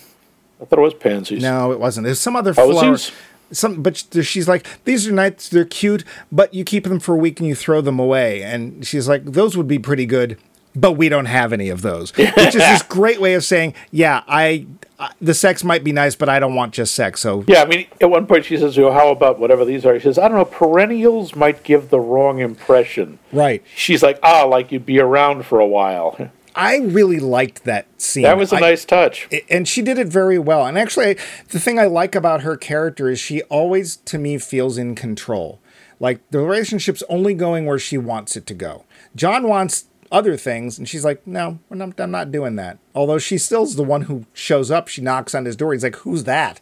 I 0.60 0.64
thought 0.64 0.78
it 0.78 0.82
was 0.82 0.94
pansies. 0.94 1.42
no, 1.42 1.72
it 1.72 1.80
wasn't. 1.80 2.04
There's 2.04 2.20
some 2.20 2.36
other 2.36 2.54
flower. 2.54 2.72
Posies? 2.72 3.12
Some, 3.50 3.82
but 3.82 3.96
she's 3.96 4.46
like, 4.46 4.66
these 4.84 5.08
are 5.08 5.12
nice, 5.12 5.48
they're 5.48 5.64
cute, 5.64 6.04
but 6.30 6.52
you 6.52 6.64
keep 6.64 6.84
them 6.84 7.00
for 7.00 7.14
a 7.14 7.18
week 7.18 7.40
and 7.40 7.48
you 7.48 7.54
throw 7.54 7.80
them 7.80 7.98
away. 7.98 8.42
And 8.42 8.86
she's 8.86 9.08
like, 9.08 9.24
those 9.24 9.56
would 9.56 9.66
be 9.66 9.78
pretty 9.78 10.04
good, 10.04 10.36
but 10.74 10.92
we 10.92 11.09
don't 11.09 11.26
have 11.26 11.52
any 11.52 11.68
of 11.68 11.83
those. 11.83 12.16
Which 12.16 12.37
is 12.37 12.54
this 12.54 12.83
great 12.88 13.20
way 13.20 13.35
of 13.35 13.44
saying, 13.44 13.74
yeah, 13.90 14.22
I, 14.28 14.66
I, 14.98 15.12
the 15.20 15.35
sex 15.35 15.64
might 15.64 15.85
be 15.85 15.92
nice, 15.92 16.14
but 16.16 16.28
I 16.28 16.38
don't 16.38 16.54
want 16.54 16.74
just 16.74 16.94
sex. 16.94 17.20
So 17.20 17.44
Yeah, 17.46 17.62
I 17.62 17.66
mean, 17.66 17.87
at 18.00 18.11
one 18.11 18.26
point 18.26 18.44
she 18.44 18.57
says, 18.57 18.76
"Well, 18.76 18.92
how 18.92 19.11
about 19.11 19.38
whatever 19.38 19.64
these 19.64 19.85
are?" 19.87 19.94
She 19.98 20.04
says, 20.04 20.18
"I 20.18 20.28
don't 20.28 20.37
know. 20.38 20.44
Perennials 20.44 21.35
might 21.37 21.62
give 21.62 21.90
the 21.90 22.00
wrong 22.00 22.38
impression." 22.40 23.18
right, 23.33 23.62
She's 23.76 24.02
like, 24.02 24.18
"Ah, 24.22 24.44
like 24.44 24.72
you'd 24.72 24.87
be 24.87 24.98
around 24.98 25.46
for 25.46 25.61
a 25.61 25.66
while." 25.66 26.31
I 26.54 26.78
really 26.78 27.20
liked 27.20 27.62
that 27.64 27.87
scene. 28.00 28.24
That 28.24 28.37
was 28.37 28.52
a 28.52 28.57
I- 28.57 28.61
nice 28.61 28.85
touch. 28.85 29.28
and 29.48 29.68
she 29.68 29.81
did 29.81 29.96
it 29.98 30.09
very 30.09 30.40
well. 30.40 30.66
And 30.66 30.76
actually, 30.76 31.16
the 31.50 31.61
thing 31.61 31.78
I 31.78 31.85
like 31.87 32.16
about 32.16 32.42
her 32.42 32.57
character 32.57 33.09
is 33.09 33.20
she 33.20 33.42
always, 33.42 33.96
to 33.96 34.18
me, 34.18 34.38
feels 34.38 34.76
in 34.76 34.96
control. 34.96 35.61
Like 36.00 36.20
the 36.31 36.40
relationship's 36.40 37.04
only 37.09 37.35
going 37.35 37.64
where 37.66 37.78
she 37.78 37.96
wants 37.98 38.37
it 38.37 38.44
to 38.46 38.54
go. 38.54 38.85
John 39.14 39.46
wants 39.48 39.85
other 40.10 40.36
things, 40.36 40.78
and 40.78 40.88
she's 40.88 41.04
like, 41.04 41.26
"No, 41.26 41.58
we're 41.68 41.76
not, 41.76 41.98
I'm 42.00 42.10
not 42.10 42.30
doing 42.30 42.56
that." 42.56 42.78
Although 42.94 43.18
she 43.18 43.38
still's 43.38 43.76
the 43.76 43.84
one 43.84 44.02
who 44.02 44.26
shows 44.32 44.70
up. 44.70 44.88
She 44.88 45.02
knocks 45.02 45.34
on 45.34 45.44
his 45.44 45.56
door. 45.56 45.72
He's 45.72 45.82
like, 45.82 45.96
"Who's 45.96 46.24
that?" 46.24 46.60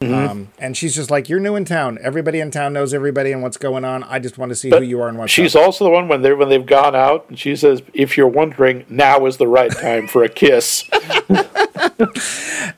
Mm-hmm. 0.00 0.14
Um, 0.14 0.48
and 0.58 0.76
she's 0.76 0.94
just 0.94 1.10
like, 1.10 1.28
"You're 1.28 1.40
new 1.40 1.56
in 1.56 1.64
town. 1.64 1.98
Everybody 2.02 2.40
in 2.40 2.50
town 2.50 2.72
knows 2.72 2.92
everybody 2.92 3.32
and 3.32 3.42
what's 3.42 3.56
going 3.56 3.84
on. 3.84 4.02
I 4.04 4.18
just 4.18 4.38
want 4.38 4.50
to 4.50 4.56
see 4.56 4.70
who 4.70 4.82
you 4.82 5.00
are 5.00 5.08
and 5.08 5.18
what's 5.18 5.32
She's 5.32 5.56
up." 5.56 5.62
also 5.62 5.84
the 5.84 5.90
one 5.90 6.08
when 6.08 6.22
they 6.22 6.32
when 6.32 6.48
they've 6.48 6.66
gone 6.66 6.94
out, 6.94 7.26
and 7.28 7.38
she 7.38 7.56
says, 7.56 7.82
"If 7.94 8.16
you're 8.16 8.28
wondering, 8.28 8.84
now 8.88 9.26
is 9.26 9.36
the 9.36 9.48
right 9.48 9.70
time 9.70 10.06
for 10.06 10.22
a 10.22 10.28
kiss." 10.28 10.84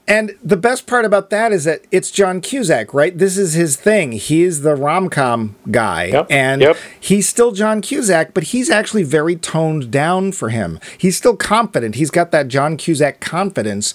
And 0.06 0.36
the 0.42 0.56
best 0.56 0.86
part 0.86 1.04
about 1.04 1.30
that 1.30 1.52
is 1.52 1.64
that 1.64 1.82
it's 1.90 2.10
John 2.10 2.40
Cusack, 2.40 2.94
right? 2.94 3.16
This 3.16 3.36
is 3.36 3.54
his 3.54 3.76
thing. 3.76 4.12
He 4.12 4.42
is 4.42 4.62
the 4.62 4.74
rom 4.74 5.10
com 5.10 5.56
guy. 5.70 6.04
Yep, 6.06 6.26
And 6.30 6.62
yep. 6.62 6.76
he's 6.98 7.28
still 7.28 7.52
John 7.52 7.80
Cusack, 7.80 8.32
but 8.32 8.44
he's 8.44 8.70
actually 8.70 9.02
very 9.02 9.36
toned 9.36 9.90
down 9.90 10.32
for 10.32 10.48
him. 10.50 10.80
He's 10.96 11.16
still 11.16 11.36
confident. 11.36 11.96
He's 11.96 12.10
got 12.10 12.30
that 12.30 12.48
John 12.48 12.76
Cusack 12.76 13.20
confidence. 13.20 13.94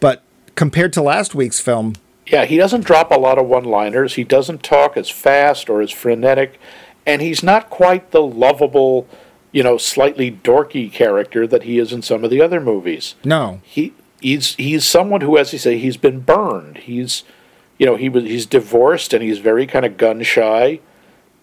But 0.00 0.22
compared 0.54 0.92
to 0.94 1.02
last 1.02 1.34
week's 1.34 1.60
film, 1.60 1.94
yeah, 2.26 2.44
he 2.44 2.56
doesn't 2.56 2.84
drop 2.84 3.10
a 3.10 3.18
lot 3.18 3.38
of 3.38 3.46
one-liners. 3.46 4.14
He 4.14 4.24
doesn't 4.24 4.62
talk 4.62 4.96
as 4.96 5.10
fast 5.10 5.68
or 5.68 5.80
as 5.82 5.90
frenetic, 5.90 6.58
and 7.06 7.20
he's 7.20 7.42
not 7.42 7.68
quite 7.70 8.10
the 8.12 8.22
lovable, 8.22 9.06
you 9.52 9.62
know, 9.62 9.76
slightly 9.76 10.30
dorky 10.30 10.90
character 10.90 11.46
that 11.46 11.64
he 11.64 11.78
is 11.78 11.92
in 11.92 12.02
some 12.02 12.24
of 12.24 12.30
the 12.30 12.40
other 12.40 12.60
movies. 12.60 13.14
no. 13.24 13.60
he 13.62 13.92
he's 14.24 14.54
he's 14.56 14.84
someone 14.84 15.20
who, 15.20 15.36
as 15.38 15.52
you 15.52 15.58
say, 15.58 15.78
he's 15.78 15.96
been 15.96 16.20
burned. 16.20 16.78
He's 16.78 17.22
you 17.78 17.86
know 17.86 17.96
he 17.96 18.08
was 18.08 18.24
he's 18.24 18.46
divorced 18.46 19.12
and 19.12 19.22
he's 19.22 19.38
very 19.38 19.66
kind 19.66 19.84
of 19.84 19.96
gun 19.96 20.22
shy, 20.22 20.80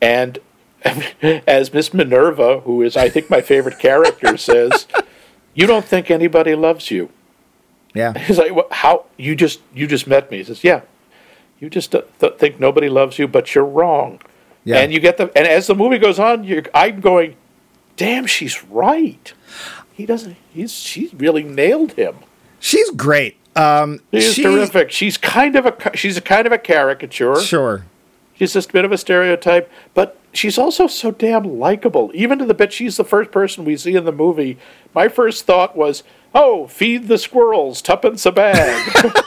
and 0.02 0.40
as 1.48 1.74
Miss 1.74 1.94
Minerva, 1.94 2.62
who 2.62 2.82
is 2.82 2.98
I 2.98 3.08
think 3.10 3.30
my 3.30 3.42
favorite 3.42 3.80
character, 3.80 4.36
says, 4.50 4.88
"You 5.54 5.68
don't 5.68 5.86
think 5.86 6.10
anybody 6.12 6.56
loves 6.56 6.92
you." 6.92 7.10
Yeah. 7.94 8.18
He's 8.28 8.38
like, 8.38 8.54
"What- 8.56 8.72
"How 8.74 9.06
you 9.18 9.36
just 9.36 9.60
you 9.74 9.86
just 9.88 10.08
met 10.08 10.32
me?" 10.32 10.38
He 10.38 10.44
says, 10.44 10.64
"Yeah, 10.64 10.82
you 11.60 11.70
just 11.70 11.92
th- 11.92 12.06
think 12.40 12.60
nobody 12.60 12.90
loves 12.90 13.20
you, 13.20 13.28
but 13.28 13.54
you're 13.54 13.66
wrong." 13.66 14.20
Yeah. 14.64 14.78
And 14.80 14.94
you 14.94 15.00
get 15.00 15.18
the 15.18 15.32
and 15.38 15.48
as 15.48 15.68
the 15.68 15.76
movie 15.76 15.98
goes 16.00 16.18
on, 16.20 16.44
you're 16.44 16.64
I'm 16.74 17.00
going, 17.02 17.36
"Damn, 17.98 18.26
she's 18.26 18.64
right." 18.64 19.34
He 19.94 20.06
doesn't. 20.06 20.38
He's 20.54 20.72
she 20.74 21.12
really 21.16 21.44
nailed 21.44 21.94
him. 21.94 22.16
She's 22.62 22.90
great. 22.92 23.36
Um, 23.56 24.00
She's 24.14 24.34
she- 24.36 24.44
terrific. 24.44 24.92
She's 24.92 25.18
kind 25.18 25.58
of 25.58 25.66
a 25.66 25.98
she's 25.98 26.16
a 26.16 26.22
kind 26.22 26.48
of 26.48 26.54
a 26.54 26.58
caricature. 26.58 27.36
Sure. 27.42 27.84
She's 28.36 28.54
just 28.54 28.70
a 28.70 28.74
bit 28.74 28.86
of 28.86 28.92
a 28.94 28.98
stereotype, 28.98 29.70
but 29.94 30.18
she's 30.34 30.58
also 30.58 30.88
so 30.88 31.12
damn 31.12 31.60
likable. 31.60 32.10
Even 32.14 32.40
to 32.40 32.46
the 32.46 32.54
bit 32.54 32.72
she's 32.72 32.96
the 32.98 33.04
first 33.04 33.30
person 33.32 33.66
we 33.66 33.76
see 33.76 33.96
in 33.96 34.06
the 34.06 34.12
movie. 34.14 34.58
My 34.96 35.10
first 35.10 35.46
thought 35.46 35.76
was, 35.76 36.04
"Oh, 36.34 36.68
feed 36.68 37.08
the 37.10 37.18
squirrels, 37.18 37.82
tuppence 37.82 38.26
a 38.26 38.32
bag." 38.32 38.82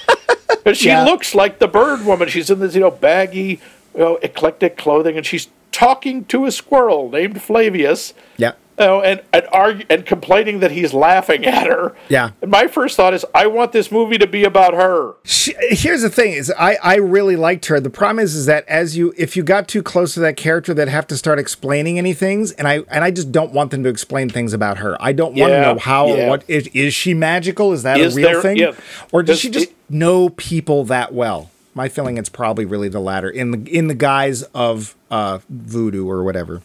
But 0.63 0.79
she 0.79 0.87
Yeah. 0.89 1.05
looks 1.05 1.35
like 1.35 1.59
the 1.59 1.69
bird 1.69 2.07
woman. 2.07 2.29
She's 2.31 2.49
in 2.49 2.59
this, 2.61 2.75
you 2.75 2.81
know, 2.81 2.91
baggy, 2.91 3.61
you 3.95 4.01
know, 4.01 4.17
eclectic 4.23 4.79
clothing, 4.79 5.15
and 5.19 5.27
she's 5.27 5.49
talking 5.73 6.25
to 6.27 6.47
a 6.47 6.51
squirrel 6.53 7.11
named 7.11 7.43
Flavius. 7.43 8.15
Yeah. 8.39 8.53
Oh, 8.77 9.01
and 9.01 9.23
and 9.33 9.47
argue, 9.53 9.87
and 9.89 10.05
complaining 10.05 10.59
that 10.61 10.73
he's 10.73 10.93
laughing 10.93 11.45
at 11.47 11.67
her. 11.69 11.95
Yeah. 12.09 12.31
And 12.43 12.51
my 12.51 12.67
first 12.67 12.97
thought 12.97 13.15
is, 13.15 13.25
I 13.35 13.47
want 13.47 13.71
this 13.73 13.93
movie 13.93 14.19
to 14.19 14.27
be 14.27 14.43
about 14.45 14.75
her. 14.75 15.15
She, 15.25 15.55
here's 15.71 16.03
the 16.03 16.11
thing: 16.11 16.33
is 16.33 16.53
I, 16.59 16.77
I 16.83 16.97
really 16.97 17.37
liked 17.37 17.67
her. 17.67 17.79
The 17.79 17.91
problem 17.91 18.19
is, 18.25 18.35
is 18.35 18.47
that 18.47 18.67
as 18.67 18.97
you 18.97 19.15
if 19.17 19.37
you 19.37 19.43
got 19.45 19.69
too 19.69 19.83
close 19.83 20.15
to 20.15 20.21
that 20.21 20.37
character, 20.37 20.75
that 20.75 20.89
have 20.89 21.07
to 21.07 21.17
start 21.17 21.39
explaining 21.39 21.99
any 21.99 22.15
things, 22.15 22.51
and 22.53 22.67
I 22.67 22.81
and 22.91 23.05
I 23.05 23.11
just 23.13 23.31
don't 23.31 23.53
want 23.53 23.71
them 23.71 23.85
to 23.85 23.89
explain 23.89 24.29
things 24.29 24.53
about 24.53 24.79
her. 24.79 24.97
I 25.01 25.13
don't 25.13 25.37
want 25.37 25.53
to 25.53 25.61
know 25.61 25.79
how 25.79 26.09
or 26.09 26.17
yeah. 26.17 26.29
what 26.29 26.43
is, 26.49 26.67
is 26.75 26.95
she 26.95 27.15
magical? 27.15 27.73
Is 27.73 27.85
that 27.85 27.99
Is 28.01 28.15
a 28.15 28.17
real 28.17 28.29
there- 28.33 28.43
thing, 28.43 28.57
yeah. 28.57 28.73
or 29.13 29.23
does 29.23 29.37
Does 29.37 29.41
she 29.41 29.51
just 29.51 29.69
it- 29.71 29.77
know 29.89 30.31
people 30.31 30.85
that 30.87 31.15
well? 31.15 31.51
My 31.77 31.89
feeling 31.89 32.19
it's 32.19 32.29
probably 32.29 32.65
really 32.65 32.89
the 32.89 33.01
latter 33.01 33.29
in 33.31 33.51
the 33.51 33.77
in 33.77 33.87
the 33.89 33.95
guise 33.95 34.43
of 34.55 34.95
uh, 35.11 35.39
voodoo 35.49 36.09
or 36.09 36.23
whatever. 36.25 36.63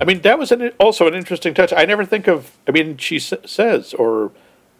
I 0.00 0.04
mean, 0.04 0.20
that 0.22 0.38
was 0.38 0.50
an, 0.52 0.70
also 0.78 1.06
an 1.06 1.14
interesting 1.14 1.52
touch. 1.54 1.72
I 1.76 1.84
never 1.84 2.04
think 2.04 2.26
of. 2.26 2.56
I 2.66 2.70
mean, 2.70 2.96
she 2.96 3.16
s- 3.16 3.34
says, 3.44 3.92
or 3.94 4.32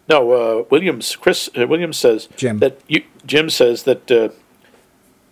no, 0.09 0.31
uh, 0.31 0.63
Williams, 0.69 1.15
Chris 1.15 1.49
uh, 1.57 1.67
Williams 1.67 1.97
says 1.97 2.27
Jim. 2.37 2.59
that 2.59 2.79
you, 2.87 3.03
Jim 3.25 3.49
says 3.49 3.83
that 3.83 4.09
uh, 4.11 4.29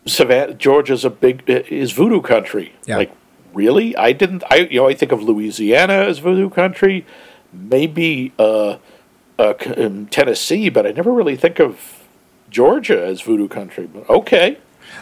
Savannah, 0.05 0.53
Georgia's 0.53 1.03
a 1.05 1.09
big 1.09 1.43
uh, 1.49 1.63
is 1.69 1.91
voodoo 1.91 2.21
country. 2.21 2.73
Yeah. 2.85 2.97
Like, 2.97 3.11
really? 3.53 3.95
I 3.95 4.11
didn't. 4.11 4.43
I 4.49 4.57
you 4.69 4.79
know 4.79 4.87
I 4.87 4.93
think 4.93 5.11
of 5.11 5.23
Louisiana 5.23 5.93
as 5.93 6.19
voodoo 6.19 6.49
country, 6.49 7.05
maybe 7.51 8.31
uh, 8.37 8.77
uh, 9.39 9.53
um, 9.77 10.05
Tennessee, 10.07 10.69
but 10.69 10.85
I 10.85 10.91
never 10.91 11.11
really 11.11 11.35
think 11.35 11.59
of 11.59 12.03
Georgia 12.49 13.03
as 13.03 13.21
voodoo 13.21 13.47
country. 13.47 13.87
But 13.87 14.09
okay. 14.09 14.59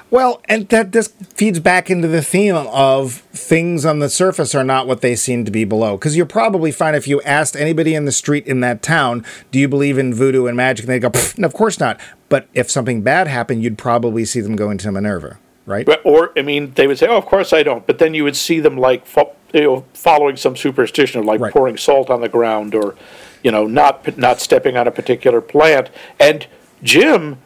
Well, 0.10 0.41
and 0.46 0.70
that 0.70 0.93
this 0.93 1.10
feeds 1.36 1.60
back 1.60 1.89
into 1.89 2.08
the 2.08 2.22
theme 2.22 2.56
of 2.56 3.13
things 3.34 3.86
on 3.86 4.00
the 4.00 4.10
surface 4.10 4.56
are 4.56 4.63
not 4.63 4.88
what 4.88 5.02
they 5.02 5.15
seem 5.15 5.43
to 5.43 5.52
be 5.52 5.65
below. 5.65 5.98
Because 5.98 6.15
you'll 6.15 6.28
probably 6.28 6.72
find 6.72 6.96
if 6.96 7.08
you 7.10 7.22
asked 7.24 7.56
anybody 7.58 7.93
in 7.93 8.06
the 8.06 8.12
street 8.13 8.48
in 8.48 8.62
that 8.62 8.82
town, 8.82 9.26
do 9.52 9.60
you 9.60 9.67
believe 9.67 9.98
in 9.98 10.13
voodoo 10.13 10.46
and 10.46 10.56
magic? 10.56 10.86
And 10.86 10.93
they 10.93 11.00
go, 11.00 11.12
of 11.43 11.54
course 11.54 11.80
not. 11.80 12.00
But 12.30 12.48
if 12.54 12.72
something 12.72 13.02
bad 13.02 13.28
happened, 13.28 13.63
you'd 13.63 13.78
probably 13.78 14.24
see 14.24 14.39
them 14.39 14.56
go 14.56 14.70
into 14.70 14.89
Minerva, 14.91 15.39
right? 15.65 15.88
Or, 16.06 16.32
I 16.38 16.41
mean, 16.41 16.72
they 16.76 16.88
would 16.88 16.98
say, 16.98 17.08
oh, 17.08 17.17
of 17.17 17.26
course 17.26 17.52
I 17.52 17.63
don't. 17.63 17.86
But 17.86 18.00
then 18.00 18.13
you 18.13 18.24
would 18.24 18.38
see 18.38 18.62
them 18.62 18.78
like, 18.78 19.06
fo- 19.06 19.36
you 19.54 19.62
know, 19.62 19.86
following 19.93 20.38
some 20.38 20.56
superstition, 20.56 21.20
of 21.20 21.26
like 21.26 21.41
Right. 21.41 21.52
pouring 21.54 21.76
salt 21.78 22.10
on 22.10 22.22
the 22.22 22.30
ground 22.30 22.76
or, 22.76 22.96
you 23.43 23.52
know, 23.52 23.67
not, 23.67 24.17
not 24.17 24.39
stepping 24.39 24.78
on 24.78 24.88
a 24.88 24.91
particular 24.91 25.41
plant. 25.41 25.89
And 26.17 26.48
Jim, 26.82 27.39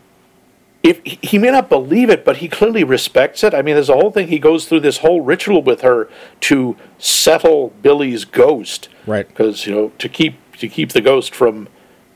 if 0.84 1.00
he 1.04 1.38
may 1.38 1.52
not 1.52 1.70
believe 1.70 2.10
it, 2.10 2.26
but 2.26 2.38
he 2.38 2.48
clearly 2.48 2.84
respects 2.84 3.44
it. 3.44 3.54
I 3.54 3.62
mean, 3.62 3.76
there's 3.76 3.90
a 3.90 3.94
whole 3.96 4.12
thing. 4.12 4.28
He 4.30 4.40
goes 4.40 4.66
through 4.68 4.80
this 4.80 4.98
whole 5.00 5.22
ritual 5.22 5.62
with 5.62 5.82
her 5.82 6.10
to 6.42 6.76
settle 6.98 7.72
Billy's 7.82 8.26
ghost, 8.26 8.90
Right. 9.06 9.28
Because 9.28 9.66
you 9.68 9.74
know 9.74 9.92
to 10.00 10.10
keep 10.10 10.36
to 10.58 10.68
keep 10.68 10.92
the 10.92 11.02
ghost 11.02 11.34
from 11.36 11.68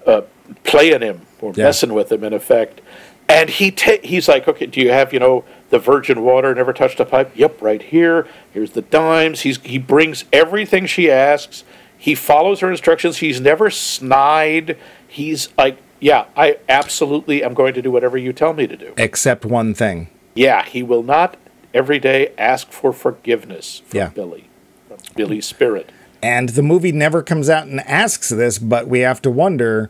uh, 0.06 0.22
playing 0.64 1.02
him 1.02 1.22
or 1.42 1.54
Yeah. 1.56 1.66
messing 1.66 1.94
with 1.94 2.12
him, 2.12 2.24
in 2.24 2.34
effect. 2.34 2.82
And 3.28 3.50
he 3.50 3.72
ta- 3.72 4.02
he's 4.04 4.28
like, 4.28 4.48
okay, 4.48 4.68
do 4.68 4.80
you 4.82 4.92
have 4.92 5.12
you 5.14 5.20
know 5.20 5.44
the 5.70 5.80
virgin 5.80 6.24
water? 6.24 6.54
Never 6.54 6.74
touched 6.74 7.00
a 7.00 7.06
pipe. 7.06 7.32
Yep, 7.36 7.62
right 7.62 7.82
here. 7.82 8.28
Here's 8.54 8.72
the 8.72 8.82
dimes. 8.84 9.42
He's 9.42 9.60
he 9.62 9.78
brings 9.78 10.26
everything 10.34 10.86
she 10.86 11.10
asks. 11.12 11.64
He 11.98 12.14
follows 12.14 12.60
her 12.60 12.70
instructions. 12.70 13.18
He's 13.18 13.42
never 13.42 13.70
snide. 13.72 14.78
He's 15.08 15.50
like, 15.58 15.78
yeah, 16.06 16.26
I 16.38 16.60
absolutely 16.70 17.44
am 17.44 17.56
going 17.56 17.74
to 17.74 17.82
do 17.82 17.90
whatever 17.90 18.16
you 18.16 18.32
tell 18.32 18.54
me 18.54 18.68
to 18.68 18.78
do. 18.78 18.94
Except 18.96 19.44
one 19.44 19.74
thing. 19.74 20.08
Yeah, 20.36 20.64
he 20.64 20.84
will 20.84 21.02
not 21.02 21.36
every 21.74 21.98
day 21.98 22.32
ask 22.38 22.72
for 22.72 22.94
forgiveness 22.94 23.82
from 23.88 23.98
Yeah. 23.98 24.10
Billy, 24.10 24.48
from 24.88 25.00
Billy's 25.16 25.48
spirit. 25.48 25.92
And 26.22 26.50
the 26.50 26.62
movie 26.62 26.92
never 26.92 27.24
comes 27.24 27.50
out 27.50 27.66
and 27.66 27.80
asks 27.82 28.30
this, 28.30 28.60
but 28.60 28.88
we 28.88 29.00
have 29.00 29.20
to 29.24 29.32
wonder 29.32 29.90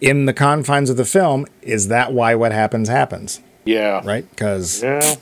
in 0.00 0.24
the 0.24 0.32
confines 0.32 0.88
of 0.88 0.96
the 0.96 1.04
film, 1.04 1.44
is 1.60 1.88
that 1.88 2.14
why 2.14 2.34
what 2.34 2.52
happens 2.52 2.88
happens? 2.88 3.40
Yeah. 3.66 4.00
Right? 4.02 4.28
Because 4.30 4.82
Yeah. 4.82 5.16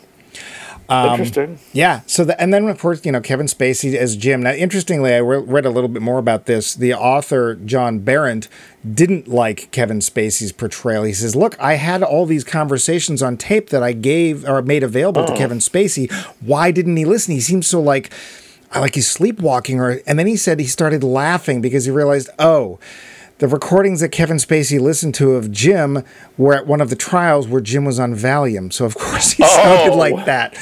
Um, 0.92 1.11
Interesting. 1.12 1.59
Yeah. 1.72 2.00
So, 2.07 2.24
the, 2.24 2.40
and 2.40 2.52
then 2.52 2.68
of 2.68 2.78
course, 2.78 3.05
you 3.07 3.12
know, 3.12 3.20
Kevin 3.20 3.46
Spacey 3.46 3.94
as 3.94 4.16
Jim. 4.16 4.42
Now, 4.42 4.52
interestingly, 4.52 5.14
I 5.14 5.18
re- 5.18 5.38
read 5.38 5.64
a 5.64 5.70
little 5.70 5.88
bit 5.88 6.02
more 6.02 6.18
about 6.18 6.46
this. 6.46 6.74
The 6.74 6.92
author 6.92 7.55
John 7.55 8.00
Berendt 8.00 8.48
didn't 8.94 9.26
like 9.28 9.70
Kevin 9.70 10.00
Spacey's 10.00 10.52
portrayal. 10.52 11.05
He 11.05 11.12
says, 11.14 11.35
"Look, 11.35 11.59
I 11.59 11.74
had 11.74 12.02
all 12.02 12.26
these 12.26 12.44
conversations 12.44 13.22
on 13.22 13.37
tape 13.37 13.70
that 13.70 13.83
I 13.83 13.92
gave 13.92 14.46
or 14.46 14.61
made 14.62 14.83
available 14.83 15.24
to 15.24 15.35
Kevin 15.37 15.59
Spacey. 15.59 16.12
Why 16.40 16.70
didn't 16.70 16.96
he 16.96 17.05
listen? 17.05 17.35
He 17.35 17.40
seems 17.40 17.66
so 17.66 17.81
like." 17.81 18.12
Like 18.74 18.94
he's 18.94 19.11
sleepwalking, 19.11 19.81
or 19.81 20.00
and 20.07 20.18
then 20.18 20.26
he 20.26 20.35
said 20.35 20.59
he 20.59 20.64
started 20.66 21.05
laughing 21.05 21.61
because 21.61 21.85
he 21.85 21.90
realized, 21.90 22.31
oh, 22.38 22.78
the 23.42 23.48
recordings 23.48 23.98
that 23.98 24.11
Kevin 24.11 24.37
Spacey 24.37 24.78
listened 24.78 25.16
to 25.16 25.33
of 25.33 25.50
Jim 25.50 26.05
were 26.38 26.55
at 26.55 26.64
one 26.64 26.81
of 26.81 26.90
the 26.90 26.94
trials 26.96 27.48
where 27.48 27.61
Jim 27.61 27.85
was 27.85 27.98
on 27.98 28.14
Valium. 28.14 28.72
So 28.72 28.85
of 28.85 28.94
course 29.05 29.33
he 29.33 29.42
sounded 29.42 29.92
Oh. 29.94 29.96
like 29.96 30.24
that. 30.26 30.57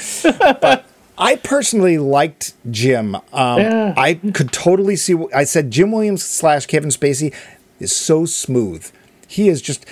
But 0.59 0.85
I 1.15 1.35
personally 1.35 1.99
liked 1.99 2.53
Jim. 2.71 3.13
Um, 3.15 3.59
Yeah. 3.59 3.93
I 3.95 4.15
could 4.15 4.51
totally 4.51 4.95
see. 4.95 5.15
I 5.31 5.43
said 5.43 5.69
Jim 5.69 5.91
Williams 5.91 6.23
slash 6.25 6.65
Kevin 6.65 6.89
Spacey 6.89 7.31
is 7.79 7.95
so 7.95 8.25
smooth. 8.25 8.89
He 9.27 9.47
is 9.47 9.61
just 9.61 9.85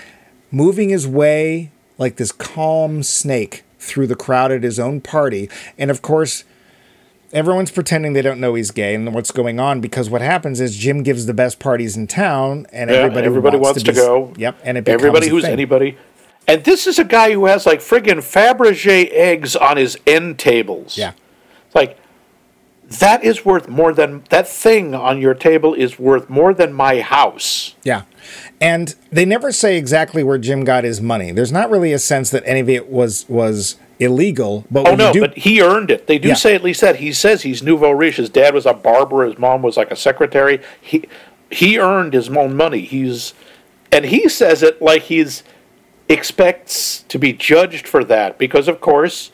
moving 0.50 0.90
his 0.90 1.08
way 1.08 1.70
like 2.00 2.16
this 2.16 2.32
calm 2.32 3.04
snake 3.04 3.64
through 3.78 4.08
the 4.08 4.16
crowd 4.16 4.52
at 4.52 4.64
his 4.64 4.80
own 4.80 5.00
party, 5.00 5.48
and 5.78 5.92
of 5.92 6.02
course. 6.02 6.44
Everyone's 7.32 7.70
pretending 7.72 8.14
they 8.14 8.22
don't 8.24 8.40
know 8.40 8.56
he's 8.56 8.72
gay 8.72 8.96
and 8.96 9.14
what's 9.14 9.32
going 9.32 9.60
on 9.60 9.82
because 9.82 10.10
what 10.10 10.22
happens 10.22 10.60
is 10.60 10.76
Jim 10.76 11.04
gives 11.04 11.26
the 11.28 11.34
best 11.34 11.60
parties 11.60 11.96
in 11.96 12.08
town 12.08 12.66
and 12.72 12.90
Yeah, 12.90 12.98
everybody, 12.98 13.26
everybody 13.28 13.58
wants, 13.58 13.78
wants 13.78 13.84
to, 13.84 13.86
to 13.86 13.92
be- 13.92 13.96
go. 13.98 14.34
Yep, 14.38 14.60
and 14.64 14.78
it 14.78 14.84
becomes 14.86 15.02
Everybody 15.04 15.28
who's 15.30 15.44
thing. 15.44 15.54
anybody. 15.54 15.98
And 16.48 16.64
this 16.64 16.88
is 16.88 16.98
a 16.98 17.04
guy 17.04 17.32
who 17.34 17.46
has 17.46 17.68
like 17.68 17.80
friggin' 17.80 18.18
Fabergé 18.18 19.12
eggs 19.12 19.56
on 19.56 19.78
his 19.78 19.98
end 20.08 20.40
tables. 20.40 20.98
Yeah. 20.98 21.12
It's 21.68 21.76
like 21.76 21.98
that 23.00 23.24
is 23.24 23.46
worth 23.46 23.68
more 23.68 23.94
than 23.94 24.24
that 24.30 24.48
thing 24.48 24.96
on 24.96 25.22
your 25.22 25.36
table 25.36 25.76
is 25.76 26.00
worth 26.00 26.28
more 26.28 26.56
than 26.56 26.74
my 26.74 27.02
house. 27.02 27.76
Yeah. 27.84 28.04
And 28.60 28.96
they 29.12 29.26
never 29.26 29.52
say 29.52 29.78
exactly 29.78 30.24
where 30.24 30.40
Jim 30.40 30.64
got 30.64 30.84
his 30.84 31.00
money. 31.00 31.32
There's 31.32 31.52
not 31.52 31.70
really 31.70 31.94
a 31.94 32.00
sense 32.00 32.32
that 32.32 32.42
any 32.48 32.62
of 32.62 32.70
it 32.70 32.90
was 32.90 33.30
was 33.30 33.76
illegal, 34.00 34.66
but 34.72 34.88
Oh 34.88 34.96
no, 34.96 35.12
do, 35.14 35.22
but 35.22 35.38
he 35.38 35.62
earned 35.62 35.92
it. 35.92 36.08
They 36.08 36.18
do 36.18 36.30
Yeah. 36.30 36.34
say 36.36 36.56
at 36.56 36.64
least 36.64 36.82
that. 36.82 36.98
He 36.98 37.12
says 37.14 37.42
he's 37.44 37.62
nouveau 37.62 37.92
riche. 37.92 38.16
His 38.18 38.30
dad 38.30 38.54
was 38.54 38.66
a 38.66 38.74
barber. 38.74 39.26
His 39.26 39.38
mom 39.38 39.62
was 39.62 39.76
like 39.78 39.92
a 39.92 39.96
secretary. 39.96 40.62
He 40.80 41.04
he 41.52 41.78
earned 41.80 42.14
his 42.14 42.30
own 42.30 42.56
money. 42.56 42.82
He's 42.82 43.34
and 43.92 44.06
he 44.06 44.30
says 44.30 44.64
it 44.64 44.82
like 44.82 45.04
he's 45.04 45.44
expects 46.08 47.04
to 47.08 47.20
be 47.20 47.34
judged 47.34 47.88
for 47.88 48.04
that 48.04 48.38
because 48.38 48.68
of 48.68 48.82
course 48.82 49.32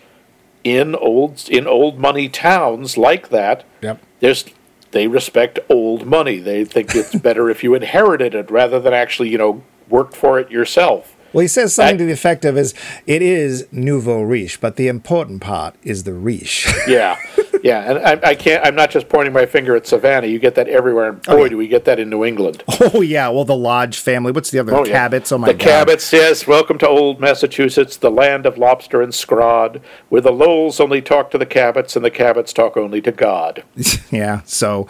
in 0.64 0.94
old 0.96 1.48
in 1.50 1.68
old 1.68 1.98
money 2.00 2.28
towns 2.28 2.98
like 2.98 3.30
that 3.30 3.64
Yep. 3.82 4.02
there's 4.20 4.46
they 4.92 5.08
respect 5.08 5.60
old 5.70 6.06
money. 6.06 6.40
They 6.40 6.64
think 6.64 6.96
it's 6.96 7.14
better 7.28 7.50
if 7.50 7.64
you 7.64 7.74
inherited 7.76 8.34
it 8.34 8.50
rather 8.50 8.80
than 8.80 8.94
actually, 8.94 9.28
you 9.30 9.38
know, 9.38 9.62
worked 9.90 10.16
for 10.16 10.40
it 10.40 10.50
yourself. 10.50 11.15
Well, 11.36 11.42
he 11.42 11.48
says 11.48 11.76
something 11.76 11.96
I- 11.96 11.98
to 12.00 12.06
the 12.06 12.14
effect 12.14 12.46
of 12.46 12.58
is 12.58 12.74
it 13.06 13.22
is 13.22 13.68
nouveau 13.72 14.22
riche, 14.22 14.60
but 14.62 14.78
the 14.78 14.88
important 14.88 15.42
part 15.42 15.76
is 15.84 16.04
the 16.04 16.14
riche. 16.14 16.68
Yeah, 16.88 17.18
yeah, 17.64 17.92
and 17.92 18.00
I, 18.24 18.30
I 18.30 18.36
can't. 18.36 18.64
I'm 18.64 18.76
not 18.76 18.92
just 18.92 19.10
pointing 19.10 19.34
my 19.34 19.48
finger 19.48 19.76
at 19.76 19.88
Savannah. 19.88 20.28
You 20.28 20.38
get 20.38 20.54
that 20.56 20.68
everywhere, 20.70 21.10
and 21.10 21.22
boy, 21.24 21.44
yeah. 21.44 21.50
do 21.50 21.58
we 21.58 21.68
get 21.68 21.86
that 21.86 22.00
in 22.00 22.10
New 22.12 22.24
England. 22.24 22.64
oh 22.80 23.02
yeah, 23.02 23.28
well 23.30 23.44
the 23.44 23.56
Lodge 23.56 23.98
family. 23.98 24.32
What's 24.32 24.52
the 24.52 24.60
other 24.60 24.74
Oh, 24.76 24.86
yeah. 24.86 25.10
Cabots? 25.10 25.32
Oh 25.32 25.40
my 25.40 25.48
god. 25.48 25.60
the 25.60 25.64
god. 25.66 25.88
Cabots, 25.88 26.14
yes. 26.14 26.46
Welcome 26.46 26.78
to 26.78 26.88
old 26.88 27.20
Massachusetts, 27.20 27.98
the 27.98 28.12
land 28.12 28.46
of 28.46 28.58
lobster 28.60 29.02
and 29.02 29.12
scrod, 29.14 29.82
where 30.10 30.22
the 30.22 30.32
Lowells 30.32 30.80
only 30.80 31.02
talk 31.02 31.32
to 31.32 31.38
the 31.40 31.46
Cabots 31.46 31.96
and 31.96 32.06
the 32.06 32.12
Cabots 32.12 32.54
talk 32.54 32.78
only 32.78 33.02
to 33.02 33.12
God. 33.12 33.64
yeah, 34.12 34.42
so 34.46 34.84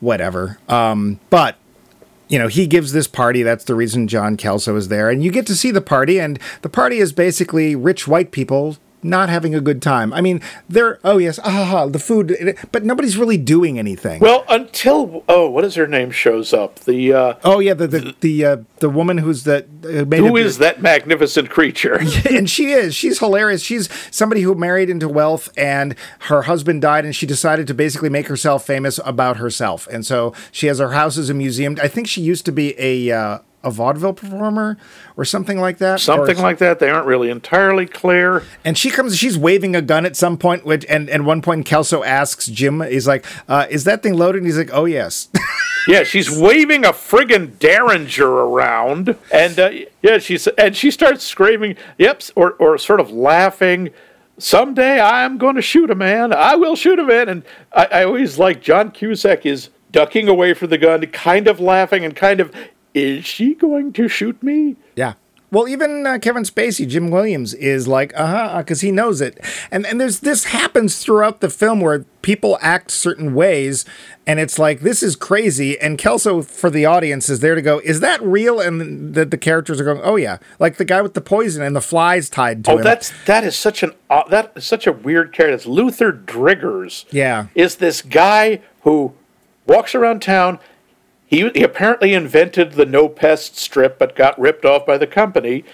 whatever. 0.00 0.58
Um, 0.68 1.20
but 1.28 1.56
you 2.28 2.38
know, 2.38 2.48
he 2.48 2.66
gives 2.66 2.92
this 2.92 3.06
party. 3.06 3.42
That's 3.42 3.64
the 3.64 3.74
reason 3.74 4.08
John 4.08 4.36
Kelso 4.36 4.76
is 4.76 4.88
there, 4.88 5.10
and 5.10 5.22
you 5.22 5.30
get 5.30 5.46
to 5.46 5.56
see 5.56 5.70
the 5.70 5.80
party. 5.80 6.18
And 6.18 6.38
the 6.62 6.68
party 6.68 6.98
is 6.98 7.12
basically 7.12 7.74
rich 7.76 8.08
white 8.08 8.30
people 8.30 8.76
not 9.02 9.28
having 9.28 9.54
a 9.54 9.60
good 9.60 9.82
time. 9.82 10.12
I 10.12 10.20
mean, 10.20 10.40
they're 10.68 10.98
oh 11.04 11.18
yes, 11.18 11.38
ah, 11.40 11.50
ha, 11.50 11.64
ha, 11.64 11.86
the 11.86 11.98
food, 11.98 12.58
but 12.70 12.84
nobody's 12.84 13.16
really 13.16 13.36
doing 13.36 13.78
anything. 13.78 14.20
Well, 14.20 14.44
until 14.48 15.24
oh, 15.28 15.48
what 15.48 15.64
is 15.64 15.74
her 15.74 15.86
name 15.86 16.10
shows 16.10 16.52
up? 16.52 16.80
The 16.80 17.12
uh, 17.12 17.34
oh 17.44 17.58
yeah, 17.58 17.74
the 17.74 17.86
the 17.86 18.14
the, 18.20 18.44
uh, 18.44 18.56
the 18.78 18.88
woman 18.88 19.18
who's 19.18 19.44
the 19.44 19.66
uh, 19.84 20.04
made 20.04 20.20
who 20.20 20.36
is 20.36 20.58
that 20.58 20.80
magnificent 20.80 21.50
creature? 21.50 22.00
and 22.30 22.48
she 22.48 22.72
is. 22.72 22.94
She's 22.94 23.18
hilarious. 23.18 23.62
She's 23.62 23.88
somebody 24.10 24.42
who 24.42 24.54
married 24.54 24.90
into 24.90 25.08
wealth, 25.08 25.50
and 25.56 25.94
her 26.20 26.42
husband 26.42 26.82
died, 26.82 27.04
and 27.04 27.14
she 27.14 27.26
decided 27.26 27.66
to 27.66 27.74
basically 27.74 28.08
make 28.08 28.28
herself 28.28 28.64
famous 28.66 29.00
about 29.04 29.36
herself. 29.38 29.88
And 29.90 30.06
so 30.06 30.34
she 30.50 30.66
has 30.68 30.78
her 30.78 30.92
house 30.92 31.18
as 31.18 31.30
a 31.30 31.34
museum. 31.34 31.76
I 31.82 31.88
think 31.88 32.06
she 32.06 32.20
used 32.20 32.44
to 32.46 32.52
be 32.52 32.74
a 32.78 33.10
uh, 33.10 33.38
a 33.64 33.70
vaudeville 33.70 34.12
performer 34.12 34.76
or 35.16 35.24
something 35.24 35.60
like 35.60 35.78
that. 35.78 36.00
Something 36.00 36.38
Or- 36.38 36.42
like 36.42 36.58
that. 36.58 36.78
They 36.78 36.90
aren't 36.90 37.06
really 37.06 37.30
entirely 37.30 37.86
clear. 37.86 38.42
And 38.64 38.76
she 38.76 38.90
comes. 38.90 39.16
She's 39.16 39.38
waving 39.38 39.76
a 39.76 39.82
gun 39.82 40.04
at 40.06 40.16
some 40.16 40.36
point. 40.38 40.64
Which 40.64 40.84
and 40.88 41.08
at 41.10 41.22
one 41.22 41.42
point 41.42 41.66
Kelso 41.66 42.02
asks 42.02 42.46
Jim. 42.46 42.80
He's 42.82 43.06
like, 43.06 43.24
uh, 43.48 43.66
"Is 43.70 43.84
that 43.84 44.02
thing 44.02 44.14
loaded?" 44.14 44.38
And 44.38 44.46
he's 44.46 44.58
like, 44.58 44.70
"Oh 44.72 44.84
yes." 44.84 45.28
Yeah, 45.88 46.04
she's 46.04 46.30
waving 46.30 46.84
a 46.84 46.92
friggin' 46.92 47.58
derringer 47.58 48.28
around, 48.28 49.16
and 49.32 49.58
uh, 49.58 49.70
yeah, 50.00 50.18
she's 50.18 50.46
and 50.46 50.76
she 50.76 50.92
starts 50.92 51.24
screaming, 51.24 51.74
"Yep," 51.98 52.22
or 52.36 52.52
or 52.60 52.78
sort 52.78 53.00
of 53.00 53.10
laughing. 53.10 53.90
Someday 54.38 55.00
I'm 55.00 55.38
going 55.38 55.56
to 55.56 55.62
shoot 55.62 55.90
a 55.90 55.96
man. 55.96 56.32
I 56.32 56.54
will 56.54 56.76
shoot 56.76 57.00
a 57.00 57.04
man, 57.04 57.28
and 57.28 57.42
I, 57.72 57.86
I 57.86 58.04
always 58.04 58.38
like 58.38 58.62
John 58.62 58.92
Cusack 58.92 59.44
is 59.44 59.70
ducking 59.90 60.28
away 60.28 60.54
from 60.54 60.70
the 60.70 60.78
gun, 60.78 61.04
kind 61.06 61.48
of 61.48 61.58
laughing 61.58 62.04
and 62.04 62.14
kind 62.14 62.38
of, 62.38 62.54
is 62.94 63.24
she 63.24 63.54
going 63.54 63.92
to 63.94 64.08
shoot 64.08 64.42
me? 64.42 64.76
Yeah. 64.96 65.14
Well, 65.52 65.68
even 65.68 66.06
uh, 66.06 66.18
Kevin 66.18 66.44
Spacey, 66.44 66.88
Jim 66.88 67.10
Williams, 67.10 67.52
is 67.52 67.86
like, 67.86 68.18
uh 68.18 68.26
huh, 68.26 68.58
because 68.58 68.80
he 68.80 68.90
knows 68.90 69.20
it. 69.20 69.38
And 69.70 69.84
and 69.84 70.00
there's 70.00 70.20
this 70.20 70.44
happens 70.44 70.98
throughout 71.04 71.42
the 71.42 71.50
film 71.50 71.80
where 71.80 72.06
people 72.22 72.56
act 72.62 72.90
certain 72.90 73.34
ways, 73.34 73.84
and 74.26 74.40
it's 74.40 74.58
like 74.58 74.80
this 74.80 75.02
is 75.02 75.14
crazy. 75.14 75.78
And 75.78 75.98
Kelso 75.98 76.40
for 76.40 76.70
the 76.70 76.86
audience 76.86 77.28
is 77.28 77.40
there 77.40 77.54
to 77.54 77.60
go, 77.60 77.80
is 77.84 78.00
that 78.00 78.22
real? 78.22 78.60
And 78.60 79.12
the, 79.12 79.26
the 79.26 79.36
characters 79.36 79.78
are 79.78 79.84
going, 79.84 80.00
oh 80.02 80.16
yeah, 80.16 80.38
like 80.58 80.78
the 80.78 80.86
guy 80.86 81.02
with 81.02 81.12
the 81.12 81.20
poison 81.20 81.62
and 81.62 81.76
the 81.76 81.82
flies 81.82 82.30
tied 82.30 82.64
to 82.64 82.70
it. 82.70 82.72
Oh, 82.72 82.78
him. 82.78 82.84
that's 82.84 83.12
that 83.26 83.44
is 83.44 83.54
such 83.54 83.82
an 83.82 83.92
uh, 84.08 84.26
that 84.30 84.52
is 84.56 84.64
such 84.64 84.86
a 84.86 84.92
weird 84.92 85.34
character. 85.34 85.54
It's 85.54 85.66
Luther 85.66 86.14
Driggers. 86.14 87.04
Yeah. 87.10 87.48
is 87.54 87.76
this 87.76 88.00
guy 88.00 88.62
who 88.84 89.12
walks 89.66 89.94
around 89.94 90.22
town. 90.22 90.60
He, 91.32 91.48
he 91.54 91.62
apparently 91.62 92.12
invented 92.12 92.72
the 92.72 92.84
no 92.84 93.08
pest 93.08 93.56
strip, 93.56 93.98
but 93.98 94.14
got 94.14 94.38
ripped 94.38 94.66
off 94.66 94.84
by 94.84 94.98
the 94.98 95.06
company. 95.06 95.64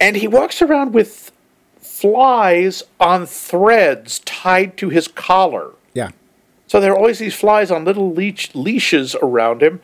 and 0.00 0.16
he 0.16 0.26
walks 0.26 0.62
around 0.62 0.94
with 0.94 1.30
flies 1.78 2.82
on 2.98 3.26
threads 3.26 4.20
tied 4.20 4.78
to 4.78 4.88
his 4.88 5.06
collar. 5.06 5.72
Yeah. 5.92 6.12
So 6.68 6.80
there 6.80 6.92
are 6.92 6.96
always 6.96 7.18
these 7.18 7.34
flies 7.34 7.70
on 7.70 7.84
little 7.84 8.10
leech 8.12 8.54
leashes 8.54 9.14
around 9.22 9.62
him, 9.62 9.80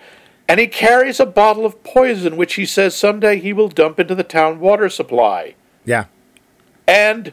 and 0.49 0.59
he 0.59 0.69
carries 0.69 1.21
a 1.21 1.27
bottle 1.27 1.67
of 1.67 1.85
poison, 1.85 2.39
which 2.39 2.55
he 2.55 2.65
says 2.65 2.97
someday 2.97 3.39
he 3.39 3.53
will 3.53 3.69
dump 3.69 4.01
into 4.01 4.15
the 4.15 4.25
town 4.25 4.59
water 4.59 4.89
supply. 4.89 5.55
Yeah. 5.85 6.07
And 6.89 7.33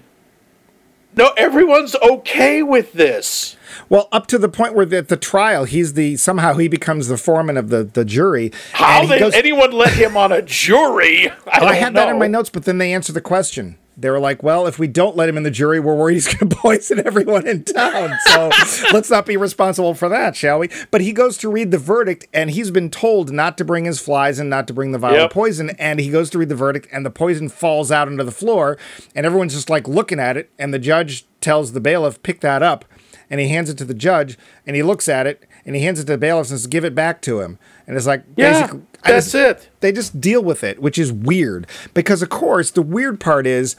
no, 1.16 1.32
everyone's 1.38 1.96
okay 1.96 2.64
with 2.64 2.94
this. 2.94 3.56
Well, 3.90 4.08
up 4.12 4.28
to 4.28 4.38
the 4.38 4.50
point 4.50 4.74
where 4.74 4.92
at 4.96 5.08
the 5.10 5.18
trial, 5.18 5.66
he's 5.66 5.94
the 5.94 6.18
somehow 6.18 6.54
he 6.54 6.68
becomes 6.68 7.08
the 7.08 7.18
foreman 7.18 7.58
of 7.58 7.70
the, 7.70 7.84
the 7.84 8.06
jury. 8.06 8.52
How 8.74 9.06
did 9.06 9.20
goes- 9.20 9.34
anyone 9.34 9.72
let 9.72 9.94
him 9.94 10.16
on 10.16 10.32
a 10.32 10.42
jury? 10.42 11.30
I, 11.48 11.60
Oh, 11.62 11.66
I 11.66 11.76
had 11.76 11.94
that 11.96 12.10
in 12.10 12.18
my 12.20 12.28
notes, 12.28 12.50
but 12.50 12.66
then 12.66 12.78
they 12.78 12.94
answer 12.94 13.12
the 13.14 13.22
question. 13.22 13.78
They 14.02 14.10
were 14.10 14.20
like, 14.20 14.44
"Well, 14.44 14.68
if 14.68 14.78
we 14.80 14.88
don't 14.88 15.16
let 15.16 15.30
him 15.30 15.38
in 15.38 15.44
the 15.44 15.52
jury, 15.52 15.80
we're 15.80 15.96
worried 15.96 16.16
he's 16.16 16.28
going 16.34 16.50
to 16.50 16.56
poison 16.56 17.06
everyone 17.06 17.48
in 17.48 17.64
town. 17.64 18.12
So 18.26 18.50
let's 18.94 19.10
not 19.10 19.26
be 19.26 19.38
responsible 19.38 19.94
for 19.94 20.10
that, 20.10 20.36
shall 20.36 20.60
we?" 20.60 20.70
But 20.92 21.02
he 21.02 21.14
goes 21.14 21.38
to 21.38 21.50
read 21.50 21.72
the 21.72 21.78
verdict, 21.78 22.28
and 22.34 22.50
he's 22.52 22.72
been 22.72 22.90
told 22.90 23.32
not 23.32 23.58
to 23.60 23.66
bring 23.66 23.86
his 23.86 24.00
flies 24.00 24.40
and 24.40 24.50
not 24.50 24.68
to 24.68 24.74
bring 24.74 24.92
the 24.92 24.98
vial 24.98 25.16
of 25.26 25.32
poison. 25.32 25.70
And 25.72 26.00
he 26.00 26.10
goes 26.10 26.30
to 26.32 26.38
read 26.40 26.50
the 26.50 26.56
verdict, 26.56 26.88
and 26.92 27.06
the 27.06 27.10
poison 27.12 27.48
falls 27.50 27.92
out 27.92 28.08
onto 28.08 28.24
the 28.24 28.32
floor, 28.32 28.78
and 29.16 29.26
everyone's 29.26 29.54
just 29.54 29.70
like 29.70 29.88
looking 29.88 30.20
at 30.20 30.36
it. 30.38 30.50
And 30.60 30.74
the 30.74 30.80
judge 30.80 31.26
tells 31.40 31.74
the 31.74 31.80
bailiff, 31.82 32.22
"Pick 32.24 32.42
that 32.42 32.62
up," 32.64 32.86
and 33.30 33.40
he 33.40 33.48
hands 33.50 33.70
it 33.70 33.78
to 33.78 33.86
the 33.86 33.94
judge, 33.94 34.38
and 34.68 34.76
he 34.76 34.84
looks 34.84 35.08
at 35.08 35.28
it, 35.28 35.44
and 35.66 35.76
he 35.76 35.84
hands 35.84 36.00
it 36.00 36.06
to 36.06 36.14
the 36.14 36.18
bailiff 36.18 36.50
and 36.50 36.60
says, 36.60 36.68
"Give 36.68 36.84
it 36.86 36.96
back 36.96 37.22
to 37.24 37.40
him." 37.42 37.60
And 37.88 37.98
it's 37.98 38.08
like, 38.08 38.24
Yeah, 38.38 38.54
basically, 38.62 38.82
that's 39.04 39.32
just- 39.34 39.36
it. 39.66 39.70
they 39.82 39.92
just 39.92 40.22
deal 40.22 40.42
with 40.42 40.64
it, 40.64 40.82
which 40.82 40.98
is 40.98 41.12
weird. 41.12 41.68
Because 41.94 42.22
of 42.22 42.30
course, 42.30 42.72
the 42.72 42.82
weird 42.82 43.20
part 43.20 43.46
is 43.46 43.76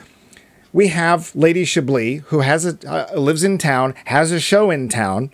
we 0.72 0.88
have 0.88 1.34
Lady 1.34 1.64
Chablis 1.64 2.22
who 2.26 2.40
has 2.40 2.64
a 2.66 2.78
uh, 3.14 3.18
lives 3.18 3.44
in 3.44 3.58
town, 3.58 3.94
has 4.06 4.32
a 4.32 4.40
show 4.40 4.70
in 4.70 4.88
town. 4.88 5.30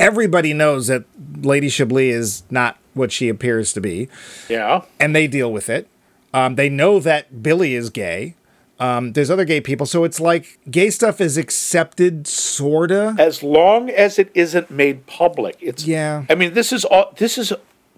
Everybody 0.00 0.52
knows 0.54 0.86
that 0.88 1.04
Lady 1.42 1.68
Chablis 1.68 2.14
is 2.14 2.42
not 2.50 2.78
what 2.94 3.12
she 3.12 3.28
appears 3.28 3.72
to 3.74 3.80
be, 3.80 4.08
Yeah. 4.48 4.82
and 4.98 5.14
they 5.14 5.26
deal 5.26 5.52
with 5.52 5.68
it. 5.68 5.88
Um, 6.32 6.54
they 6.56 6.68
know 6.68 6.98
that 7.00 7.42
Billy 7.42 7.74
is 7.74 7.90
gay. 7.90 8.34
Um, 8.80 9.12
there's 9.12 9.30
other 9.30 9.44
gay 9.44 9.60
people, 9.60 9.86
so 9.86 10.02
it's 10.04 10.18
like 10.18 10.58
gay 10.70 10.90
stuff 10.90 11.20
is 11.20 11.36
accepted, 11.38 12.26
sorta. 12.26 13.14
As 13.18 13.42
long 13.42 13.88
as 13.90 14.18
it 14.18 14.30
isn't 14.34 14.70
made 14.70 15.06
public, 15.06 15.56
it's 15.60 15.86
Yeah. 15.86 16.24
I 16.28 16.34
mean, 16.34 16.54
this 16.54 16.72
is 16.72 16.84
all. 16.84 17.12
This 17.16 17.36
has 17.36 17.52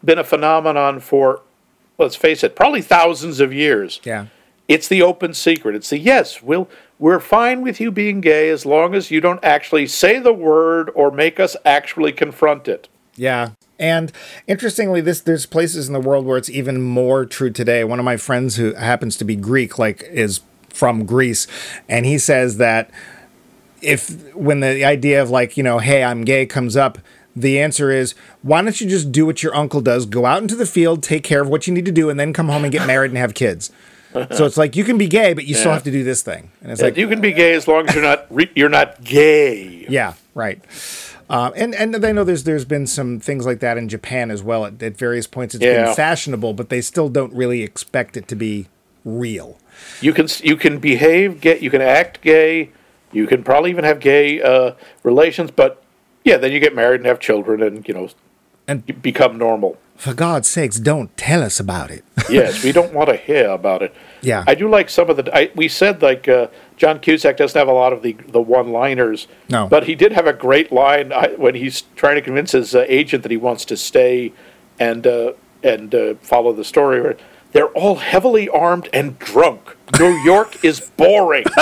been 0.04 0.18
a 0.18 0.24
phenomenon 0.24 1.00
for, 1.00 1.40
let's 1.98 2.14
face 2.16 2.44
it, 2.44 2.54
probably 2.54 2.82
thousands 2.82 3.40
of 3.40 3.54
years. 3.54 4.00
Yeah. 4.04 4.26
It's 4.68 4.88
the 4.88 5.02
open 5.02 5.34
secret. 5.34 5.74
It's 5.74 5.90
the 5.90 5.98
yes, 5.98 6.42
we'll 6.42 6.68
we're 6.98 7.20
fine 7.20 7.62
with 7.62 7.80
you 7.80 7.90
being 7.90 8.20
gay 8.20 8.48
as 8.48 8.64
long 8.64 8.94
as 8.94 9.10
you 9.10 9.20
don't 9.20 9.44
actually 9.44 9.86
say 9.86 10.18
the 10.18 10.32
word 10.32 10.90
or 10.94 11.10
make 11.10 11.38
us 11.38 11.56
actually 11.64 12.12
confront 12.12 12.66
it. 12.66 12.88
Yeah. 13.16 13.50
And 13.78 14.12
interestingly, 14.46 15.00
this 15.00 15.20
there's 15.20 15.46
places 15.46 15.86
in 15.86 15.92
the 15.92 16.00
world 16.00 16.24
where 16.24 16.38
it's 16.38 16.50
even 16.50 16.80
more 16.80 17.26
true 17.26 17.50
today. 17.50 17.84
One 17.84 17.98
of 17.98 18.04
my 18.04 18.16
friends 18.16 18.56
who 18.56 18.74
happens 18.74 19.16
to 19.18 19.24
be 19.24 19.36
Greek, 19.36 19.78
like 19.78 20.02
is 20.04 20.40
from 20.70 21.04
Greece, 21.04 21.46
and 21.88 22.06
he 22.06 22.18
says 22.18 22.56
that 22.56 22.90
if 23.82 24.34
when 24.34 24.60
the 24.60 24.84
idea 24.84 25.22
of 25.22 25.30
like, 25.30 25.56
you 25.56 25.62
know, 25.62 25.78
hey, 25.78 26.02
I'm 26.02 26.24
gay 26.24 26.46
comes 26.46 26.76
up, 26.76 26.98
the 27.34 27.60
answer 27.60 27.90
is 27.90 28.14
why 28.42 28.62
don't 28.62 28.80
you 28.80 28.88
just 28.88 29.12
do 29.12 29.26
what 29.26 29.42
your 29.42 29.54
uncle 29.54 29.82
does? 29.82 30.06
Go 30.06 30.24
out 30.24 30.40
into 30.40 30.56
the 30.56 30.66
field, 30.66 31.02
take 31.02 31.22
care 31.22 31.42
of 31.42 31.48
what 31.48 31.66
you 31.66 31.74
need 31.74 31.84
to 31.84 31.92
do, 31.92 32.08
and 32.08 32.18
then 32.18 32.32
come 32.32 32.48
home 32.48 32.64
and 32.64 32.72
get 32.72 32.86
married 32.86 33.10
and 33.10 33.18
have 33.18 33.34
kids. 33.34 33.70
So 34.32 34.44
it's 34.46 34.56
like 34.56 34.76
you 34.76 34.84
can 34.84 34.98
be 34.98 35.06
gay, 35.08 35.32
but 35.34 35.44
you 35.46 35.54
still 35.54 35.72
have 35.72 35.82
to 35.84 35.90
do 35.90 36.02
this 36.04 36.22
thing. 36.22 36.50
And 36.62 36.72
it's 36.72 36.80
Like, 36.80 36.92
like 36.92 36.98
you 36.98 37.08
can 37.08 37.20
be 37.20 37.32
gay 37.32 37.54
as 37.54 37.66
long 37.68 37.88
as 37.88 37.94
you're 37.94 38.02
not 38.04 38.26
re- 38.30 38.50
you're 38.54 38.68
not 38.68 39.02
gay. 39.04 39.86
Yeah, 39.88 40.14
right. 40.34 40.60
Um, 41.28 41.52
and 41.56 41.74
and 41.74 42.04
I 42.04 42.12
know 42.12 42.24
there's 42.24 42.44
there's 42.44 42.64
been 42.64 42.86
some 42.86 43.18
things 43.20 43.44
like 43.46 43.60
that 43.60 43.76
in 43.76 43.88
Japan 43.88 44.30
as 44.30 44.42
well. 44.42 44.64
At, 44.66 44.82
at 44.82 44.96
various 44.96 45.26
points, 45.26 45.54
it's 45.54 45.64
Yeah. 45.64 45.86
been 45.86 45.94
fashionable, 45.94 46.54
but 46.54 46.68
they 46.68 46.80
still 46.80 47.08
don't 47.08 47.32
really 47.32 47.62
expect 47.62 48.16
it 48.16 48.28
to 48.28 48.36
be 48.36 48.68
real. 49.04 49.58
You 50.00 50.12
can 50.12 50.28
you 50.42 50.56
can 50.56 50.78
behave 50.78 51.40
gay, 51.40 51.58
you 51.58 51.70
can 51.70 51.82
act 51.82 52.20
gay, 52.22 52.70
you 53.12 53.26
can 53.26 53.42
probably 53.42 53.70
even 53.70 53.84
have 53.84 53.98
gay 54.00 54.40
uh, 54.40 54.72
relations, 55.02 55.50
but 55.50 55.82
yeah, 56.24 56.36
then 56.36 56.52
you 56.52 56.60
get 56.60 56.74
married 56.74 57.00
and 57.00 57.06
have 57.06 57.18
children, 57.20 57.62
and 57.62 57.86
you 57.88 57.94
know, 57.94 58.08
And- 58.68 58.82
you 58.86 58.94
become 58.94 59.36
normal. 59.36 59.78
For 59.97 60.14
God's 60.14 60.49
sakes, 60.49 60.78
don't 60.78 61.14
tell 61.16 61.42
us 61.42 61.59
about 61.59 61.90
it. 61.90 62.05
yes, 62.30 62.62
we 62.62 62.72
don't 62.72 62.92
want 62.92 63.09
to 63.09 63.16
hear 63.16 63.49
about 63.51 63.82
it. 63.82 63.94
Yeah. 64.22 64.44
I 64.47 64.55
do 64.55 64.68
like 64.68 64.90
some 64.90 65.09
of 65.11 65.16
the. 65.16 65.34
I, 65.34 65.51
we 65.55 65.68
said 65.68 66.03
like 66.03 66.28
uh, 66.28 66.49
John 66.76 67.01
Cusack 67.01 67.36
doesn't 67.36 67.59
have 67.59 67.68
a 67.68 67.72
lot 67.72 67.92
of 67.92 68.03
the 68.03 68.12
the 68.28 68.40
one 68.40 68.72
liners. 68.72 69.26
No. 69.49 69.68
but 69.68 69.84
he 69.84 69.94
did 69.94 70.12
have 70.12 70.26
a 70.26 70.32
great 70.32 70.70
line 70.70 71.12
I, 71.12 71.28
when 71.36 71.55
he's 71.55 71.82
trying 71.94 72.16
to 72.16 72.22
convince 72.22 72.53
his 72.53 72.74
uh, 72.74 72.84
agent 72.88 73.22
that 73.22 73.30
he 73.30 73.36
wants 73.36 73.64
to 73.66 73.76
stay 73.76 74.32
and 74.78 75.07
uh, 75.07 75.32
and 75.62 75.94
uh, 75.94 76.14
follow 76.16 76.53
the 76.53 76.64
story. 76.64 77.16
They're 77.57 77.68
all 77.68 77.94
heavily 77.94 78.50
armed 78.50 78.90
and 78.92 79.18
drunk. 79.18 79.78
New 79.98 80.12
York 80.24 80.62
is 80.62 80.90
boring. 80.98 81.46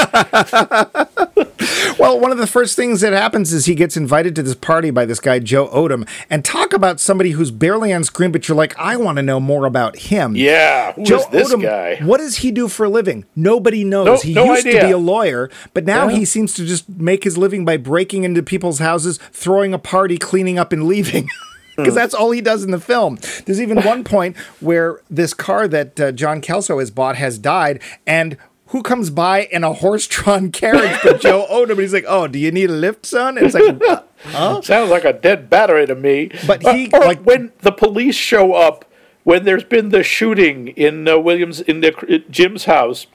well, 2.00 2.18
one 2.18 2.32
of 2.32 2.38
the 2.38 2.48
first 2.48 2.74
things 2.74 3.00
that 3.02 3.12
happens 3.12 3.52
is 3.52 3.66
he 3.66 3.76
gets 3.76 3.96
invited 3.96 4.34
to 4.34 4.42
this 4.42 4.56
party 4.56 4.90
by 4.90 5.04
this 5.04 5.20
guy 5.20 5.38
Joe 5.38 5.68
Odom, 5.68 6.08
and 6.28 6.44
talk 6.44 6.72
about 6.72 6.98
somebody 6.98 7.30
who's 7.30 7.52
barely 7.52 7.92
on 7.92 8.02
screen, 8.02 8.32
but 8.32 8.48
you're 8.48 8.56
like, 8.56 8.76
I 8.76 8.96
want 8.96 9.18
to 9.18 9.22
know 9.22 9.38
more 9.38 9.66
about 9.66 9.94
him. 9.96 10.34
Yeah, 10.34 10.94
who 10.94 11.02
is 11.02 11.08
Joe 11.10 11.22
this 11.30 11.52
Odom, 11.54 11.62
guy? 11.62 11.96
what 12.04 12.18
does 12.18 12.38
he 12.38 12.50
do 12.50 12.66
for 12.66 12.86
a 12.86 12.88
living? 12.88 13.24
Nobody 13.36 13.84
knows. 13.84 14.06
No- 14.06 14.16
he 14.16 14.34
no 14.34 14.46
used 14.46 14.64
to 14.66 14.72
be 14.72 14.90
a 14.90 14.98
lawyer, 14.98 15.48
but 15.74 15.84
now 15.84 16.08
Yeah. 16.08 16.16
he 16.16 16.24
seems 16.24 16.54
to 16.54 16.66
just 16.66 16.88
make 16.88 17.22
his 17.22 17.38
living 17.38 17.64
by 17.64 17.76
breaking 17.76 18.24
into 18.24 18.42
people's 18.42 18.80
houses, 18.80 19.20
throwing 19.30 19.72
a 19.72 19.78
party, 19.78 20.18
cleaning 20.18 20.58
up, 20.58 20.72
and 20.72 20.88
leaving. 20.88 21.28
Because 21.76 21.92
Hmm. 21.94 21.98
that's 21.98 22.14
all 22.14 22.30
he 22.30 22.40
does 22.40 22.62
in 22.64 22.70
the 22.70 22.80
film. 22.80 23.18
There's 23.46 23.60
even 23.60 23.82
one 23.82 24.04
point 24.14 24.36
where 24.60 25.00
this 25.10 25.34
car 25.34 25.66
that 25.68 25.98
uh, 26.00 26.12
John 26.12 26.40
Kelso 26.40 26.78
has 26.78 26.90
bought 26.90 27.16
has 27.16 27.38
died, 27.38 27.80
and 28.06 28.36
who 28.68 28.82
comes 28.82 29.10
by 29.10 29.44
in 29.52 29.62
a 29.64 29.72
horse-drawn 29.72 30.50
carriage 30.60 30.98
but 31.02 31.20
Joe 31.20 31.46
Odom? 31.50 31.70
And 31.72 31.80
he's 31.80 31.92
like, 31.92 32.04
"Oh, 32.08 32.26
do 32.28 32.38
you 32.38 32.50
need 32.50 32.70
a 32.70 32.74
lift, 32.74 33.06
son?" 33.06 33.36
And 33.38 33.46
it's 33.46 33.54
like, 33.54 33.80
huh? 34.26 34.62
Sounds 34.62 34.90
like 34.90 35.04
a 35.04 35.12
dead 35.12 35.50
battery 35.50 35.86
to 35.86 35.94
me. 35.94 36.30
But 36.46 36.62
he, 36.62 36.90
or 36.92 37.00
like- 37.00 37.22
when 37.22 37.52
the 37.60 37.72
police 37.72 38.14
show 38.16 38.52
up 38.54 38.84
when 39.24 39.44
there's 39.44 39.64
been 39.64 39.88
the 39.88 40.02
shooting 40.02 40.68
in 40.68 41.08
uh, 41.08 41.18
Williams 41.18 41.60
in 41.60 41.80
the 41.80 41.96
uh, 41.96 42.18
Jim's 42.30 42.66
house, 42.66 43.06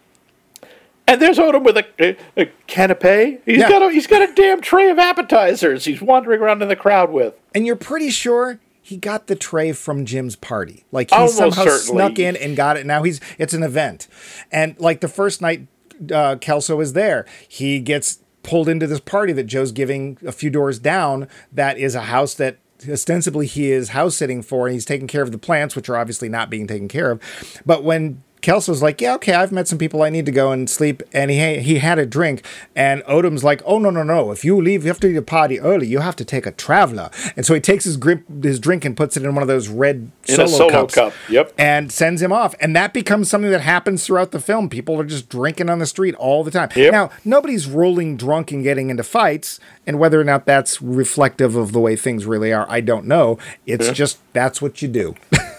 and 1.07 1.21
there's 1.21 1.37
Odom 1.37 1.63
with 1.63 1.77
a, 1.77 1.85
a, 1.99 2.17
a 2.35 2.51
canapé. 2.67 3.39
He's 3.45 3.59
Yeah. 3.59 3.69
got 3.69 3.81
a 3.83 3.91
he's 3.91 4.07
got 4.07 4.21
a 4.27 4.33
damn 4.33 4.59
tray 4.61 4.89
of 4.89 4.99
appetizers. 4.99 5.85
He's 5.85 6.01
wandering 6.01 6.41
around 6.41 6.61
in 6.61 6.67
the 6.67 6.75
crowd 6.75 7.11
with. 7.11 7.33
And 7.53 7.65
you're 7.65 7.75
pretty 7.75 8.09
sure 8.09 8.59
he 8.81 8.97
got 8.97 9.27
the 9.27 9.35
tray 9.35 9.71
from 9.71 10.05
Jim's 10.05 10.35
party. 10.35 10.85
Like 10.91 11.11
he 11.11 11.15
Almost 11.15 11.37
somehow 11.37 11.63
certainly. 11.63 11.79
snuck 12.03 12.19
in 12.19 12.35
and 12.35 12.55
got 12.55 12.77
it. 12.77 12.85
Now 12.85 13.03
he's 13.03 13.19
it's 13.37 13.53
an 13.53 13.63
event, 13.63 14.07
and 14.51 14.79
like 14.79 15.01
the 15.01 15.07
first 15.07 15.41
night, 15.41 15.67
uh, 16.11 16.37
Kelso 16.41 16.79
is 16.79 16.93
there. 16.93 17.25
He 17.47 17.79
gets 17.79 18.19
pulled 18.41 18.69
into 18.69 18.87
this 18.87 18.99
party 18.99 19.33
that 19.33 19.43
Joe's 19.45 19.71
giving 19.71 20.17
a 20.25 20.31
few 20.31 20.49
doors 20.49 20.79
down. 20.79 21.27
That 21.51 21.77
is 21.77 21.93
a 21.93 22.01
house 22.01 22.33
that 22.35 22.57
ostensibly 22.89 23.45
he 23.45 23.71
is 23.71 23.89
house 23.89 24.15
sitting 24.15 24.41
for, 24.41 24.67
and 24.67 24.73
he's 24.73 24.85
taking 24.85 25.07
care 25.07 25.21
of 25.21 25.31
the 25.31 25.37
plants, 25.37 25.75
which 25.75 25.89
are 25.89 25.97
obviously 25.97 26.29
not 26.29 26.49
being 26.49 26.65
taken 26.65 26.87
care 26.87 27.11
of. 27.11 27.21
But 27.65 27.83
when 27.83 28.23
Kelso's 28.41 28.81
like, 28.81 29.01
yeah, 29.01 29.15
okay, 29.15 29.33
I've 29.33 29.51
met 29.51 29.67
some 29.67 29.77
people. 29.77 30.01
I 30.01 30.09
need 30.09 30.25
to 30.25 30.31
go 30.31 30.51
and 30.51 30.69
sleep. 30.69 31.03
And 31.13 31.29
he 31.29 31.59
he 31.59 31.79
had 31.79 31.99
a 31.99 32.05
drink, 32.05 32.45
and 32.75 33.03
Odom's 33.03 33.43
like, 33.43 33.61
oh 33.65 33.79
no 33.79 33.89
no 33.89 34.03
no! 34.03 34.31
If 34.31 34.45
you 34.45 34.61
leave 34.61 34.83
you 34.83 34.87
have 34.89 34.99
to 35.01 35.07
leave 35.07 35.15
the 35.15 35.21
party 35.21 35.59
early, 35.59 35.87
you 35.87 35.99
have 35.99 36.15
to 36.17 36.25
take 36.25 36.45
a 36.45 36.51
traveler. 36.51 37.09
And 37.35 37.45
so 37.45 37.53
he 37.53 37.59
takes 37.59 37.83
his 37.83 37.97
grip, 37.97 38.23
his 38.41 38.59
drink 38.59 38.85
and 38.85 38.95
puts 38.95 39.17
it 39.17 39.23
in 39.23 39.35
one 39.35 39.41
of 39.41 39.47
those 39.47 39.67
red 39.67 40.11
In 40.27 40.35
solo, 40.35 40.45
a 40.45 40.47
solo 40.47 40.69
cups, 40.69 40.95
cup, 40.95 41.13
yep. 41.29 41.53
and 41.57 41.91
sends 41.91 42.21
him 42.21 42.31
off. 42.31 42.55
And 42.61 42.75
that 42.75 42.93
becomes 42.93 43.29
something 43.29 43.51
that 43.51 43.61
happens 43.61 44.05
throughout 44.05 44.31
the 44.31 44.39
film. 44.39 44.69
People 44.69 44.99
are 44.99 45.05
just 45.05 45.29
drinking 45.29 45.69
on 45.69 45.79
the 45.79 45.85
street 45.85 46.15
all 46.15 46.43
the 46.43 46.51
time. 46.51 46.69
Yep. 46.75 46.91
Now 46.91 47.09
nobody's 47.25 47.67
rolling 47.67 48.15
drunk 48.15 48.51
and 48.51 48.63
getting 48.63 48.89
into 48.89 49.03
fights, 49.03 49.59
and 49.85 49.99
whether 49.99 50.19
or 50.19 50.23
not 50.23 50.45
that's 50.45 50.81
reflective 50.81 51.55
of 51.55 51.71
the 51.71 51.79
way 51.79 51.95
things 51.95 52.25
really 52.25 52.53
are, 52.53 52.65
I 52.69 52.81
don't 52.81 53.05
know. 53.05 53.37
It's 53.65 53.91
just 53.91 54.19
that's 54.33 54.61
what 54.61 54.81
you 54.81 54.87
do. 54.87 55.15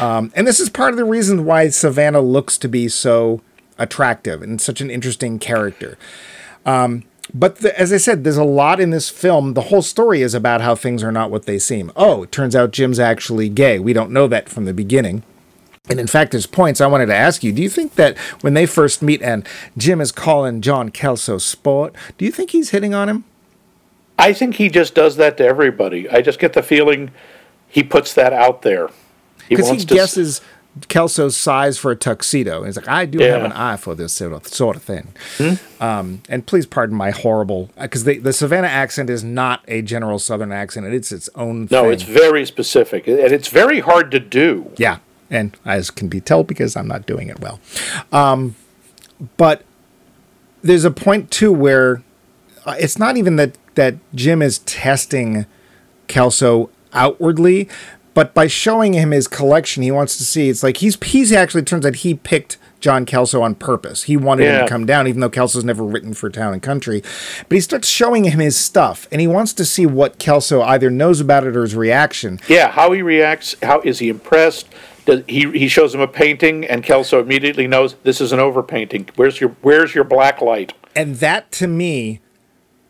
Um, 0.00 0.32
and 0.34 0.46
this 0.46 0.58
is 0.58 0.68
part 0.68 0.90
of 0.90 0.96
the 0.96 1.04
reason 1.04 1.44
why 1.44 1.68
Savannah 1.68 2.20
looks 2.20 2.58
to 2.58 2.68
be 2.68 2.88
so 2.88 3.40
attractive 3.78 4.42
and 4.42 4.60
such 4.60 4.80
an 4.80 4.90
interesting 4.90 5.38
character. 5.38 5.98
Um, 6.64 7.04
but 7.34 7.56
the, 7.56 7.78
as 7.78 7.92
I 7.92 7.98
said, 7.98 8.24
there's 8.24 8.36
a 8.36 8.44
lot 8.44 8.80
in 8.80 8.90
this 8.90 9.08
film. 9.08 9.54
The 9.54 9.62
whole 9.62 9.82
story 9.82 10.22
is 10.22 10.34
about 10.34 10.60
how 10.60 10.74
things 10.74 11.02
are 11.02 11.12
not 11.12 11.30
what 11.30 11.46
they 11.46 11.58
seem. 11.58 11.92
Oh, 11.94 12.24
it 12.24 12.32
turns 12.32 12.56
out 12.56 12.72
Jim's 12.72 12.98
actually 12.98 13.48
gay. 13.48 13.78
We 13.78 13.92
don't 13.92 14.10
know 14.10 14.26
that 14.28 14.48
from 14.48 14.64
the 14.64 14.74
beginning. 14.74 15.22
And 15.88 15.98
in 15.98 16.06
fact, 16.06 16.32
there's 16.32 16.46
points 16.46 16.80
I 16.80 16.86
wanted 16.86 17.06
to 17.06 17.14
ask 17.14 17.42
you. 17.42 17.52
Do 17.52 17.62
you 17.62 17.68
think 17.68 17.94
that 17.96 18.16
when 18.40 18.54
they 18.54 18.66
first 18.66 19.02
meet 19.02 19.22
and 19.22 19.46
Jim 19.76 20.00
is 20.00 20.12
calling 20.12 20.60
John 20.60 20.90
Kelso 20.90 21.38
sport, 21.38 21.94
do 22.18 22.24
you 22.24 22.30
think 22.30 22.50
he's 22.50 22.70
hitting 22.70 22.94
on 22.94 23.08
him? 23.08 23.24
I 24.18 24.32
think 24.32 24.56
he 24.56 24.68
just 24.68 24.94
does 24.94 25.16
that 25.16 25.36
to 25.38 25.44
everybody. 25.44 26.08
I 26.08 26.22
just 26.22 26.38
get 26.38 26.52
the 26.52 26.62
feeling 26.62 27.10
he 27.68 27.82
puts 27.82 28.14
that 28.14 28.32
out 28.32 28.62
there. 28.62 28.90
Because 29.56 29.70
he 29.70 29.76
to 29.78 29.82
s- 29.82 29.98
guesses 30.14 30.40
Kelso's 30.88 31.36
size 31.36 31.76
for 31.78 31.90
a 31.90 31.96
tuxedo. 31.96 32.58
And 32.58 32.66
he's 32.66 32.76
like, 32.76 32.88
I 32.88 33.04
do 33.04 33.18
have 33.20 33.42
an 33.42 33.52
eye 33.52 33.76
for 33.76 33.94
this 33.94 34.12
sort 34.14 34.32
of, 34.32 34.46
sort 34.48 34.74
of 34.76 34.82
thing. 34.82 35.08
Um, 35.80 36.22
and 36.30 36.46
please 36.46 36.64
pardon 36.66 36.96
my 36.96 37.10
horrible, 37.10 37.70
because 37.80 38.04
the, 38.04 38.18
the 38.18 38.32
Savannah 38.32 38.68
accent 38.68 39.10
is 39.10 39.22
not 39.22 39.62
a 39.68 39.82
general 39.82 40.18
Southern 40.18 40.50
accent. 40.52 40.86
It's 40.86 41.12
its 41.12 41.28
own 41.34 41.68
No, 41.70 41.82
thing. 41.84 41.92
it's 41.92 42.02
very 42.04 42.46
specific, 42.46 43.06
and 43.06 43.18
it's 43.18 43.48
very 43.48 43.80
hard 43.80 44.10
to 44.12 44.20
do. 44.20 44.70
Yeah, 44.78 44.98
and 45.30 45.54
as 45.66 45.90
can 45.90 46.08
be 46.08 46.20
told 46.22 46.46
because 46.46 46.74
I'm 46.74 46.88
not 46.88 47.04
doing 47.06 47.28
it 47.28 47.38
well. 47.40 47.60
Um, 48.10 48.54
but 49.36 49.64
there's 50.62 50.84
a 50.86 50.90
point 50.90 51.30
too 51.30 51.52
where 51.52 52.02
uh, 52.64 52.76
it's 52.78 52.98
not 52.98 53.16
even 53.18 53.36
that 53.36 53.58
that 53.74 53.96
Jim 54.14 54.40
is 54.42 54.60
testing 54.60 55.44
Kelso 56.08 56.70
outwardly, 56.92 57.68
but 58.14 58.34
by 58.34 58.46
showing 58.46 58.92
him 58.92 59.10
his 59.10 59.28
collection, 59.28 59.82
he 59.82 59.90
wants 59.90 60.16
to 60.18 60.24
see. 60.24 60.48
It's 60.48 60.62
like 60.62 60.78
he's 60.78 60.96
he's 61.02 61.32
actually 61.32 61.62
turns 61.62 61.86
out 61.86 61.96
he 61.96 62.14
picked 62.14 62.58
John 62.80 63.06
Kelso 63.06 63.42
on 63.42 63.54
purpose. 63.54 64.04
He 64.04 64.16
wanted 64.16 64.48
him 64.48 64.60
to 64.62 64.68
come 64.68 64.84
down, 64.84 65.06
even 65.06 65.20
though 65.20 65.30
Kelso's 65.30 65.64
never 65.64 65.84
written 65.84 66.12
for 66.12 66.28
Town 66.28 66.52
and 66.52 66.62
Country. 66.62 67.02
But 67.48 67.54
he 67.54 67.60
starts 67.60 67.88
showing 67.88 68.24
him 68.24 68.40
his 68.40 68.56
stuff, 68.56 69.06
and 69.10 69.20
he 69.20 69.26
wants 69.26 69.52
to 69.54 69.64
see 69.64 69.86
what 69.86 70.18
Kelso 70.18 70.62
either 70.62 70.90
knows 70.90 71.20
about 71.20 71.46
it 71.46 71.56
or 71.56 71.62
his 71.62 71.74
reaction. 71.74 72.40
Yeah, 72.48 72.70
how 72.70 72.92
he 72.92 73.00
reacts, 73.00 73.56
how 73.62 73.80
is 73.82 74.00
he 74.00 74.08
impressed? 74.08 74.68
Does, 75.06 75.22
he 75.26 75.50
he 75.50 75.68
shows 75.68 75.94
him 75.94 76.00
a 76.00 76.08
painting, 76.08 76.64
and 76.64 76.82
Kelso 76.84 77.20
immediately 77.20 77.66
knows 77.66 77.94
this 78.02 78.20
is 78.20 78.32
an 78.32 78.40
overpainting. 78.40 79.08
Where's 79.16 79.40
your 79.40 79.50
Where's 79.62 79.94
your 79.94 80.04
black 80.04 80.40
light? 80.40 80.74
And 80.94 81.16
that 81.16 81.50
to 81.52 81.66
me 81.66 82.20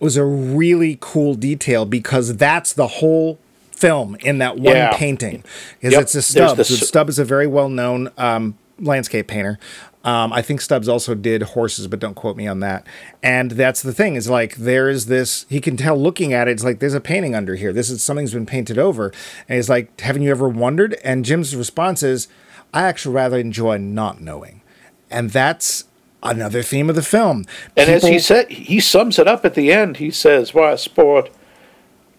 was 0.00 0.16
a 0.16 0.24
really 0.24 0.98
cool 1.00 1.34
detail 1.34 1.86
because 1.86 2.36
that's 2.36 2.72
the 2.72 2.88
whole 2.88 3.38
film 3.82 4.16
in 4.20 4.38
that 4.38 4.56
one 4.58 4.76
Yeah. 4.76 4.96
painting. 4.96 5.42
Because 5.80 5.92
Yep. 5.94 6.02
it's 6.02 6.14
a 6.14 6.22
Stubbs. 6.22 6.56
the 6.56 6.64
So 6.64 6.84
Stubbs 6.86 7.14
is 7.14 7.18
a 7.18 7.24
very 7.24 7.46
well 7.46 7.68
known 7.68 8.10
um, 8.16 8.54
landscape 8.80 9.26
painter. 9.28 9.58
Um, 10.04 10.32
I 10.32 10.42
think 10.42 10.60
Stubbs 10.60 10.88
also 10.88 11.14
did 11.14 11.42
horses, 11.54 11.86
but 11.86 12.00
don't 12.00 12.14
quote 12.14 12.36
me 12.36 12.48
on 12.48 12.58
that. 12.60 12.84
And 13.22 13.52
that's 13.52 13.82
the 13.82 13.92
thing 13.92 14.16
is 14.16 14.28
like 14.28 14.56
there 14.56 14.88
is 14.88 15.06
this. 15.06 15.46
He 15.48 15.60
can 15.60 15.76
tell 15.76 15.96
looking 15.96 16.32
at 16.32 16.48
it. 16.48 16.52
It's 16.52 16.64
like 16.64 16.80
there's 16.80 16.94
a 16.94 17.00
painting 17.00 17.34
under 17.36 17.54
here. 17.54 17.72
This 17.72 17.88
is 17.90 18.02
something's 18.02 18.32
been 18.32 18.46
painted 18.46 18.78
over. 18.78 19.12
And 19.48 19.56
he's 19.56 19.68
like, 19.68 20.00
haven't 20.00 20.22
you 20.22 20.30
ever 20.32 20.48
wondered? 20.48 20.96
And 21.04 21.24
Jim's 21.24 21.54
response 21.54 22.02
is, 22.02 22.26
I 22.74 22.82
actually 22.82 23.14
rather 23.14 23.38
enjoy 23.38 23.76
not 23.78 24.20
knowing. 24.20 24.62
And 25.10 25.30
that's 25.30 25.84
another 26.24 26.62
theme 26.62 26.88
of 26.90 26.96
the 26.96 27.02
film. 27.02 27.44
And 27.76 27.88
as 27.88 28.02
he 28.02 28.08
People- 28.10 28.22
said, 28.22 28.50
he 28.50 28.80
sums 28.80 29.18
it 29.20 29.28
up 29.28 29.44
at 29.44 29.54
the 29.54 29.72
end. 29.72 29.98
He 29.98 30.10
says, 30.10 30.52
"Why, 30.54 30.74
sport, 30.76 31.30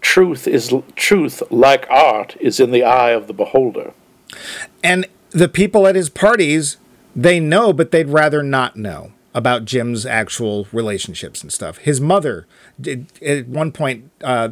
truth 0.04 0.46
is 0.46 0.72
truth, 0.94 1.42
like 1.50 1.86
art, 1.88 2.36
is 2.38 2.60
in 2.60 2.70
the 2.70 2.84
eye 2.84 3.10
of 3.10 3.26
the 3.26 3.32
beholder." 3.32 3.92
And 4.82 5.06
the 5.30 5.48
people 5.48 5.86
at 5.86 5.96
his 5.96 6.10
parties, 6.10 6.76
they 7.16 7.40
know, 7.40 7.72
but 7.72 7.90
they'd 7.90 8.08
rather 8.08 8.42
not 8.42 8.76
know 8.76 9.12
about 9.34 9.64
Jim's 9.64 10.06
actual 10.06 10.68
relationships 10.72 11.42
and 11.42 11.52
stuff. 11.52 11.78
His 11.78 12.00
mother, 12.00 12.46
did, 12.80 13.06
at 13.20 13.48
one 13.48 13.72
point, 13.72 14.10
uh, 14.22 14.50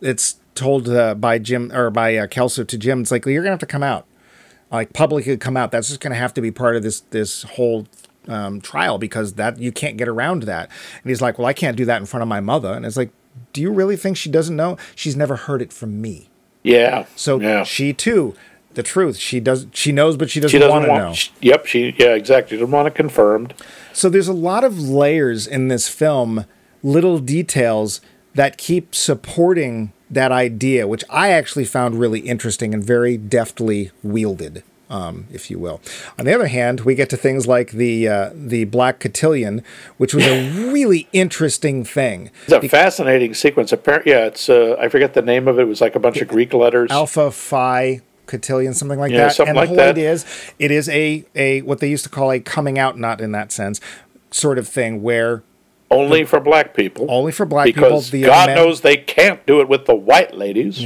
it's 0.00 0.40
told 0.54 0.88
uh, 0.88 1.14
by 1.14 1.38
Jim 1.38 1.70
or 1.72 1.90
by 1.90 2.16
uh, 2.16 2.26
Kelso 2.26 2.64
to 2.64 2.78
Jim, 2.78 3.02
it's 3.02 3.10
like 3.10 3.26
you're 3.26 3.42
gonna 3.42 3.52
have 3.52 3.60
to 3.60 3.66
come 3.66 3.84
out, 3.84 4.06
like 4.72 4.92
publicly 4.94 5.36
come 5.36 5.56
out. 5.56 5.70
That's 5.70 5.88
just 5.88 6.00
gonna 6.00 6.16
have 6.16 6.34
to 6.34 6.40
be 6.40 6.50
part 6.50 6.74
of 6.74 6.82
this 6.82 7.00
this 7.10 7.42
whole 7.42 7.86
um, 8.28 8.60
trial 8.60 8.98
because 8.98 9.34
that 9.34 9.58
you 9.58 9.70
can't 9.72 9.96
get 9.96 10.08
around 10.08 10.44
that. 10.44 10.70
And 11.02 11.10
he's 11.10 11.20
like, 11.20 11.38
well, 11.38 11.46
I 11.46 11.52
can't 11.52 11.76
do 11.76 11.84
that 11.84 12.00
in 12.00 12.06
front 12.06 12.22
of 12.22 12.28
my 12.28 12.40
mother. 12.40 12.72
And 12.72 12.84
it's 12.86 12.96
like, 12.96 13.10
do 13.52 13.60
you 13.60 13.70
really 13.70 13.96
think 13.96 14.16
she 14.16 14.30
doesn't 14.30 14.56
know? 14.56 14.76
She's 14.94 15.16
never 15.16 15.36
heard 15.36 15.62
it 15.62 15.72
from 15.72 16.00
me. 16.00 16.28
Yeah. 16.62 17.06
So 17.16 17.40
yeah. 17.40 17.62
she 17.64 17.92
too, 17.92 18.34
the 18.74 18.82
truth, 18.82 19.16
she 19.16 19.40
does 19.40 19.66
she 19.72 19.92
knows, 19.92 20.16
but 20.16 20.30
she 20.30 20.40
doesn't, 20.40 20.50
She 20.52 20.58
doesn't 20.58 20.72
want 20.72 20.84
to 20.86 20.94
know. 21.08 21.12
sh- 21.12 21.30
Yep. 21.40 21.66
She. 21.66 21.94
Yeah. 21.98 22.14
Exactly. 22.14 22.56
Doesn't 22.56 22.70
want 22.72 22.88
it 22.88 22.94
confirmed. 22.94 23.54
So 23.92 24.08
there's 24.08 24.28
a 24.28 24.32
lot 24.32 24.64
of 24.64 24.78
layers 24.78 25.46
in 25.46 25.68
this 25.68 25.88
film, 25.88 26.44
little 26.82 27.18
details 27.18 28.00
that 28.34 28.58
keep 28.58 28.94
supporting 28.94 29.92
that 30.10 30.30
idea, 30.30 30.86
which 30.86 31.02
I 31.08 31.30
actually 31.30 31.64
found 31.64 31.98
really 31.98 32.20
interesting 32.20 32.74
and 32.74 32.84
very 32.84 33.16
deftly 33.16 33.90
wielded. 34.02 34.62
Um, 34.88 35.26
if 35.32 35.50
you 35.50 35.58
will. 35.58 35.80
On 36.16 36.24
the 36.26 36.32
other 36.34 36.46
hand, 36.46 36.82
we 36.82 36.94
get 36.94 37.10
to 37.10 37.16
things 37.16 37.48
like 37.48 37.72
the 37.72 38.06
uh, 38.08 38.30
the 38.32 38.64
Black 38.66 39.00
Cotillion, 39.00 39.64
which 39.96 40.14
was 40.14 40.24
a 40.24 40.48
really 40.72 41.08
interesting 41.12 41.82
thing. 41.84 42.30
It's 42.44 42.52
a 42.52 42.68
fascinating 42.68 43.34
sequence. 43.34 43.72
Apparently, 43.72 44.12
yeah. 44.12 44.26
It's. 44.26 44.48
Uh, 44.48 44.76
I 44.78 44.88
forget 44.88 45.14
the 45.14 45.22
name 45.22 45.48
of 45.48 45.58
it. 45.58 45.62
It 45.62 45.64
was 45.64 45.80
like 45.80 45.96
a 45.96 45.98
bunch 45.98 46.18
of 46.18 46.28
Greek 46.28 46.52
letters. 46.54 46.92
Alpha 46.92 47.32
Phi 47.32 48.00
Cotillion, 48.26 48.74
something 48.74 48.98
like 49.00 49.10
Yeah, 49.10 49.26
that. 49.26 49.34
something 49.34 49.50
and 49.50 49.56
the 49.56 49.60
like 49.60 49.68
whole 49.68 49.76
that. 49.78 49.88
idea 49.90 50.12
is 50.12 50.24
it 50.60 50.70
is 50.70 50.88
a 50.88 51.24
a 51.34 51.62
what 51.62 51.80
they 51.80 51.90
used 51.90 52.04
to 52.04 52.10
call 52.10 52.30
a 52.30 52.38
coming 52.38 52.78
out, 52.78 52.96
not 52.96 53.20
in 53.20 53.32
that 53.32 53.50
sense, 53.50 53.80
sort 54.30 54.56
of 54.56 54.68
thing 54.68 55.02
where 55.02 55.42
only 55.90 56.24
for 56.24 56.40
black 56.40 56.74
people. 56.74 57.06
only 57.08 57.32
for 57.32 57.46
black 57.46 57.66
because 57.66 58.10
people. 58.10 58.28
Because 58.28 58.36
God 58.36 58.46
men- 58.48 58.56
knows 58.56 58.80
they 58.80 58.96
can't 58.96 59.44
do 59.46 59.60
it 59.60 59.68
with 59.68 59.86
the 59.86 59.94
white 59.94 60.34
ladies. 60.34 60.82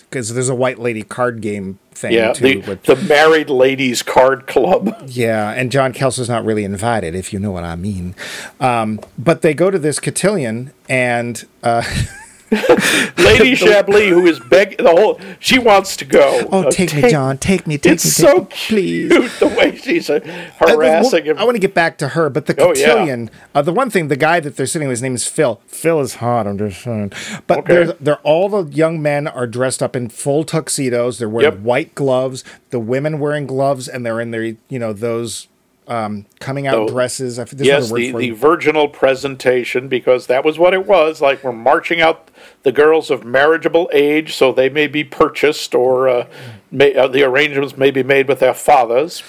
Because 0.08 0.32
there's 0.34 0.48
a 0.48 0.54
white 0.54 0.78
lady 0.78 1.02
card 1.02 1.40
game 1.40 1.80
thing 1.90 2.32
too. 2.32 2.42
the, 2.44 2.56
with, 2.68 2.82
the 2.84 2.94
married 2.96 3.50
ladies 3.50 4.02
card 4.02 4.46
club. 4.46 4.94
yeah, 5.06 5.50
and 5.50 5.72
John 5.72 5.92
Kelso's 5.92 6.28
not 6.28 6.44
really 6.44 6.62
invited, 6.64 7.14
if 7.14 7.32
you 7.32 7.40
know 7.40 7.50
what 7.50 7.64
I 7.64 7.74
mean. 7.74 8.14
Um, 8.60 9.00
but 9.18 9.42
they 9.42 9.52
go 9.52 9.70
to 9.70 9.78
this 9.80 9.98
cotillion, 9.98 10.72
and 10.88 11.44
uh, 11.64 11.82
Lady 13.18 13.54
Chablis, 13.56 14.08
who 14.08 14.26
is 14.26 14.38
begging 14.40 14.78
the 14.84 14.90
whole, 14.90 15.20
she 15.40 15.58
wants 15.58 15.96
to 15.96 16.04
go. 16.04 16.48
oh, 16.52 16.64
Uh, 16.64 16.70
take, 16.70 16.94
me, 16.94 17.10
John, 17.10 17.38
take 17.38 17.66
me, 17.66 17.76
take 17.78 17.94
It's 17.94 18.04
me, 18.04 18.10
so 18.10 18.34
me, 18.40 18.46
please. 18.50 19.10
cute 19.12 19.32
the 19.40 19.48
way 19.48 19.76
she's 19.76 20.08
uh, 20.08 20.20
I- 20.24 20.70
harassing 20.70 21.24
him. 21.24 21.38
I 21.38 21.44
want 21.44 21.56
to 21.56 21.60
get 21.60 21.74
back 21.74 21.98
to 21.98 22.08
her, 22.08 22.30
but 22.30 22.46
the 22.46 22.54
Oh, 22.60 22.72
yeah. 22.74 22.86
cotillion. 22.86 23.30
uh, 23.54 23.62
the 23.62 23.72
one 23.72 23.90
thing, 23.90 24.08
the 24.08 24.16
guy 24.16 24.40
that 24.40 24.56
they're 24.56 24.66
sitting 24.66 24.88
with, 24.88 24.92
his 24.94 25.02
name 25.02 25.14
is 25.14 25.26
Phil. 25.26 25.60
Phil 25.66 26.00
is 26.00 26.16
hot. 26.16 26.46
I'm 26.46 26.58
just 26.58 26.82
saying. 26.82 27.12
But 27.46 27.58
Okay. 27.60 27.72
they're, 27.74 27.92
they're 27.94 28.16
all 28.18 28.48
the 28.48 28.64
young 28.74 29.02
men 29.02 29.26
are 29.26 29.46
dressed 29.46 29.82
up 29.82 29.96
in 29.96 30.08
full 30.08 30.44
tuxedos. 30.44 31.18
They're 31.18 31.28
wearing 31.28 31.52
Yep. 31.52 31.60
white 31.62 31.94
gloves. 31.94 32.44
The 32.70 32.78
women 32.80 33.18
wearing 33.18 33.46
gloves, 33.46 33.88
and 33.88 34.04
they're 34.06 34.20
in 34.20 34.30
their 34.30 34.44
you 34.68 34.78
know 34.78 34.92
those 34.92 35.48
um, 35.88 36.26
coming 36.40 36.66
out 36.66 36.74
Oh, 36.74 36.88
dresses. 36.88 37.38
Yes, 37.58 37.90
the, 37.90 38.12
the 38.12 38.30
virginal 38.30 38.88
presentation, 38.88 39.88
because 39.88 40.26
that 40.26 40.44
was 40.44 40.58
what 40.58 40.74
it 40.74 40.86
was. 40.86 41.20
Like 41.20 41.42
we're 41.44 41.52
marching 41.52 42.00
out 42.00 42.30
the 42.62 42.72
girls 42.72 43.10
of 43.10 43.24
marriageable 43.24 43.88
age, 43.92 44.34
so 44.34 44.52
they 44.52 44.68
may 44.68 44.86
be 44.86 45.04
purchased, 45.04 45.74
or 45.74 46.08
uh, 46.08 46.26
may, 46.70 46.94
uh, 46.94 47.08
the 47.08 47.22
arrangements 47.22 47.76
may 47.76 47.90
be 47.90 48.02
made 48.02 48.28
with 48.28 48.40
their 48.40 48.54
fathers. 48.54 49.22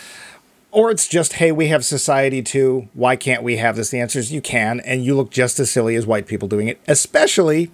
Or 0.71 0.91
it's 0.91 1.07
just, 1.07 1.33
hey, 1.33 1.51
we 1.51 1.67
have 1.69 1.85
society 1.85 2.41
too. 2.43 2.89
Why 2.93 3.15
can't 3.15 3.41
we 3.41 3.57
have 3.57 3.75
this? 3.77 3.89
The 3.89 3.99
answer 3.99 4.19
is 4.19 4.31
you 4.31 4.41
can, 4.41 4.79
and 4.81 5.03
you 5.03 5.15
look 5.15 5.31
just 5.31 5.59
as 5.59 5.71
silly 5.71 5.95
as 5.95 6.05
white 6.05 6.27
people 6.27 6.47
doing 6.47 6.67
it, 6.67 6.79
especially 6.87 7.71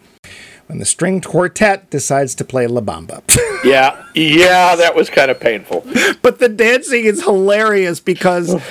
when 0.67 0.79
the 0.79 0.85
string 0.85 1.21
quartet 1.21 1.89
decides 1.89 2.35
to 2.35 2.45
play 2.45 2.67
La 2.67 2.81
Bamba. 2.81 3.21
Yeah, 3.63 4.05
yeah, 4.13 4.75
that 4.75 4.93
was 4.93 5.09
kind 5.09 5.31
of 5.31 5.39
painful. 5.39 5.85
but 6.21 6.39
the 6.39 6.49
dancing 6.49 7.05
is 7.05 7.23
hilarious 7.23 8.01
because 8.01 8.61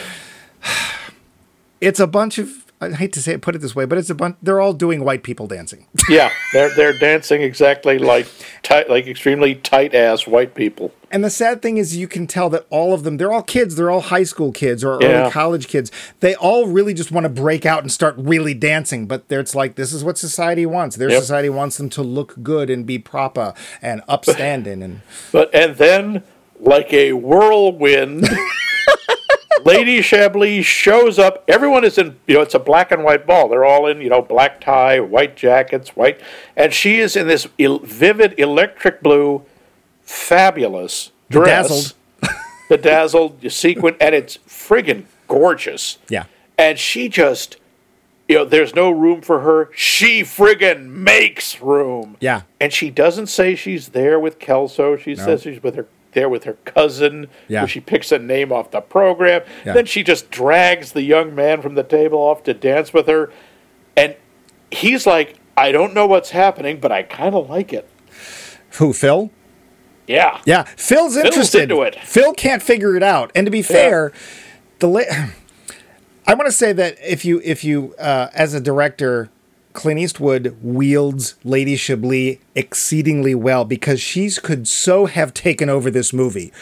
it's 1.80 1.98
a 1.98 2.06
bunch 2.06 2.36
of 2.36 2.61
I 2.82 2.90
hate 2.90 3.12
to 3.14 3.22
say 3.22 3.32
it, 3.34 3.42
put 3.42 3.54
it 3.54 3.58
this 3.60 3.74
way, 3.76 3.84
but 3.84 3.96
it's 3.98 4.10
a 4.10 4.14
bunch. 4.14 4.36
They're 4.42 4.60
all 4.60 4.72
doing 4.72 5.04
white 5.04 5.22
people 5.22 5.46
dancing. 5.46 5.86
Yeah, 6.08 6.30
they're 6.52 6.74
they're 6.74 6.98
dancing 6.98 7.42
exactly 7.42 7.98
like 7.98 8.26
tight, 8.62 8.90
like 8.90 9.06
extremely 9.06 9.54
tight 9.54 9.94
ass 9.94 10.26
white 10.26 10.54
people. 10.54 10.92
And 11.10 11.22
the 11.22 11.30
sad 11.30 11.62
thing 11.62 11.76
is, 11.76 11.96
you 11.96 12.08
can 12.08 12.26
tell 12.26 12.48
that 12.50 12.66
all 12.70 12.92
of 12.94 13.02
them, 13.04 13.18
they're 13.18 13.32
all 13.32 13.42
kids. 13.42 13.76
They're 13.76 13.90
all 13.90 14.00
high 14.00 14.24
school 14.24 14.50
kids 14.50 14.82
or 14.82 14.98
Yeah. 15.00 15.08
early 15.22 15.30
college 15.30 15.68
kids. 15.68 15.90
They 16.20 16.34
all 16.34 16.66
really 16.66 16.92
just 16.94 17.12
want 17.12 17.24
to 17.24 17.28
break 17.28 17.64
out 17.66 17.82
and 17.82 17.92
start 17.92 18.14
really 18.18 18.54
dancing. 18.54 19.06
But 19.06 19.24
it's 19.30 19.54
like, 19.54 19.74
this 19.76 19.92
is 19.92 20.02
what 20.02 20.16
society 20.18 20.64
wants. 20.66 20.96
Their 20.96 21.10
Yep. 21.10 21.20
society 21.20 21.50
wants 21.50 21.76
them 21.76 21.88
to 21.90 22.02
look 22.02 22.34
good 22.42 22.68
and 22.70 22.84
be 22.86 22.98
proper 22.98 23.52
and 23.80 24.02
upstanding. 24.08 24.82
And 24.82 25.00
But 25.32 25.54
and 25.54 25.76
then, 25.76 26.22
like 26.58 26.92
a 26.92 27.12
whirlwind, 27.12 28.26
Lady 29.64 30.02
Chablis 30.02 30.64
shows 30.64 31.18
up. 31.18 31.44
Everyone 31.48 31.84
is 31.84 31.98
in, 31.98 32.18
you 32.26 32.34
know, 32.34 32.40
it's 32.42 32.54
a 32.54 32.58
black 32.58 32.90
and 32.92 33.04
white 33.04 33.26
ball. 33.26 33.48
They're 33.48 33.64
all 33.64 33.86
in, 33.86 34.00
you 34.00 34.08
know, 34.08 34.22
black 34.22 34.60
tie, 34.60 35.00
white 35.00 35.36
jackets, 35.36 35.96
white, 35.96 36.20
and 36.56 36.72
she 36.72 36.98
is 36.98 37.16
in 37.16 37.28
this 37.28 37.46
el- 37.58 37.78
vivid 37.80 38.38
electric 38.38 39.02
blue, 39.02 39.44
fabulous 40.02 41.10
dress, 41.30 41.94
Bedazzled. 42.68 42.68
bedazzled, 42.68 43.50
sequin, 43.52 43.96
and 44.00 44.14
it's 44.14 44.38
friggin' 44.48 45.04
gorgeous. 45.28 45.98
yeah. 46.08 46.24
and 46.58 46.78
she 46.78 47.08
just 47.08 47.56
you 48.28 48.36
know 48.36 48.44
there's 48.44 48.74
no 48.74 48.90
room 48.90 49.20
for 49.22 49.40
her 49.40 49.70
she 49.74 50.20
friggin 50.20 50.86
makes 50.86 51.60
room 51.60 52.16
Yeah. 52.20 52.42
and 52.60 52.72
she 52.72 52.88
doesn't 52.90 53.26
say 53.28 53.54
she's 53.56 53.88
there 53.90 54.20
with 54.20 54.38
kelso 54.38 54.96
she 54.96 55.16
says 55.16 55.42
she's 55.42 55.62
with 55.62 55.74
her 55.74 55.86
there 56.12 56.28
with 56.28 56.44
her 56.44 56.54
cousin 56.64 57.28
Yeah. 57.48 57.62
who 57.62 57.66
she 57.66 57.80
picks 57.80 58.12
a 58.12 58.18
name 58.18 58.52
off 58.52 58.70
the 58.70 58.80
program 58.80 59.42
Yeah. 59.64 59.72
then 59.74 59.86
she 59.86 60.02
just 60.02 60.30
drags 60.30 60.92
the 60.92 61.02
young 61.02 61.34
man 61.34 61.60
from 61.62 61.74
the 61.74 61.82
table 61.82 62.18
off 62.18 62.42
to 62.44 62.54
dance 62.54 62.92
with 62.92 63.06
her 63.08 63.30
and 63.96 64.16
he's 64.70 65.06
like 65.06 65.36
i 65.56 65.72
don't 65.72 65.92
know 65.94 66.06
what's 66.06 66.30
happening 66.30 66.80
but 66.80 66.92
i 66.92 67.02
kind 67.02 67.34
of 67.34 67.48
like 67.50 67.72
it 67.72 67.88
Who, 68.78 68.92
Phil? 68.92 69.30
Yeah. 70.06 70.40
Yeah, 70.44 70.64
Phil's 70.76 71.16
interested. 71.16 71.62
into 71.62 71.82
it. 71.82 71.94
Phil 71.96 72.32
can't 72.34 72.60
figure 72.62 72.96
it 72.96 73.02
out. 73.04 73.30
And 73.36 73.46
to 73.46 73.50
be 73.52 73.62
fair, 73.62 74.12
the 74.80 74.88
la- 74.88 75.00
I 76.26 76.34
want 76.34 76.46
to 76.46 76.52
say 76.52 76.72
that 76.72 76.96
if 77.02 77.24
you 77.24 77.40
if 77.44 77.62
you 77.64 77.94
uh, 77.98 78.28
as 78.34 78.52
a 78.52 78.60
director, 78.60 79.30
Clint 79.72 80.00
Eastwood 80.00 80.56
wields 80.62 81.34
Lady 81.44 81.76
Chablis 81.76 82.38
exceedingly 82.54 83.34
well 83.34 83.64
because 83.64 84.00
she's 84.00 84.38
could 84.38 84.68
so 84.68 85.06
have 85.06 85.32
taken 85.34 85.68
over 85.68 85.90
this 85.90 86.12
movie. 86.12 86.52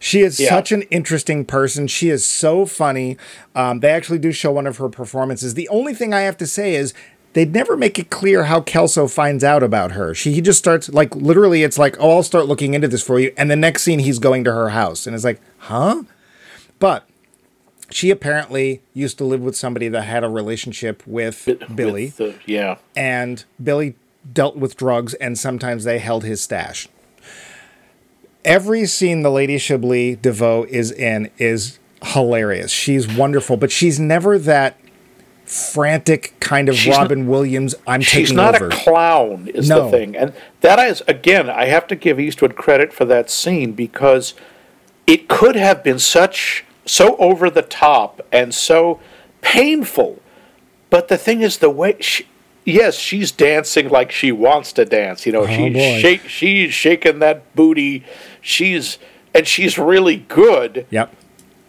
She 0.00 0.20
is 0.20 0.38
Yeah. 0.38 0.50
such 0.50 0.70
an 0.72 0.82
interesting 0.82 1.44
person. 1.44 1.86
She 1.86 2.08
is 2.10 2.24
so 2.24 2.66
funny. 2.66 3.16
Um, 3.54 3.80
they 3.80 3.90
actually 3.90 4.18
do 4.18 4.32
show 4.32 4.52
one 4.52 4.66
of 4.66 4.76
her 4.78 4.88
performances. 4.88 5.54
The 5.54 5.68
only 5.68 5.94
thing 5.94 6.12
I 6.14 6.20
have 6.20 6.36
to 6.38 6.46
say 6.46 6.74
is 6.74 6.94
they'd 7.32 7.52
never 7.52 7.76
make 7.76 7.98
it 7.98 8.08
clear 8.10 8.44
how 8.44 8.60
Kelso 8.60 9.06
finds 9.08 9.42
out 9.42 9.62
about 9.62 9.92
her. 9.92 10.14
She 10.14 10.32
he 10.32 10.40
just 10.40 10.58
starts 10.58 10.88
like 10.88 11.14
literally. 11.16 11.62
It's 11.64 11.78
like, 11.78 11.96
oh, 11.98 12.10
I'll 12.16 12.22
start 12.22 12.46
looking 12.46 12.74
into 12.74 12.86
this 12.88 13.02
for 13.02 13.18
you, 13.18 13.32
and 13.36 13.50
the 13.50 13.56
next 13.56 13.82
scene 13.82 13.98
he's 14.00 14.18
going 14.18 14.44
to 14.44 14.52
her 14.52 14.68
house, 14.70 15.06
and 15.06 15.14
it's 15.16 15.24
like, 15.24 15.40
huh? 15.58 16.02
But 16.78 17.07
she 17.90 18.10
apparently 18.10 18.82
used 18.94 19.18
to 19.18 19.24
live 19.24 19.40
with 19.40 19.56
somebody 19.56 19.88
that 19.88 20.02
had 20.02 20.22
a 20.24 20.28
relationship 20.28 21.02
with 21.06 21.48
Billy, 21.74 22.08
the- 22.08 22.34
yeah. 22.46 22.76
and 22.94 23.44
Billy 23.62 23.94
dealt 24.30 24.56
with 24.56 24.76
drugs, 24.76 25.14
and 25.14 25.38
sometimes 25.38 25.84
they 25.84 25.98
held 25.98 26.24
his 26.24 26.40
stash. 26.40 26.88
Every 28.44 28.86
scene 28.86 29.22
the 29.22 29.30
Lady 29.30 29.58
Chablis 29.58 30.16
DeVoe 30.22 30.64
is 30.68 30.90
in 30.92 31.30
is 31.38 31.78
hilarious. 32.02 32.70
She's 32.70 33.08
wonderful, 33.08 33.56
but 33.56 33.70
she's 33.70 33.98
never 33.98 34.38
that 34.38 34.78
frantic 35.44 36.34
kind 36.40 36.68
of 36.68 36.76
She's 36.76 36.88
not- 36.92 37.02
Robin 37.02 37.26
Williams. 37.26 37.74
I'm 37.86 38.00
taking. 38.00 38.20
She's 38.20 38.28
taking 38.28 38.36
not 38.36 38.54
over. 38.54 38.66
a 38.66 38.70
clown, 38.70 39.48
is 39.54 39.68
No. 39.68 39.84
the 39.84 39.90
thing. 39.90 40.16
And 40.16 40.32
that 40.60 40.78
is, 40.78 41.02
again, 41.08 41.48
I 41.50 41.66
have 41.66 41.86
to 41.88 41.96
give 41.96 42.20
Eastwood 42.20 42.54
credit 42.54 42.92
for 42.92 43.04
that 43.06 43.28
scene 43.30 43.72
because 43.72 44.34
it 45.06 45.26
could 45.28 45.56
have 45.56 45.82
been 45.82 45.98
such, 45.98 46.64
so 46.88 47.16
over 47.18 47.50
the 47.50 47.62
top 47.62 48.20
and 48.32 48.54
so 48.54 49.00
painful. 49.40 50.20
But 50.90 51.08
the 51.08 51.18
thing 51.18 51.42
is, 51.42 51.58
the 51.58 51.70
way 51.70 51.96
she, 52.00 52.26
yes, 52.64 52.96
she's 52.98 53.30
dancing 53.30 53.88
like 53.88 54.10
she 54.10 54.32
wants 54.32 54.72
to 54.74 54.84
dance. 54.84 55.26
You 55.26 55.32
know, 55.32 55.46
she's, 55.46 55.58
Oh, 55.58 55.70
boy. 55.72 56.00
shake, 56.00 56.28
she's 56.28 56.72
shaking 56.72 57.18
that 57.18 57.54
booty. 57.54 58.04
She's, 58.40 58.98
and 59.34 59.46
she's 59.46 59.78
really 59.78 60.16
good. 60.16 60.86
yep. 60.90 61.14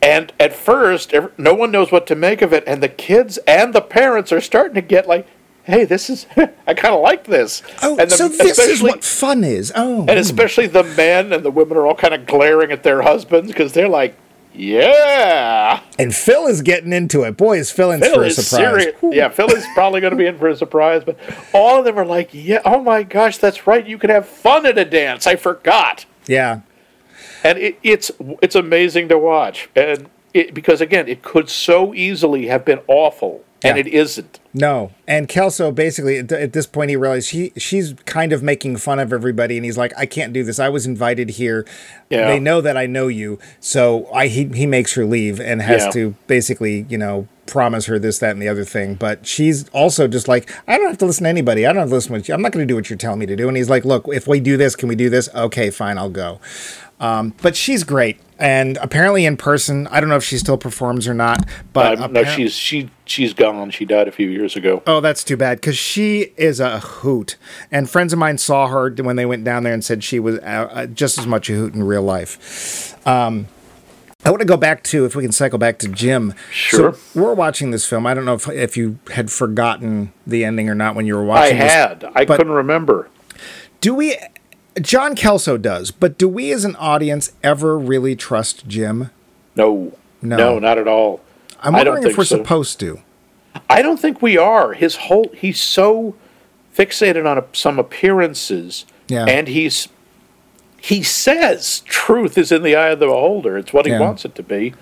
And 0.01 0.31
at 0.39 0.53
first, 0.53 1.13
no 1.37 1.53
one 1.53 1.71
knows 1.71 1.91
what 1.91 2.07
to 2.07 2.15
make 2.15 2.41
of 2.41 2.53
it, 2.53 2.63
and 2.65 2.81
the 2.81 2.87
kids 2.87 3.37
and 3.45 3.73
the 3.73 3.81
parents 3.81 4.31
are 4.31 4.39
starting 4.39 4.75
to 4.75 4.81
get 4.81 5.09
like, 5.09 5.27
"Hey, 5.65 5.83
this 5.83 6.09
is 6.09 6.25
I 6.65 6.73
kind 6.73 6.95
of 6.95 7.01
like 7.01 7.25
this." 7.25 7.61
Oh, 7.83 7.97
and 7.99 8.09
the- 8.09 8.15
so 8.15 8.29
this 8.29 8.57
is 8.59 8.81
what 8.81 9.03
fun 9.03 9.43
is. 9.43 9.73
Oh, 9.75 10.05
and 10.07 10.11
especially 10.11 10.67
the 10.67 10.85
men 10.85 11.33
and 11.33 11.43
the 11.43 11.51
women 11.51 11.75
are 11.75 11.85
all 11.85 11.95
kind 11.95 12.13
of 12.13 12.25
glaring 12.25 12.71
at 12.71 12.83
their 12.83 13.01
husbands 13.01 13.51
because 13.51 13.73
they're 13.73 13.89
like, 13.89 14.15
"Yeah, 14.59 15.81
and 15.97 16.13
Phil 16.13 16.47
is 16.47 16.61
getting 16.61 16.93
into 16.93 17.23
it. 17.23 17.37
Boy, 17.37 17.57
is 17.59 17.71
Phil 17.71 17.91
in 17.91 17.99
Phil 18.01 18.13
for 18.15 18.23
a 18.23 18.29
surprise. 18.31 18.87
Yeah, 19.03 19.29
Phil 19.29 19.49
is 19.51 19.65
probably 19.73 20.01
going 20.01 20.11
to 20.11 20.17
be 20.17 20.25
in 20.25 20.37
for 20.37 20.47
a 20.47 20.55
surprise, 20.55 21.03
but 21.05 21.17
all 21.53 21.79
of 21.79 21.85
them 21.85 21.97
are 21.97 22.05
like, 22.05 22.29
"Yeah, 22.33 22.61
oh 22.65 22.81
my 22.83 23.03
gosh, 23.03 23.37
that's 23.37 23.65
right. 23.67 23.85
You 23.85 23.97
can 23.97 24.09
have 24.09 24.27
fun 24.27 24.65
at 24.65 24.77
a 24.77 24.85
dance. 24.85 25.25
I 25.27 25.35
forgot." 25.35 26.05
Yeah. 26.27 26.61
and 27.43 27.57
it, 27.57 27.79
it's 27.83 28.11
it's 28.41 28.55
amazing 28.55 29.07
to 29.09 29.17
watch 29.17 29.69
and 29.75 30.09
it, 30.33 30.53
because 30.53 30.81
again 30.81 31.07
it 31.07 31.23
could 31.23 31.49
so 31.49 31.93
easily 31.93 32.47
have 32.47 32.63
been 32.65 32.79
awful 32.87 33.43
and 33.63 33.77
Yeah. 33.77 33.81
it 33.81 33.87
isn't 33.87 34.39
No, 34.53 34.91
and 35.07 35.27
Kelso 35.27 35.71
basically 35.71 36.17
at, 36.17 36.31
at 36.31 36.53
this 36.53 36.65
point 36.65 36.89
he 36.89 36.95
realized 36.95 37.27
she 37.29 37.51
she's 37.57 37.93
kind 38.05 38.33
of 38.33 38.41
making 38.41 38.77
fun 38.77 38.97
of 38.99 39.13
everybody, 39.13 39.57
and 39.57 39.65
he's 39.65 39.77
like, 39.77 39.93
"I 39.97 40.05
can't 40.07 40.33
do 40.33 40.43
this. 40.43 40.59
I 40.59 40.69
was 40.69 40.85
invited 40.87 41.31
here. 41.31 41.65
Yeah. 42.09 42.27
They 42.27 42.39
know 42.39 42.59
that 42.61 42.75
I 42.77 42.85
know 42.87 43.07
you, 43.07 43.37
so 43.59 44.07
I 44.13 44.27
he 44.27 44.45
he 44.45 44.65
makes 44.65 44.93
her 44.95 45.05
leave 45.05 45.39
and 45.39 45.61
has 45.61 45.83
Yeah. 45.85 45.91
to 45.91 46.15
basically 46.27 46.85
you 46.89 46.97
know 46.97 47.27
promise 47.45 47.87
her 47.87 47.97
this, 47.97 48.19
that, 48.19 48.29
and 48.31 48.41
the 48.41 48.47
other 48.47 48.63
thing. 48.63 48.93
But 48.93 49.25
she's 49.25 49.67
also 49.69 50.07
just 50.07 50.27
like, 50.27 50.51
I 50.67 50.77
don't 50.77 50.87
have 50.87 50.99
to 50.99 51.05
listen 51.07 51.23
to 51.23 51.29
anybody. 51.31 51.65
I 51.65 51.73
don't 51.73 51.79
have 51.79 51.89
to 51.89 51.95
listen 51.95 52.13
to 52.21 52.27
you. 52.27 52.33
I'm 52.35 52.43
not 52.43 52.51
going 52.51 52.61
to 52.61 52.71
do 52.71 52.75
what 52.75 52.91
you're 52.91 52.97
telling 52.97 53.17
me 53.17 53.25
to 53.25 53.35
do. 53.35 53.47
And 53.47 53.57
he's 53.57 53.71
like, 53.71 53.85
Look, 53.85 54.05
if 54.07 54.27
we 54.27 54.39
do 54.39 54.55
this, 54.55 54.75
can 54.75 54.87
we 54.87 54.95
do 54.95 55.09
this? 55.09 55.29
Okay, 55.33 55.71
fine, 55.71 55.97
I'll 55.97 56.11
go. 56.11 56.39
Um, 56.99 57.33
but 57.41 57.55
she's 57.55 57.83
great, 57.83 58.19
and 58.37 58.77
apparently 58.77 59.25
in 59.25 59.37
person, 59.37 59.87
I 59.87 59.99
don't 59.99 60.09
know 60.09 60.17
if 60.17 60.23
she 60.23 60.37
still 60.37 60.57
performs 60.57 61.07
or 61.07 61.13
not. 61.13 61.47
But 61.71 61.99
uh, 61.99 62.07
no 62.07 62.23
she's 62.23 62.53
she 62.53 62.89
she's 63.05 63.33
gone 63.33 63.71
she 63.71 63.85
died 63.85 64.07
a 64.07 64.11
few 64.11 64.29
years 64.29 64.55
ago 64.55 64.83
Oh, 64.85 64.99
that's 65.01 65.23
too 65.23 65.37
bad 65.37 65.59
because 65.59 65.77
she 65.77 66.33
is 66.37 66.59
a 66.59 66.79
hoot. 66.79 67.37
And 67.71 67.89
friends 67.89 68.13
of 68.13 68.19
mine 68.19 68.37
saw 68.37 68.67
her 68.67 68.91
when 68.91 69.15
they 69.15 69.25
went 69.25 69.43
down 69.43 69.63
there 69.63 69.73
and 69.73 69.83
said 69.83 70.03
she 70.03 70.19
was 70.19 70.39
uh, 70.39 70.69
uh, 70.71 70.85
just 70.87 71.17
as 71.17 71.25
much 71.25 71.49
a 71.49 71.53
hoot 71.53 71.73
in 71.73 71.83
real 71.83 72.03
life. 72.03 72.95
Um, 73.07 73.47
I 74.25 74.31
want 74.31 74.41
to 74.41 74.45
go 74.45 74.57
back 74.57 74.83
to, 74.83 75.05
if 75.05 75.15
we 75.15 75.23
can 75.23 75.31
cycle 75.31 75.57
back 75.57 75.79
to 75.79 75.87
Jim. 75.87 76.33
Sure. 76.51 76.93
So 76.93 77.21
we're 77.21 77.33
watching 77.33 77.71
this 77.71 77.85
film. 77.87 78.05
I 78.05 78.13
don't 78.13 78.25
know 78.25 78.33
if, 78.33 78.49
if 78.49 78.75
you 78.75 78.99
had 79.13 79.31
forgotten 79.31 80.11
the 80.27 80.43
ending 80.43 80.69
or 80.69 80.75
not 80.75 80.93
when 80.95 81.05
you 81.05 81.15
were 81.15 81.23
i 81.23 81.25
watching 81.25 81.57
this. 81.57 81.71
I 81.71 81.75
had 81.75 82.03
i 82.15 82.25
couldn't 82.25 82.51
remember 82.51 83.09
Do 83.79 83.95
we, 83.95 84.17
John 84.81 85.15
Kelso 85.15 85.57
does, 85.57 85.91
but 85.91 86.17
do 86.17 86.27
we 86.27 86.51
as 86.51 86.65
an 86.65 86.75
audience 86.77 87.31
ever 87.43 87.77
really 87.77 88.15
trust 88.15 88.67
Jim? 88.67 89.09
no 89.55 89.93
No. 90.21 90.37
no, 90.37 90.59
not 90.59 90.77
at 90.77 90.87
all 90.87 91.21
I'm 91.61 91.75
I 91.75 91.83
don't 91.83 91.95
wondering 91.95 92.11
if 92.11 92.17
we're 92.17 92.23
so. 92.25 92.37
supposed 92.37 92.79
to. 92.81 92.99
i 93.69 93.81
don't 93.81 93.99
think 93.99 94.21
we 94.21 94.37
are 94.37 94.73
his 94.73 94.95
whole 94.95 95.29
he's 95.33 95.59
so 95.59 96.15
fixated 96.77 97.25
on 97.29 97.37
a, 97.37 97.43
some 97.53 97.79
appearances 97.79 98.85
Yeah. 99.07 99.25
and 99.25 99.47
he's 99.47 99.89
he 100.81 101.03
says 101.03 101.81
truth 101.81 102.37
is 102.37 102.51
in 102.51 102.63
the 102.63 102.75
eye 102.75 102.89
of 102.89 102.99
the 102.99 103.07
beholder 103.07 103.57
it's 103.57 103.73
what 103.73 103.85
he 103.85 103.91
Yeah. 103.91 103.99
wants 103.99 104.23
it 104.23 104.35
to 104.35 104.43
be 104.43 104.73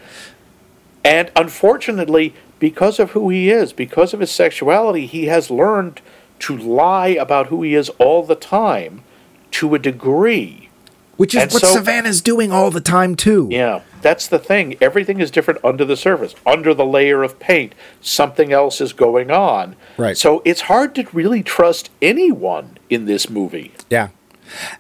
And 1.04 1.32
unfortunately, 1.38 2.34
because 2.60 3.00
of 3.00 3.12
who 3.12 3.30
he 3.30 3.50
is, 3.50 3.72
because 3.72 4.14
of 4.14 4.20
his 4.20 4.30
sexuality, 4.32 5.06
he 5.06 5.28
has 5.28 5.50
learned 5.50 6.02
to 6.40 6.58
lie 6.58 7.08
about 7.26 7.48
who 7.48 7.64
he 7.64 7.76
is 7.76 7.88
all 7.98 8.24
the 8.24 8.36
time 8.36 9.04
to 9.52 9.76
a 9.76 9.80
degree. 9.80 10.70
Which 11.18 11.34
is 11.34 11.42
And 11.44 11.52
what 11.52 11.62
so- 11.64 11.74
Savannah's 11.74 12.22
doing 12.22 12.52
all 12.52 12.70
the 12.70 12.80
time, 12.82 13.16
too. 13.16 13.48
Yeah, 13.50 13.82
that's 14.04 14.28
the 14.28 14.38
thing. 14.38 14.76
Everything 14.80 15.20
is 15.20 15.32
different 15.32 15.60
under 15.64 15.84
the 15.84 15.98
surface. 15.98 16.36
Under 16.46 16.76
the 16.76 16.86
layer 16.86 17.24
of 17.24 17.40
paint, 17.40 17.74
something 18.02 18.54
else 18.54 18.80
is 18.80 18.94
going 18.94 19.32
on. 19.32 19.76
Right. 19.98 20.16
So 20.16 20.44
it's 20.46 20.62
hard 20.62 20.94
to 20.96 21.08
really 21.14 21.42
trust 21.42 21.90
anyone 22.04 22.78
in 22.90 23.06
this 23.06 23.32
movie. 23.32 23.72
Yeah. 23.90 24.10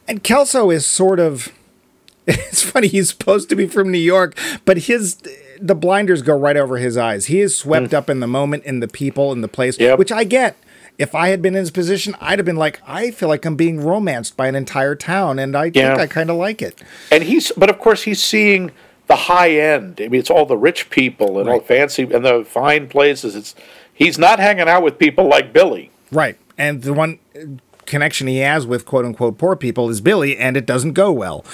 And 0.07 0.21
Kelso 0.23 0.69
is 0.69 0.85
sort 0.85 1.19
of 1.19 1.51
it's 2.27 2.61
funny, 2.61 2.87
he's 2.87 3.09
supposed 3.09 3.49
to 3.49 3.55
be 3.55 3.65
from 3.67 3.91
New 3.91 3.97
York, 3.97 4.37
but 4.65 4.77
his 4.79 5.17
the 5.59 5.73
blinders 5.75 6.21
go 6.21 6.37
right 6.37 6.55
over 6.57 6.77
his 6.77 6.97
eyes. 6.97 7.25
He 7.25 7.39
is 7.41 7.57
swept 7.57 7.93
up 7.95 8.11
in 8.11 8.19
the 8.19 8.27
moment, 8.27 8.63
in 8.65 8.79
the 8.79 8.87
people, 8.87 9.31
in 9.31 9.41
the 9.41 9.47
place, 9.47 9.75
Mm. 9.77 9.81
Yep. 9.81 9.99
which 9.99 10.11
I 10.11 10.23
get. 10.23 10.55
If 10.97 11.13
I 11.13 11.29
had 11.29 11.41
been 11.41 11.53
in 11.53 11.59
his 11.59 11.71
position, 11.71 12.15
I'd 12.19 12.39
have 12.39 12.45
been 12.45 12.55
like, 12.55 12.81
I 12.87 13.11
feel 13.11 13.29
like 13.29 13.45
I'm 13.45 13.55
being 13.55 13.79
romanced 13.79 14.35
by 14.35 14.47
an 14.47 14.55
entire 14.55 14.95
town, 14.95 15.37
and 15.37 15.55
I 15.55 15.65
Yeah. 15.73 15.89
think 15.95 15.99
I 15.99 16.07
kind 16.07 16.29
of 16.29 16.37
like 16.37 16.61
it. 16.61 16.81
And 17.11 17.23
he's, 17.23 17.51
but 17.55 17.69
of 17.69 17.77
course, 17.77 18.03
he's 18.03 18.21
seeing 18.21 18.71
the 19.05 19.15
high 19.15 19.51
end. 19.51 20.01
I 20.03 20.07
mean, 20.07 20.19
it's 20.19 20.31
all 20.31 20.45
the 20.45 20.57
rich 20.57 20.89
people 20.89 21.39
and 21.39 21.47
all 21.47 21.59
Right. 21.59 21.67
fancy 21.67 22.03
and 22.03 22.25
the 22.25 22.43
fine 22.49 22.87
places. 22.87 23.35
It's 23.35 23.53
he's 23.93 24.17
not 24.17 24.39
hanging 24.39 24.67
out 24.67 24.81
with 24.83 24.97
people 24.97 25.27
like 25.27 25.53
Billy. 25.53 25.91
Right. 26.11 26.35
And 26.57 26.81
the 26.81 26.93
one 26.93 27.19
uh, 27.35 27.41
connection 27.85 28.27
he 28.27 28.39
has 28.39 28.65
with 28.65 28.85
quote 28.85 29.05
unquote 29.05 29.37
poor 29.37 29.55
people 29.55 29.89
is 29.89 30.01
Billy, 30.01 30.35
and 30.37 30.57
it 30.57 30.65
doesn't 30.65 30.93
go 30.93 31.11
well. 31.11 31.45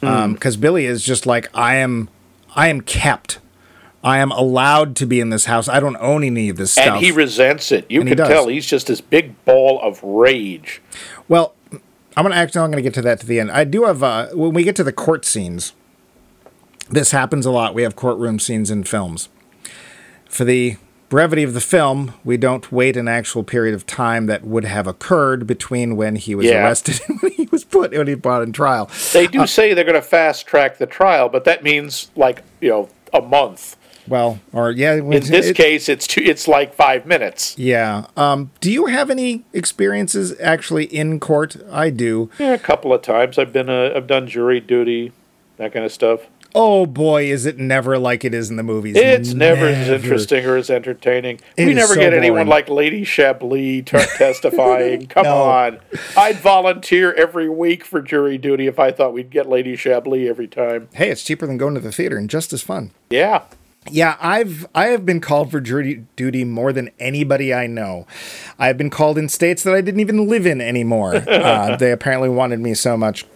Because 0.00 0.56
Billy 0.58 0.84
is 0.84 1.02
just 1.02 1.24
like, 1.26 1.48
I 1.54 1.76
am 1.76 2.08
I 2.54 2.68
am 2.68 2.80
kept. 2.82 3.38
I 4.04 4.18
am 4.18 4.30
allowed 4.32 4.94
to 4.96 5.06
be 5.06 5.18
in 5.18 5.30
this 5.30 5.46
house. 5.46 5.66
I 5.66 5.80
don't 5.80 5.96
own 5.98 6.22
any 6.22 6.50
of 6.50 6.56
this 6.56 6.72
stuff. 6.72 6.86
And 6.86 6.96
he 7.04 7.10
resents 7.10 7.72
it. 7.72 7.86
You 7.90 8.00
And 8.00 8.08
can 8.10 8.18
does. 8.18 8.28
tell 8.28 8.48
he's 8.48 8.66
just 8.66 8.86
this 8.86 9.00
big 9.00 9.42
ball 9.46 9.80
of 9.80 10.02
rage. 10.04 10.82
Well, 11.26 11.54
I'm 11.72 12.22
gonna 12.22 12.34
actually 12.36 12.60
I'm 12.60 12.70
gonna 12.70 12.82
get 12.82 12.94
to 12.94 13.02
that 13.02 13.18
to 13.20 13.26
the 13.26 13.40
end. 13.40 13.50
I 13.50 13.64
do 13.64 13.84
have 13.84 14.02
uh, 14.02 14.28
when 14.34 14.52
we 14.52 14.62
get 14.62 14.76
to 14.76 14.84
the 14.84 14.92
court 14.92 15.24
scenes. 15.24 15.72
This 16.90 17.12
happens 17.12 17.46
a 17.46 17.50
lot. 17.50 17.74
We 17.74 17.82
have 17.82 17.96
courtroom 17.96 18.38
scenes 18.38 18.70
in 18.70 18.84
films. 18.84 19.30
For 20.28 20.44
the 20.44 20.76
brevity 21.08 21.42
of 21.42 21.54
the 21.54 21.60
film, 21.60 22.12
we 22.24 22.36
don't 22.36 22.70
wait 22.70 22.96
an 22.98 23.08
actual 23.08 23.42
period 23.42 23.74
of 23.74 23.86
time 23.86 24.26
that 24.26 24.44
would 24.44 24.64
have 24.64 24.86
occurred 24.86 25.46
between 25.46 25.96
when 25.96 26.16
he 26.16 26.34
was 26.34 26.44
Yeah. 26.46 26.62
arrested 26.62 27.00
and 27.08 27.18
when 27.22 27.32
he 27.32 27.48
was 27.50 27.64
put 27.64 27.92
when 27.92 28.06
he 28.06 28.14
brought 28.14 28.42
in 28.42 28.52
trial. 28.52 28.90
They 29.14 29.26
do 29.26 29.46
say 29.46 29.72
they're 29.72 29.84
going 29.84 29.94
to 29.94 30.02
fast 30.02 30.46
track 30.46 30.76
the 30.76 30.86
trial, 30.86 31.30
but 31.30 31.44
that 31.44 31.62
means 31.64 32.10
like 32.16 32.42
you 32.60 32.68
know 32.68 32.88
a 33.14 33.22
month. 33.22 33.76
Well, 34.06 34.40
or 34.52 34.70
yeah, 34.70 34.94
In 34.94 35.08
this 35.10 35.52
case, 35.52 35.88
it's 35.88 36.06
two, 36.06 36.20
it's 36.22 36.46
like 36.46 36.74
five 36.74 37.06
minutes. 37.06 37.56
yeah. 37.58 38.06
Um, 38.16 38.50
do 38.60 38.70
you 38.70 38.86
have 38.86 39.10
any 39.10 39.44
experiences 39.52 40.38
actually 40.40 40.84
in 40.84 41.20
court? 41.20 41.56
I 41.70 41.90
do. 41.90 42.30
Yeah, 42.38 42.52
a 42.54 42.58
couple 42.58 42.92
of 42.92 43.02
times 43.02 43.38
I've 43.38 43.52
been 43.52 43.68
uh, 43.70 43.92
I've 43.96 44.06
done 44.06 44.26
jury 44.26 44.60
duty, 44.60 45.12
that 45.56 45.72
kind 45.72 45.84
of 45.84 45.92
stuff. 45.92 46.20
oh 46.56 46.86
boy, 46.86 47.24
is 47.24 47.46
it 47.46 47.58
never 47.58 47.98
like 47.98 48.24
it 48.24 48.32
is 48.32 48.48
in 48.50 48.56
the 48.56 48.62
movies. 48.62 48.94
It's 48.96 49.34
never, 49.34 49.66
as 49.66 49.88
interesting 49.88 50.44
or 50.46 50.56
as 50.56 50.70
entertaining. 50.70 51.40
It 51.56 51.66
we 51.66 51.74
never 51.74 51.94
so 51.94 52.00
get 52.00 52.14
anyone 52.14 52.46
like 52.46 52.68
Lady 52.68 53.04
Chablis 53.04 53.84
t- 53.84 53.98
testifying. 54.18 55.06
Come 55.08 55.24
No. 55.24 55.34
on. 55.42 55.80
I'd 56.16 56.36
volunteer 56.36 57.12
every 57.14 57.48
week 57.48 57.84
for 57.84 58.00
jury 58.00 58.38
duty 58.38 58.66
if 58.68 58.78
I 58.78 58.92
thought 58.92 59.12
we'd 59.12 59.30
get 59.30 59.48
Lady 59.48 59.74
Chablis 59.76 60.28
every 60.28 60.46
time. 60.46 60.88
Hey, 60.94 61.10
it's 61.10 61.24
cheaper 61.24 61.46
than 61.46 61.56
going 61.56 61.74
to 61.74 61.80
the 61.80 61.90
theater 61.90 62.16
and 62.16 62.30
just 62.30 62.52
as 62.52 62.62
fun. 62.62 62.92
Yeah. 63.10 63.42
Yeah, 63.90 64.16
I've 64.20 64.66
I 64.74 64.86
have 64.86 65.04
been 65.04 65.20
called 65.20 65.50
for 65.50 65.60
jury 65.60 66.04
duty 66.16 66.44
more 66.44 66.72
than 66.72 66.90
anybody 66.98 67.52
I 67.52 67.66
know. 67.66 68.06
I've 68.58 68.78
been 68.78 68.90
called 68.90 69.18
in 69.18 69.28
states 69.28 69.62
that 69.64 69.74
I 69.74 69.80
didn't 69.82 70.00
even 70.00 70.26
live 70.26 70.46
in 70.46 70.60
anymore. 70.60 71.16
uh, 71.28 71.76
they 71.76 71.92
apparently 71.92 72.28
wanted 72.30 72.60
me 72.60 72.74
so 72.74 72.96
much. 72.96 73.26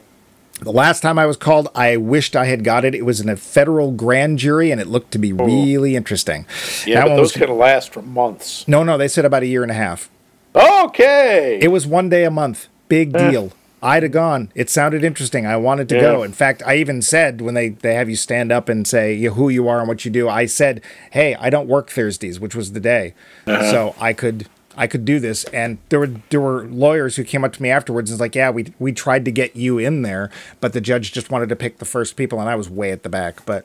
The 0.60 0.72
last 0.72 1.02
time 1.02 1.18
I 1.20 1.26
was 1.26 1.36
called, 1.36 1.68
I 1.74 1.96
wished 1.98 2.34
I 2.34 2.46
had 2.46 2.64
got 2.64 2.84
it. 2.84 2.92
It 2.94 3.04
was 3.04 3.20
in 3.20 3.28
a 3.28 3.36
federal 3.36 3.92
grand 3.92 4.38
jury, 4.40 4.72
and 4.72 4.80
it 4.80 4.88
looked 4.88 5.12
to 5.12 5.18
be 5.18 5.32
really 5.32 5.94
interesting. 5.94 6.46
Yeah, 6.84 7.00
That 7.02 7.08
but 7.10 7.16
those 7.16 7.34
was- 7.38 7.46
can 7.46 7.56
last 7.56 7.92
for 7.92 8.02
months. 8.02 8.66
no, 8.66 8.82
no, 8.82 8.98
they 8.98 9.06
said 9.06 9.24
about 9.24 9.42
a 9.44 9.46
year 9.46 9.62
and 9.62 9.70
a 9.70 9.74
half. 9.74 10.10
Okay. 10.56 11.58
It 11.62 11.68
was 11.68 11.86
one 11.86 12.08
day 12.08 12.24
a 12.24 12.30
month. 12.30 12.66
Big 12.88 13.12
deal. 13.12 13.52
I'd 13.82 14.02
have 14.02 14.12
gone. 14.12 14.50
It 14.54 14.68
sounded 14.70 15.04
interesting. 15.04 15.46
I 15.46 15.56
wanted 15.56 15.88
to 15.90 15.94
Yeah. 15.96 16.00
go. 16.02 16.22
In 16.22 16.32
fact, 16.32 16.62
I 16.66 16.76
even 16.76 17.00
said 17.02 17.40
when 17.40 17.54
they, 17.54 17.68
they 17.70 17.94
have 17.94 18.08
you 18.10 18.16
stand 18.16 18.50
up 18.50 18.68
and 18.68 18.86
say 18.86 19.20
who 19.22 19.48
you 19.48 19.68
are 19.68 19.78
and 19.78 19.86
what 19.88 20.04
you 20.04 20.10
do, 20.10 20.28
I 20.28 20.46
said, 20.46 20.80
"Hey, 21.12 21.36
I 21.38 21.48
don't 21.50 21.68
work 21.68 21.90
Thursdays," 21.90 22.40
which 22.40 22.54
was 22.56 22.72
the 22.72 22.80
day, 22.80 23.14
so 23.46 23.94
I 24.00 24.12
could 24.12 24.46
I 24.76 24.86
could 24.86 25.04
do 25.04 25.18
this. 25.18 25.42
And 25.44 25.78
there 25.88 25.98
were 25.98 26.10
there 26.30 26.40
were 26.40 26.64
lawyers 26.66 27.16
who 27.16 27.24
came 27.24 27.42
up 27.44 27.52
to 27.54 27.62
me 27.62 27.68
afterwards 27.70 28.10
and 28.10 28.14
was 28.14 28.20
like, 28.20 28.34
"Yeah, 28.34 28.50
we 28.50 28.72
we 28.78 28.92
tried 28.92 29.24
to 29.24 29.30
get 29.32 29.54
you 29.56 29.78
in 29.78 30.02
there, 30.02 30.30
but 30.60 30.72
the 30.72 30.80
judge 30.80 31.12
just 31.12 31.30
wanted 31.30 31.48
to 31.48 31.56
pick 31.56 31.78
the 31.78 31.84
first 31.84 32.16
people, 32.16 32.40
and 32.40 32.48
I 32.48 32.54
was 32.56 32.68
way 32.70 32.90
at 32.92 33.02
the 33.02 33.08
back." 33.08 33.44
But 33.46 33.64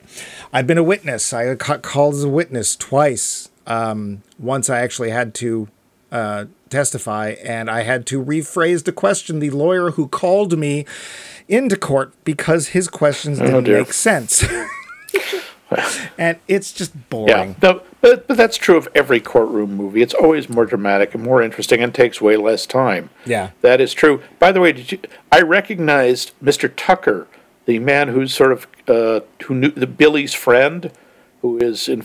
I've 0.52 0.66
been 0.66 0.78
a 0.78 0.82
witness. 0.82 1.32
I 1.32 1.54
got 1.54 1.82
called 1.82 2.14
as 2.14 2.24
a 2.24 2.28
witness 2.28 2.76
twice. 2.76 3.48
Um, 3.66 4.22
once 4.38 4.68
I 4.68 4.80
actually 4.80 5.10
had 5.10 5.34
to 5.36 5.68
uh, 6.12 6.44
testify, 6.74 7.36
and 7.42 7.70
I 7.70 7.82
had 7.82 8.06
to 8.06 8.22
rephrase 8.22 8.84
the 8.84 8.92
question. 8.92 9.38
The 9.38 9.50
lawyer 9.50 9.92
who 9.92 10.08
called 10.08 10.58
me 10.58 10.84
into 11.48 11.76
court 11.76 12.12
because 12.24 12.68
his 12.68 12.88
questions 12.88 13.38
didn't 13.38 13.64
dear. 13.64 13.78
make 13.78 13.92
sense. 13.92 14.44
and 16.18 16.38
it's 16.48 16.72
just 16.72 17.08
boring. 17.10 17.28
Yeah, 17.28 17.54
no, 17.62 17.82
but, 18.00 18.26
but 18.26 18.36
that's 18.36 18.56
true 18.56 18.76
of 18.76 18.88
every 18.94 19.20
courtroom 19.20 19.74
movie. 19.74 20.02
It's 20.02 20.14
always 20.14 20.48
more 20.48 20.66
dramatic 20.66 21.14
and 21.14 21.22
more 21.22 21.42
interesting 21.42 21.82
and 21.82 21.94
takes 21.94 22.20
way 22.20 22.36
less 22.36 22.66
time. 22.66 23.10
Yeah. 23.24 23.50
That 23.60 23.80
is 23.80 23.92
true. 23.92 24.22
By 24.38 24.52
the 24.52 24.60
way, 24.60 24.72
did 24.72 24.92
you? 24.92 24.98
I 25.32 25.40
recognized 25.40 26.32
Mr. 26.42 26.72
Tucker, 26.74 27.26
the 27.66 27.78
man 27.78 28.08
who's 28.08 28.34
sort 28.34 28.52
of 28.52 28.66
uh, 28.88 29.20
who 29.44 29.54
knew 29.54 29.70
the 29.70 29.86
Billy's 29.86 30.34
friend, 30.34 30.90
who 31.40 31.58
is 31.58 31.88
in, 31.88 32.04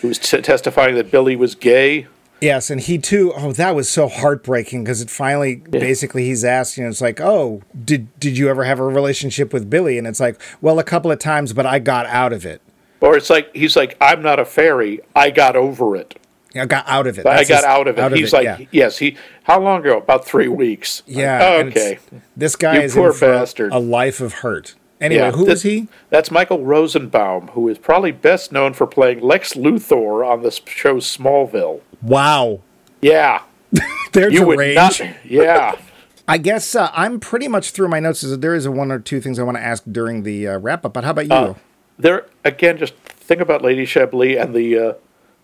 who's 0.00 0.18
t- 0.18 0.40
testifying 0.42 0.94
that 0.96 1.10
Billy 1.10 1.36
was 1.36 1.54
gay. 1.54 2.06
Yes, 2.40 2.70
and 2.70 2.80
he 2.80 2.98
too. 2.98 3.32
Oh, 3.36 3.52
that 3.52 3.74
was 3.74 3.88
so 3.88 4.08
heartbreaking 4.08 4.84
because 4.84 5.00
it 5.02 5.10
finally, 5.10 5.56
basically, 5.56 6.24
he's 6.24 6.44
asked. 6.44 6.76
You 6.78 6.84
know, 6.84 6.90
it's 6.90 7.00
like, 7.00 7.20
oh, 7.20 7.62
did 7.84 8.18
did 8.18 8.38
you 8.38 8.48
ever 8.48 8.64
have 8.64 8.78
a 8.78 8.84
relationship 8.84 9.52
with 9.52 9.68
Billy? 9.68 9.98
And 9.98 10.06
it's 10.06 10.20
like, 10.20 10.40
well, 10.60 10.78
a 10.78 10.84
couple 10.84 11.10
of 11.10 11.18
times, 11.18 11.52
but 11.52 11.66
I 11.66 11.78
got 11.78 12.06
out 12.06 12.32
of 12.32 12.46
it. 12.46 12.62
Or 13.00 13.16
it's 13.16 13.30
like 13.30 13.54
he's 13.54 13.76
like, 13.76 13.96
I'm 14.00 14.22
not 14.22 14.38
a 14.38 14.44
fairy. 14.44 15.00
I 15.14 15.30
got 15.30 15.56
over 15.56 15.96
it. 15.96 16.18
I 16.54 16.66
got 16.66 16.84
out 16.88 17.06
of 17.06 17.18
it. 17.18 17.26
I 17.26 17.44
got 17.44 17.58
his- 17.58 17.64
out 17.64 17.86
of 17.88 17.98
it. 17.98 18.12
he's 18.16 18.32
like, 18.32 18.44
yeah. 18.44 18.58
yes. 18.72 18.98
He 18.98 19.16
how 19.44 19.60
long 19.60 19.80
ago? 19.80 19.98
About 19.98 20.24
three 20.24 20.48
weeks. 20.48 21.02
Yeah. 21.06 21.58
and 21.60 21.68
it's- 21.68 21.92
okay. 21.92 22.20
This 22.36 22.56
guy 22.56 22.76
You 22.76 22.80
is 22.82 22.94
poor 22.94 23.12
in 23.12 23.18
bastard. 23.20 23.72
a 23.72 23.78
life 23.78 24.20
of 24.20 24.32
hurt. 24.34 24.74
Anyway, 25.00 25.20
Yeah, 25.22 25.30
who 25.32 25.46
that- 25.46 25.52
is 25.52 25.62
he? 25.62 25.88
That's 26.10 26.30
Michael 26.30 26.62
Rosenbaum, 26.64 27.48
who 27.48 27.68
is 27.68 27.78
probably 27.78 28.12
best 28.12 28.52
known 28.52 28.74
for 28.74 28.86
playing 28.86 29.20
Lex 29.20 29.54
Luthor 29.54 30.26
on 30.26 30.42
the 30.42 30.50
show 30.66 30.96
Smallville. 30.96 31.80
Wow. 32.02 32.60
Yeah, 33.00 33.42
There's 34.12 34.34
you 34.34 34.50
a 34.52 34.56
range. 34.56 34.74
not. 34.76 35.00
Yeah, 35.24 35.76
I 36.28 36.36
guess 36.38 36.74
uh, 36.74 36.90
I'm 36.92 37.18
pretty 37.18 37.48
much 37.48 37.70
through 37.70 37.88
my 37.88 37.98
notes. 38.00 38.20
There 38.20 38.54
is 38.54 38.66
a 38.66 38.70
one 38.70 38.92
or 38.92 38.98
two 38.98 39.20
things 39.20 39.38
I 39.38 39.42
want 39.42 39.56
to 39.56 39.62
ask 39.64 39.82
during 39.90 40.22
the 40.22 40.48
uh, 40.48 40.58
wrap 40.58 40.84
up. 40.84 40.92
But 40.92 41.04
how 41.04 41.10
about 41.12 41.26
you? 41.26 41.32
Uh, 41.32 41.54
there 41.98 42.26
again. 42.44 42.76
Just 42.76 42.94
think 42.96 43.40
about 43.40 43.62
Lady 43.62 43.86
Chablis 43.86 44.36
and 44.36 44.54
the 44.54 44.78
uh, 44.78 44.92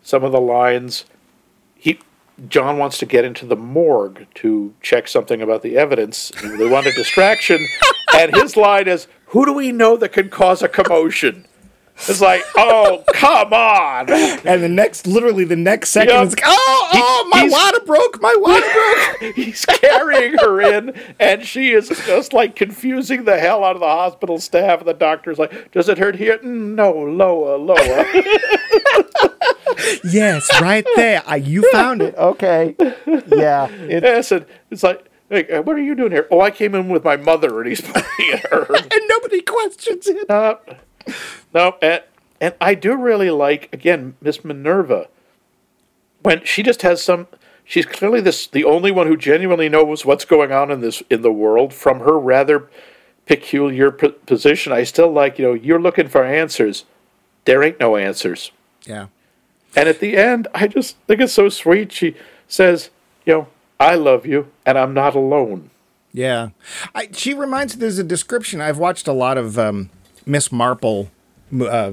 some 0.02 0.22
of 0.22 0.32
the 0.32 0.40
lines. 0.40 1.06
John 2.48 2.78
wants 2.78 2.98
to 2.98 3.06
get 3.06 3.24
into 3.24 3.46
the 3.46 3.56
morgue 3.56 4.26
to 4.36 4.74
check 4.82 5.08
something 5.08 5.40
about 5.40 5.62
the 5.62 5.78
evidence. 5.78 6.32
They 6.42 6.68
want 6.68 6.86
a 6.86 6.92
distraction, 6.92 7.66
and 8.14 8.34
his 8.34 8.56
line 8.56 8.88
is, 8.88 9.06
"Who 9.26 9.46
do 9.46 9.52
we 9.52 9.72
know 9.72 9.96
that 9.96 10.12
can 10.12 10.28
cause 10.28 10.62
a 10.62 10.68
commotion?" 10.68 11.46
It's 11.98 12.20
like, 12.20 12.42
oh, 12.56 13.02
come 13.14 13.52
on. 13.54 14.10
and 14.10 14.62
the 14.62 14.68
next, 14.68 15.06
literally 15.06 15.44
the 15.44 15.56
next 15.56 15.90
second, 15.90 16.14
Yep. 16.14 16.24
it's 16.26 16.34
like, 16.36 16.44
oh, 16.46 16.88
He- 16.92 16.98
oh, 17.02 17.28
my 17.32 17.48
water 17.48 17.80
broke, 17.86 18.20
my 18.20 18.36
water 18.38 18.66
broke. 19.22 19.34
He's 19.34 19.64
carrying 19.64 20.34
her 20.38 20.60
in, 20.60 20.94
and 21.18 21.44
she 21.44 21.72
is 21.72 21.88
just 22.06 22.32
like 22.34 22.54
confusing 22.54 23.24
the 23.24 23.38
hell 23.38 23.64
out 23.64 23.76
of 23.76 23.80
the 23.80 23.86
hospital 23.86 24.38
staff. 24.38 24.80
And 24.80 24.88
the 24.88 24.92
doctor's 24.94 25.38
like, 25.38 25.72
"Does 25.72 25.88
it 25.88 25.96
hurt 25.98 26.16
here? 26.16 26.38
"Mm, 26.38 26.74
No, 26.74 26.92
lower, 26.92 27.56
lower." 27.56 28.04
yes, 30.04 30.48
right 30.60 30.86
there. 30.96 31.22
I, 31.26 31.36
you 31.36 31.68
found 31.72 32.02
it. 32.02 32.14
Okay. 32.16 32.74
Yeah. 33.26 33.68
It, 33.70 34.02
yes, 34.02 34.32
and 34.32 34.44
it's 34.70 34.82
like, 34.82 35.08
hey, 35.30 35.48
uh, 35.48 35.62
"What 35.62 35.76
are 35.76 35.82
you 35.82 35.94
doing 35.94 36.12
here?" 36.12 36.26
Oh, 36.30 36.40
I 36.40 36.50
came 36.50 36.74
in 36.74 36.88
with 36.88 37.04
my 37.04 37.16
mother, 37.16 37.58
and 37.60 37.68
he's 37.68 37.80
pointing 37.84 38.30
at 38.34 38.46
her. 38.50 38.66
and 38.74 39.00
nobody 39.08 39.40
questions 39.40 40.06
it. 40.06 40.28
Uh, 40.30 40.56
no, 41.54 41.76
and 41.82 42.02
and 42.40 42.54
I 42.60 42.74
do 42.74 42.96
really 42.96 43.30
like 43.30 43.72
again 43.72 44.14
Miss 44.20 44.44
Minerva 44.44 45.08
when 46.22 46.44
she 46.44 46.62
just 46.62 46.82
has 46.82 47.02
some. 47.02 47.26
She's 47.64 47.86
clearly 47.86 48.20
this 48.20 48.46
the 48.46 48.64
only 48.64 48.92
one 48.92 49.06
who 49.06 49.16
genuinely 49.16 49.68
knows 49.68 50.04
what's 50.04 50.24
going 50.24 50.52
on 50.52 50.70
in 50.70 50.80
this 50.80 51.02
in 51.10 51.22
the 51.22 51.32
world 51.32 51.74
from 51.74 52.00
her 52.00 52.18
rather 52.18 52.68
peculiar 53.26 53.90
p- 53.90 54.08
position. 54.08 54.72
I 54.72 54.84
still 54.84 55.10
like 55.10 55.38
you 55.38 55.46
know 55.46 55.54
you're 55.54 55.80
looking 55.80 56.08
for 56.08 56.24
answers. 56.24 56.84
There 57.44 57.62
ain't 57.62 57.80
no 57.80 57.96
answers. 57.96 58.52
Yeah. 58.84 59.06
And 59.76 59.88
at 59.88 60.00
the 60.00 60.16
end, 60.16 60.48
I 60.54 60.68
just 60.68 60.96
think 61.06 61.20
it's 61.20 61.34
so 61.34 61.48
sweet. 61.48 61.92
She 61.92 62.16
says, 62.48 62.90
you 63.26 63.32
know, 63.34 63.48
I 63.78 63.94
love 63.94 64.24
you 64.24 64.50
and 64.64 64.78
I'm 64.78 64.94
not 64.94 65.14
alone. 65.14 65.70
Yeah. 66.12 66.48
I, 66.94 67.10
she 67.12 67.34
reminds 67.34 67.76
me 67.76 67.80
there's 67.80 67.98
a 67.98 68.04
description. 68.04 68.60
I've 68.62 68.78
watched 68.78 69.06
a 69.06 69.12
lot 69.12 69.36
of 69.36 69.58
um, 69.58 69.90
Miss 70.26 70.50
Marple 70.50 71.10
uh, 71.52 71.92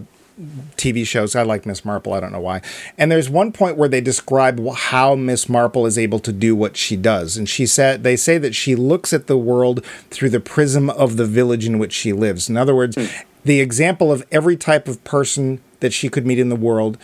TV 0.75 1.05
shows. 1.05 1.35
I 1.35 1.43
like 1.43 1.65
Miss 1.65 1.85
Marple. 1.85 2.13
I 2.13 2.19
don't 2.19 2.31
know 2.31 2.39
why. 2.39 2.61
And 2.97 3.11
there's 3.11 3.29
one 3.29 3.51
point 3.51 3.77
where 3.77 3.89
they 3.89 4.01
describe 4.01 4.59
how 4.75 5.15
Miss 5.15 5.47
Marple 5.47 5.85
is 5.85 5.97
able 5.97 6.19
to 6.19 6.31
do 6.33 6.55
what 6.55 6.75
she 6.75 6.95
does. 6.95 7.37
And 7.37 7.47
she 7.47 7.65
said 7.65 8.03
they 8.03 8.15
say 8.15 8.37
that 8.39 8.55
she 8.55 8.75
looks 8.75 9.13
at 9.13 9.27
the 9.27 9.37
world 9.37 9.85
through 10.09 10.31
the 10.31 10.39
prism 10.39 10.89
of 10.89 11.17
the 11.17 11.25
village 11.25 11.65
in 11.65 11.77
which 11.77 11.93
she 11.93 12.13
lives. 12.13 12.49
In 12.49 12.57
other 12.57 12.75
words, 12.75 12.97
the 13.45 13.59
example 13.59 14.11
of 14.11 14.25
every 14.31 14.57
type 14.57 14.87
of 14.87 15.03
person 15.03 15.61
that 15.81 15.93
she 15.93 16.09
could 16.09 16.25
meet 16.25 16.39
in 16.39 16.49
the 16.49 16.55
world 16.55 16.97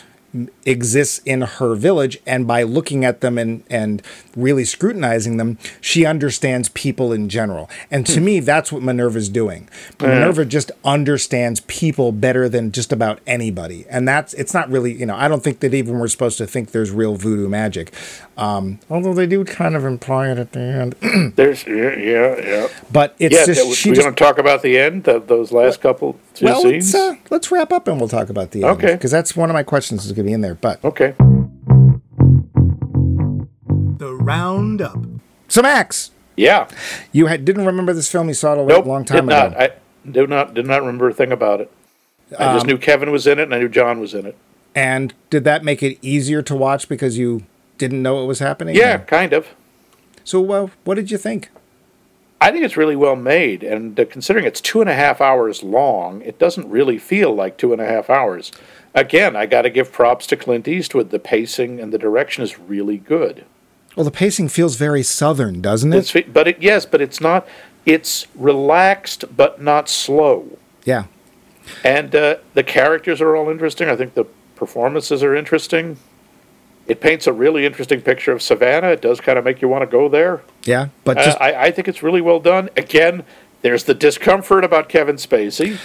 exists 0.65 1.19
in 1.25 1.41
her 1.41 1.75
village 1.75 2.19
and 2.25 2.47
by 2.47 2.63
looking 2.63 3.03
at 3.03 3.21
them 3.21 3.38
and 3.38 3.63
and 3.69 4.01
really 4.36 4.63
scrutinizing 4.63 5.38
them 5.38 5.57
she 5.82 6.05
understands 6.05 6.69
people 6.69 7.11
in 7.11 7.30
general. 7.30 7.69
And 7.89 8.05
to 8.07 8.19
hmm. 8.19 8.25
me 8.25 8.39
that's 8.39 8.71
what 8.71 8.84
minerva's 8.84 9.30
doing. 9.30 9.69
Hmm. 9.99 10.07
Minerva 10.07 10.45
just 10.45 10.71
understands 10.86 11.61
people 11.61 12.11
better 12.11 12.47
than 12.47 12.71
just 12.71 12.91
about 12.91 13.19
anybody. 13.25 13.86
And 13.89 14.07
that's 14.07 14.34
it's 14.36 14.53
not 14.53 14.69
really 14.69 14.93
you 14.93 15.05
know 15.05 15.15
i 15.15 15.27
don't 15.27 15.43
think 15.43 15.59
that 15.59 15.73
even 15.73 15.99
we're 15.99 16.07
supposed 16.07 16.38
to 16.38 16.47
think 16.47 16.71
there's 16.71 16.91
real 16.91 17.15
voodoo 17.15 17.47
magic 17.47 17.93
um, 18.40 18.80
although 18.90 19.14
they 19.14 19.28
do 19.28 19.44
kind 19.44 19.76
of 19.76 19.84
imply 19.84 20.30
it 20.32 20.38
at 20.40 20.54
the 20.54 20.60
end 20.60 20.96
There's 21.36 21.66
yeah, 21.68 21.96
yeah, 21.98 22.36
yeah. 22.40 22.68
but 22.92 23.16
it's 23.20 23.36
Yeah, 23.36 23.46
just 23.46 23.68
that- 23.68 23.76
she 23.76 23.90
we're 23.92 23.98
going 23.98 24.16
to 24.16 24.24
talk 24.24 24.38
about 24.38 24.62
the 24.62 24.78
end 24.78 25.08
of 25.08 25.28
those 25.28 25.52
last 25.52 25.82
couple 25.82 26.18
two 26.36 26.46
well 26.46 26.62
scenes. 26.62 26.94
let's, 26.94 27.18
uh, 27.20 27.22
let's 27.30 27.52
wrap 27.52 27.72
up 27.72 27.88
and 27.88 28.00
we'll 28.00 28.08
talk 28.10 28.30
about 28.30 28.52
the 28.52 28.64
end 28.64 28.78
Okay. 28.78 28.94
because 28.94 29.12
that's 29.12 29.36
one 29.36 29.50
of 29.50 29.54
my 29.54 29.64
questions 29.64 30.06
is 30.06 30.12
going 30.14 30.26
to 30.26 30.30
be 30.30 30.34
in 30.34 30.42
there 30.42 30.56
but 30.56 30.84
okay. 30.86 31.14
The 33.98 34.14
Roundup. 34.22 34.98
so 35.48 35.62
max 35.62 36.12
Yeah. 36.38 36.68
You 37.12 37.26
had, 37.28 37.44
didn't 37.46 37.66
remember 37.66 37.92
this 37.94 38.10
film. 38.10 38.28
You 38.30 38.34
saw 38.34 38.54
it 38.54 38.60
a 38.60 38.66
Nope. 38.66 38.86
long 38.86 39.04
time 39.06 39.26
did 39.28 39.36
ago. 39.36 39.50
not. 39.50 39.60
I 39.62 39.72
do 40.10 40.26
not 40.28 40.54
did 40.54 40.66
not 40.66 40.80
remember 40.82 41.10
a 41.10 41.14
thing 41.14 41.32
about 41.32 41.60
it. 41.62 41.72
I 42.38 42.46
Um, 42.46 42.56
just 42.56 42.66
knew 42.68 42.78
Kevin 42.78 43.12
was 43.12 43.28
in 43.28 43.40
it 43.40 43.44
and 43.44 43.54
I 43.56 43.60
knew 43.60 43.68
John 43.70 44.00
was 44.00 44.14
in 44.14 44.26
it. 44.26 44.38
and 44.76 45.14
did 45.30 45.44
that 45.44 45.64
make 45.64 45.82
it 45.84 45.98
easier 46.02 46.42
to 46.44 46.56
watch 46.56 46.88
because 46.88 47.18
you 47.18 47.44
didn't 47.80 48.03
know 48.03 48.15
what 48.15 48.27
was 48.27 48.38
happening? 48.39 48.75
Yeah, 48.75 48.99
kind 48.99 49.34
of. 49.34 49.47
So, 50.23 50.51
uh, 50.51 50.67
what 50.84 50.95
did 50.95 51.09
you 51.09 51.17
think? 51.17 51.49
I 52.41 52.51
think 52.51 52.63
it's 52.63 52.77
really 52.77 52.95
well 52.95 53.15
made, 53.15 53.63
and 53.63 53.99
uh, 53.99 54.05
considering 54.05 54.45
it's 54.45 54.61
two 54.61 54.80
and 54.80 54.89
a 54.89 54.93
half 54.93 55.19
hours 55.19 55.63
long, 55.63 56.21
it 56.21 56.38
doesn't 56.39 56.69
really 56.69 56.97
feel 56.97 57.34
like 57.34 57.57
two 57.57 57.73
and 57.73 57.82
a 57.82 57.86
half 57.86 58.09
hours. 58.09 58.51
Again, 58.93 59.36
I 59.36 59.45
got 59.45 59.63
to 59.63 59.69
give 59.69 59.91
props 59.91 60.25
to 60.27 60.38
Clint 60.38 60.67
Eastwood. 60.67 61.09
The 61.09 61.19
pacing 61.19 61.80
and 61.80 61.91
the 61.91 61.97
direction 61.97 62.43
is 62.43 62.57
really 62.59 62.97
good. 62.97 63.45
Well, 63.95 64.03
the 64.05 64.11
pacing 64.11 64.49
feels 64.49 64.75
very 64.75 65.03
southern, 65.03 65.61
doesn't 65.61 65.91
it? 65.91 66.15
It's, 66.15 66.27
but 66.32 66.47
it, 66.47 66.61
yes, 66.61 66.86
but 66.86 67.01
it's 67.01 67.19
not. 67.19 67.47
It's 67.86 68.27
relaxed, 68.36 69.25
but 69.36 69.61
not 69.61 69.89
slow. 69.89 70.57
yeah. 70.86 71.05
And 71.84 72.15
uh, 72.15 72.38
the 72.55 72.63
characters 72.63 73.21
are 73.21 73.36
all 73.36 73.49
interesting. 73.49 73.89
I 73.89 73.95
think 73.95 74.15
the 74.15 74.25
performances 74.55 75.21
are 75.21 75.36
interesting. 75.36 75.97
It 76.90 77.00
paints 77.02 77.28
a 77.28 77.34
really 77.34 77.66
interesting 77.66 78.02
picture 78.02 78.32
of 78.32 78.42
Savannah. 78.42 78.90
It 78.90 79.02
does 79.02 79.22
kind 79.22 79.38
of 79.38 79.46
make 79.46 79.62
you 79.62 79.68
want 79.68 79.84
to 79.84 79.88
go 79.88 80.10
there. 80.10 80.42
Yeah, 80.64 80.88
but 81.04 81.18
Uh, 81.18 81.38
I, 81.40 81.66
I 81.68 81.72
think 81.72 81.88
it's 81.88 82.02
really 82.04 82.20
well 82.22 82.40
done. 82.40 82.70
Again, 82.76 83.24
there's 83.62 83.84
the 83.84 83.94
discomfort 83.94 84.64
about 84.64 84.90
Kevin 84.90 85.16
Spacey. 85.18 85.78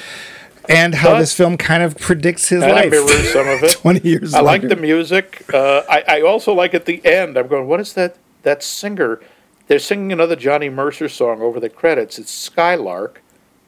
and 0.69 0.95
how 0.95 1.11
but- 1.11 1.19
this 1.19 1.35
film 1.35 1.57
kind 1.59 1.83
of 1.83 1.97
predicts 1.99 2.49
his 2.49 2.63
life. 2.63 2.91
mirrors 2.91 3.33
some 3.33 3.47
of 3.49 3.63
it. 3.63 3.73
Twenty 3.83 4.09
years. 4.09 4.33
I 4.35 4.41
like 4.41 4.63
the 4.63 4.77
music. 4.77 5.45
Uh, 5.53 5.83
I, 5.91 6.05
I 6.09 6.21
also 6.23 6.55
like 6.55 6.73
at 6.75 6.87
the 6.87 7.05
end. 7.05 7.37
I'm 7.37 7.49
going. 7.49 7.67
What 7.69 7.81
is 7.81 7.93
that? 7.95 8.17
That 8.43 8.63
singer? 8.63 9.21
They're 9.67 9.79
singing 9.79 10.13
another 10.13 10.37
Johnny 10.37 10.69
Mercer 10.71 11.09
song 11.09 11.41
over 11.43 11.59
the 11.61 11.69
credits. 11.71 12.19
It's 12.19 12.31
Skylark. 12.31 13.23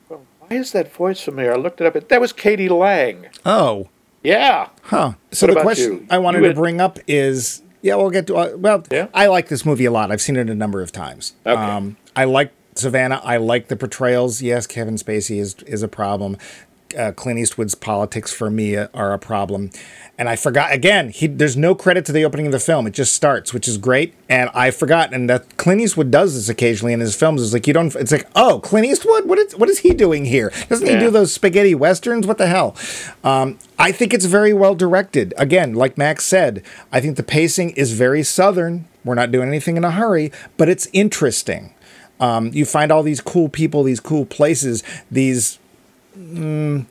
Well, 0.08 0.22
why 0.40 0.56
is 0.56 0.72
that 0.72 0.92
voice 0.92 1.20
familiar? 1.20 1.52
I 1.54 1.56
looked 1.56 1.80
it 1.80 1.86
up. 1.86 2.08
That 2.08 2.20
was 2.20 2.32
k.d. 2.32 2.68
lang. 2.68 3.26
Oh, 3.46 3.88
Yeah. 4.26 4.68
huh. 4.82 5.12
So 5.30 5.46
What 5.46 5.54
the 5.54 5.60
question 5.62 5.92
you? 5.92 6.06
I 6.10 6.18
wanted 6.18 6.42
You 6.42 6.48
to 6.48 6.54
bring 6.54 6.80
up 6.80 6.98
is, 7.06 7.62
yeah, 7.82 7.94
we'll 7.94 8.10
get 8.10 8.26
to. 8.26 8.36
Uh, 8.36 8.56
well, 8.56 8.82
Yeah? 8.90 9.06
I 9.14 9.26
like 9.28 9.48
this 9.48 9.64
movie 9.64 9.84
a 9.84 9.90
lot. 9.92 10.10
I've 10.10 10.20
seen 10.20 10.36
it 10.36 10.50
a 10.50 10.54
number 10.54 10.82
of 10.82 10.90
times. 10.90 11.34
Okay. 11.46 11.60
Um, 11.60 11.96
I 12.16 12.24
like 12.24 12.52
Savannah. 12.74 13.20
I 13.22 13.36
like 13.36 13.68
the 13.68 13.76
portrayals. 13.76 14.42
Yes, 14.42 14.66
Kevin 14.66 14.96
Spacey 14.96 15.38
is 15.38 15.54
is 15.66 15.82
a 15.84 15.88
problem. 15.88 16.36
Uh, 16.96 17.12
Clint 17.12 17.38
Eastwood's 17.38 17.74
politics 17.74 18.32
for 18.32 18.50
me 18.50 18.76
are 18.76 19.12
a 19.12 19.18
problem. 19.18 19.70
And 20.18 20.28
I 20.30 20.36
forgot 20.36 20.72
again. 20.72 21.10
He 21.10 21.26
there's 21.26 21.56
no 21.56 21.74
credit 21.74 22.06
to 22.06 22.12
the 22.12 22.24
opening 22.24 22.46
of 22.46 22.52
the 22.52 22.58
film. 22.58 22.86
It 22.86 22.94
just 22.94 23.12
starts, 23.12 23.52
which 23.52 23.68
is 23.68 23.76
great. 23.76 24.14
And 24.28 24.48
I 24.54 24.70
forgot. 24.70 25.12
And 25.12 25.28
that 25.28 25.56
Clint 25.58 25.82
Eastwood 25.82 26.10
does 26.10 26.34
this 26.34 26.48
occasionally 26.48 26.94
in 26.94 27.00
his 27.00 27.14
films. 27.14 27.42
It's 27.42 27.52
like 27.52 27.66
you 27.66 27.74
don't. 27.74 27.94
It's 27.96 28.12
like 28.12 28.26
oh, 28.34 28.60
Clint 28.60 28.86
Eastwood. 28.86 29.26
What 29.26 29.38
is 29.38 29.54
what 29.56 29.68
is 29.68 29.80
he 29.80 29.92
doing 29.92 30.24
here? 30.24 30.52
Doesn't 30.68 30.86
he 30.86 30.98
do 30.98 31.10
those 31.10 31.32
spaghetti 31.32 31.74
westerns? 31.74 32.26
What 32.26 32.38
the 32.38 32.46
hell? 32.46 32.74
Um, 33.24 33.58
I 33.78 33.92
think 33.92 34.14
it's 34.14 34.24
very 34.24 34.54
well 34.54 34.74
directed. 34.74 35.34
Again, 35.36 35.74
like 35.74 35.98
Max 35.98 36.24
said, 36.24 36.62
I 36.90 37.00
think 37.00 37.16
the 37.16 37.22
pacing 37.22 37.70
is 37.70 37.92
very 37.92 38.22
southern. 38.22 38.86
We're 39.04 39.14
not 39.14 39.30
doing 39.30 39.48
anything 39.48 39.76
in 39.76 39.84
a 39.84 39.90
hurry, 39.90 40.32
but 40.56 40.68
it's 40.68 40.88
interesting. 40.94 41.74
Um, 42.18 42.50
you 42.54 42.64
find 42.64 42.90
all 42.90 43.02
these 43.02 43.20
cool 43.20 43.50
people, 43.50 43.82
these 43.82 44.00
cool 44.00 44.24
places, 44.24 44.82
these 45.10 45.58
mm, 46.16 46.86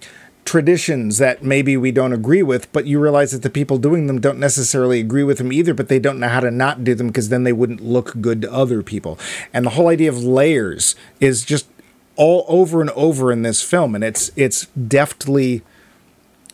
traditions 0.45 1.17
that 1.17 1.43
maybe 1.43 1.76
we 1.76 1.91
don't 1.91 2.13
agree 2.13 2.43
with, 2.43 2.71
but 2.71 2.86
you 2.86 2.99
realize 2.99 3.32
that 3.32 3.41
the 3.41 3.49
people 3.49 3.78
doing 3.78 4.07
them 4.07 4.21
don't 4.21 4.39
necessarily 4.39 4.99
agree 4.99 5.23
with 5.23 5.39
them 5.39 5.51
either, 5.51 5.73
but 5.73 5.89
they 5.89 5.99
don't 5.99 6.19
know 6.19 6.30
how 6.30 6.39
to 6.39 6.51
not 6.51 6.84
do 6.84 6.93
them 6.93 7.07
because 7.07 7.30
then 7.30 7.43
they 7.43 7.53
wouldn't 7.53 7.82
look 7.82 8.21
good 8.21 8.41
to 8.43 8.53
other 8.53 8.84
people. 8.84 9.17
And 9.51 9.65
the 9.65 9.71
whole 9.71 9.88
idea 9.88 10.09
of 10.09 10.23
layers 10.23 10.95
is 11.19 11.43
just 11.43 11.67
all 12.15 12.45
over 12.47 12.80
and 12.80 12.91
over 12.91 13.32
in 13.32 13.41
this 13.41 13.61
film, 13.61 13.95
and 13.95 14.03
it's 14.03 14.32
it's 14.36 14.67
deftly 14.67 15.63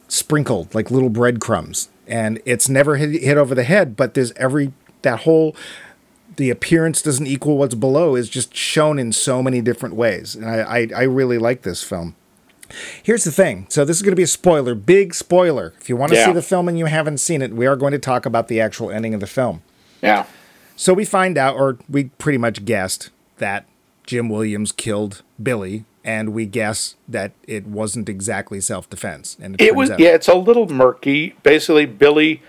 sprinkled 0.07 0.73
like 0.73 0.89
little 0.89 1.09
breadcrumbs, 1.09 1.89
and 2.07 2.41
it's 2.45 2.67
never 2.69 2.95
hit, 2.95 3.21
hit 3.21 3.37
over 3.37 3.53
the 3.53 3.63
head, 3.63 3.95
but 3.95 4.13
there's 4.13 4.31
every 4.33 4.73
that 5.01 5.21
whole 5.21 5.55
the 6.37 6.49
appearance 6.49 7.01
doesn't 7.01 7.27
equal 7.27 7.57
what's 7.57 7.75
below 7.75 8.15
is 8.15 8.29
just 8.29 8.55
shown 8.55 8.97
in 8.97 9.11
so 9.11 9.43
many 9.43 9.61
different 9.61 9.95
ways, 9.95 10.33
and 10.33 10.45
I 10.45 10.61
I, 10.61 10.87
I 10.95 11.03
really 11.03 11.37
like 11.37 11.61
this 11.61 11.83
film. 11.83 12.15
Here's 13.03 13.23
the 13.23 13.31
thing. 13.31 13.65
So 13.69 13.85
this 13.85 13.97
is 13.97 14.03
going 14.03 14.11
to 14.11 14.15
be 14.17 14.23
a 14.23 14.27
spoiler, 14.27 14.75
big 14.75 15.13
spoiler. 15.13 15.73
If 15.79 15.89
you 15.89 15.95
want 15.95 16.11
to 16.11 16.17
Yeah. 16.17 16.25
see 16.27 16.31
the 16.33 16.41
film 16.41 16.67
and 16.67 16.77
you 16.77 16.85
haven't 16.85 17.17
seen 17.19 17.41
it, 17.41 17.53
we 17.53 17.65
are 17.67 17.75
going 17.75 17.91
to 17.93 17.99
talk 17.99 18.25
about 18.25 18.47
the 18.47 18.59
actual 18.61 18.91
ending 18.91 19.13
of 19.13 19.19
the 19.19 19.27
film. 19.27 19.61
Yeah. 20.01 20.25
So 20.75 20.93
we 20.93 21.05
find 21.05 21.37
out, 21.37 21.55
or 21.55 21.77
we 21.89 22.05
pretty 22.05 22.37
much 22.37 22.65
guessed, 22.65 23.09
that 23.37 23.65
Jim 24.05 24.29
Williams 24.29 24.71
killed 24.71 25.21
Billy, 25.41 25.85
and 26.03 26.29
we 26.33 26.45
guess 26.47 26.95
that 27.07 27.31
it 27.47 27.67
wasn't 27.67 28.09
exactly 28.09 28.59
self-defense. 28.59 29.37
And 29.41 29.55
It 29.55 29.67
turns 29.67 29.75
was 29.77 29.91
out- 29.91 29.99
yeah, 29.99 30.09
it's 30.09 30.27
a 30.27 30.33
little 30.35 30.67
murky. 30.67 31.35
Basically, 31.43 31.85
Billy 31.85 32.41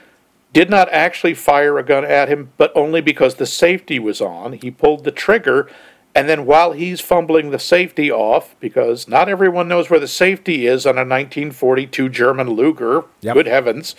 did 0.54 0.70
not 0.70 0.88
actually 0.92 1.34
fire 1.34 1.78
a 1.78 1.82
gun 1.82 2.04
at 2.04 2.28
him, 2.28 2.50
but 2.56 2.72
only 2.74 3.00
because 3.00 3.34
the 3.36 3.46
safety 3.46 3.98
was 3.98 4.20
on. 4.20 4.54
He 4.54 4.70
pulled 4.70 5.04
the 5.04 5.10
trigger, 5.10 5.68
and 6.14 6.28
then 6.28 6.44
while 6.44 6.72
he's 6.72 7.00
fumbling 7.00 7.50
the 7.50 7.58
safety 7.58 8.10
off, 8.10 8.54
because 8.60 9.08
not 9.08 9.28
everyone 9.28 9.68
knows 9.68 9.88
where 9.88 10.00
the 10.00 10.08
safety 10.08 10.66
is 10.66 10.86
on 10.86 10.96
a 10.96 11.04
1942 11.04 12.08
German 12.08 12.50
Luger. 12.50 13.04
Yep. 13.20 13.34
Good 13.34 13.46
heavens! 13.46 13.96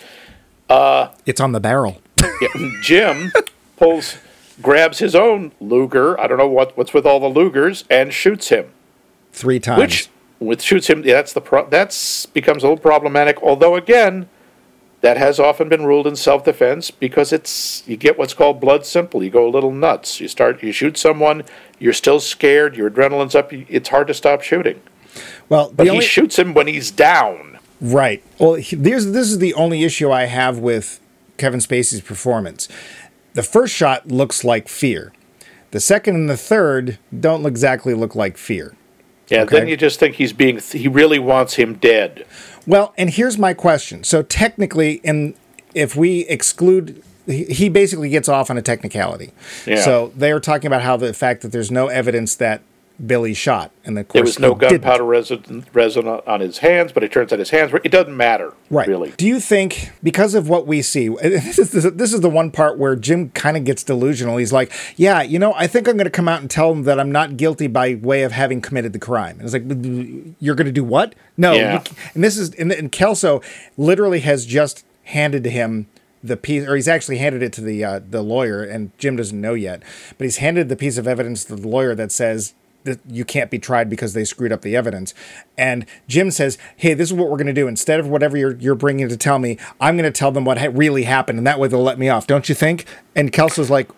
Uh, 0.68 1.08
it's 1.26 1.40
on 1.40 1.52
the 1.52 1.60
barrel. 1.60 2.00
Jim 2.82 3.32
pulls, 3.76 4.16
grabs 4.62 4.98
his 4.98 5.14
own 5.14 5.52
Luger. 5.60 6.18
I 6.18 6.26
don't 6.26 6.38
know 6.38 6.48
what 6.48 6.76
what's 6.76 6.94
with 6.94 7.06
all 7.06 7.20
the 7.20 7.40
Lugers, 7.40 7.84
and 7.90 8.12
shoots 8.12 8.48
him. 8.48 8.70
Three 9.32 9.58
times. 9.58 9.80
Which 9.80 10.08
with 10.38 10.62
shoots 10.62 10.88
him. 10.88 11.02
That's 11.02 11.32
the 11.32 11.40
pro- 11.40 11.68
that's 11.68 12.26
becomes 12.26 12.62
a 12.62 12.66
little 12.66 12.82
problematic. 12.82 13.42
Although 13.42 13.76
again, 13.76 14.28
that 15.04 15.18
has 15.18 15.38
often 15.38 15.68
been 15.68 15.84
ruled 15.84 16.06
in 16.06 16.16
self-defense 16.16 16.90
because 16.90 17.30
it's 17.30 17.86
you 17.86 17.94
get 17.94 18.16
what's 18.16 18.32
called 18.32 18.58
blood 18.58 18.86
simple. 18.86 19.22
You 19.22 19.28
go 19.28 19.46
a 19.46 19.50
little 19.50 19.70
nuts. 19.70 20.18
You 20.18 20.28
start 20.28 20.62
you 20.62 20.72
shoot 20.72 20.96
someone. 20.96 21.42
You're 21.78 21.92
still 21.92 22.20
scared. 22.20 22.74
Your 22.74 22.90
adrenaline's 22.90 23.34
up. 23.34 23.52
It's 23.52 23.90
hard 23.90 24.06
to 24.06 24.14
stop 24.14 24.40
shooting. 24.40 24.80
well, 25.50 25.70
But 25.76 25.88
only, 25.88 26.02
he 26.02 26.08
shoots 26.08 26.38
him 26.38 26.54
when 26.54 26.68
he's 26.68 26.90
down. 26.90 27.58
Right. 27.82 28.22
Well, 28.38 28.54
he, 28.54 28.76
there's 28.76 29.12
this 29.12 29.30
is 29.30 29.40
the 29.40 29.52
only 29.52 29.84
issue 29.84 30.10
I 30.10 30.24
have 30.24 30.58
with 30.58 31.00
Kevin 31.36 31.60
Spacey's 31.60 32.00
performance. 32.00 32.66
The 33.34 33.42
first 33.42 33.74
shot 33.74 34.08
looks 34.08 34.42
like 34.42 34.68
fear. 34.68 35.12
The 35.72 35.80
second 35.80 36.14
and 36.14 36.30
the 36.30 36.38
third 36.38 36.98
don't 37.20 37.44
exactly 37.44 37.92
look 37.92 38.14
like 38.14 38.38
fear. 38.38 38.74
Yeah. 39.28 39.42
Okay. 39.42 39.58
Then 39.58 39.68
you 39.68 39.76
just 39.76 40.00
think 40.00 40.14
he's 40.14 40.32
being. 40.32 40.58
He 40.60 40.88
really 40.88 41.18
wants 41.18 41.54
him 41.54 41.74
dead. 41.74 42.26
Well, 42.66 42.94
and 42.96 43.10
here's 43.10 43.38
my 43.38 43.54
question. 43.54 44.04
So 44.04 44.22
technically, 44.22 44.94
in 45.04 45.34
if 45.74 45.96
we 45.96 46.20
exclude, 46.26 47.02
he 47.26 47.68
basically 47.68 48.08
gets 48.08 48.28
off 48.28 48.50
on 48.50 48.56
a 48.56 48.62
technicality. 48.62 49.32
Yeah. 49.66 49.82
So 49.82 50.12
they 50.16 50.30
are 50.30 50.40
talking 50.40 50.66
about 50.66 50.82
how 50.82 50.96
the 50.96 51.12
fact 51.12 51.42
that 51.42 51.52
there's 51.52 51.70
no 51.70 51.88
evidence 51.88 52.36
that 52.36 52.62
Billy 53.04 53.34
shot, 53.34 53.72
and 53.84 53.98
of 53.98 54.06
course 54.06 54.14
There 54.14 54.22
was 54.22 54.38
no 54.38 54.54
gunpowder 54.54 55.04
resin, 55.04 55.66
resin 55.72 56.06
on 56.06 56.40
his 56.40 56.58
hands, 56.58 56.92
but 56.92 57.02
it 57.02 57.10
turns 57.10 57.32
out 57.32 57.40
his 57.40 57.50
hands 57.50 57.72
were. 57.72 57.80
It 57.82 57.90
doesn't 57.90 58.16
matter. 58.16 58.54
Right. 58.70 58.86
Really. 58.86 59.12
Do 59.16 59.26
you 59.26 59.40
think 59.40 59.90
because 60.00 60.34
of 60.36 60.48
what 60.48 60.68
we 60.68 60.80
see, 60.80 61.08
this 61.22 61.58
is 61.58 61.72
this 61.72 62.12
is 62.12 62.20
the 62.20 62.30
one 62.30 62.52
part 62.52 62.78
where 62.78 62.94
Jim 62.94 63.30
kind 63.30 63.56
of 63.56 63.64
gets 63.64 63.82
delusional. 63.82 64.36
He's 64.36 64.52
like, 64.52 64.72
"Yeah, 64.96 65.22
you 65.22 65.40
know, 65.40 65.52
I 65.54 65.66
think 65.66 65.88
I'm 65.88 65.96
going 65.96 66.04
to 66.04 66.10
come 66.10 66.28
out 66.28 66.40
and 66.40 66.48
tell 66.48 66.72
them 66.72 66.84
that 66.84 67.00
I'm 67.00 67.10
not 67.10 67.36
guilty 67.36 67.66
by 67.66 67.94
way 67.96 68.22
of 68.22 68.30
having 68.30 68.60
committed 68.60 68.92
the 68.92 69.00
crime." 69.00 69.40
And 69.40 69.42
it's 69.42 69.52
like, 69.52 70.36
"You're 70.38 70.54
going 70.54 70.66
to 70.66 70.72
do 70.72 70.84
what?" 70.84 71.16
No. 71.36 71.52
Yeah. 71.52 71.82
And 72.14 72.22
this 72.22 72.38
is 72.38 72.54
and, 72.54 72.70
and 72.70 72.92
Kelso 72.92 73.42
literally 73.76 74.20
has 74.20 74.46
just 74.46 74.84
handed 75.04 75.42
to 75.44 75.50
him 75.50 75.88
the 76.22 76.36
piece, 76.36 76.66
or 76.66 76.74
he's 76.74 76.88
actually 76.88 77.18
handed 77.18 77.42
it 77.42 77.52
to 77.52 77.60
the 77.60 77.84
uh, 77.84 78.00
the 78.08 78.22
lawyer, 78.22 78.62
and 78.62 78.96
Jim 78.98 79.16
doesn't 79.16 79.38
know 79.38 79.54
yet, 79.54 79.82
but 80.16 80.24
he's 80.24 80.38
handed 80.38 80.68
the 80.68 80.76
piece 80.76 80.96
of 80.96 81.06
evidence 81.06 81.44
to 81.44 81.56
the 81.56 81.68
lawyer 81.68 81.94
that 81.94 82.10
says 82.10 82.54
that 82.84 83.00
you 83.08 83.24
can't 83.24 83.50
be 83.50 83.58
tried 83.58 83.90
because 83.90 84.12
they 84.14 84.24
screwed 84.24 84.52
up 84.52 84.62
the 84.62 84.76
evidence. 84.76 85.12
And 85.58 85.84
Jim 86.06 86.30
says, 86.30 86.56
"Hey, 86.76 86.94
this 86.94 87.08
is 87.08 87.14
what 87.14 87.28
we're 87.30 87.36
going 87.36 87.46
to 87.48 87.52
do. 87.52 87.66
Instead 87.66 87.98
of 88.00 88.08
whatever 88.08 88.36
you're 88.36 88.54
you're 88.56 88.74
bringing 88.74 89.08
to 89.08 89.16
tell 89.16 89.38
me, 89.38 89.58
I'm 89.80 89.96
going 89.96 90.10
to 90.10 90.16
tell 90.16 90.30
them 90.30 90.44
what 90.44 90.58
ha- 90.58 90.68
really 90.72 91.04
happened, 91.04 91.38
and 91.38 91.46
that 91.46 91.58
way 91.58 91.68
they'll 91.68 91.82
let 91.82 91.98
me 91.98 92.08
off. 92.08 92.26
Don't 92.26 92.48
you 92.48 92.54
think?" 92.54 92.86
And 93.16 93.32
Kelso's 93.32 93.70
like, 93.70 93.90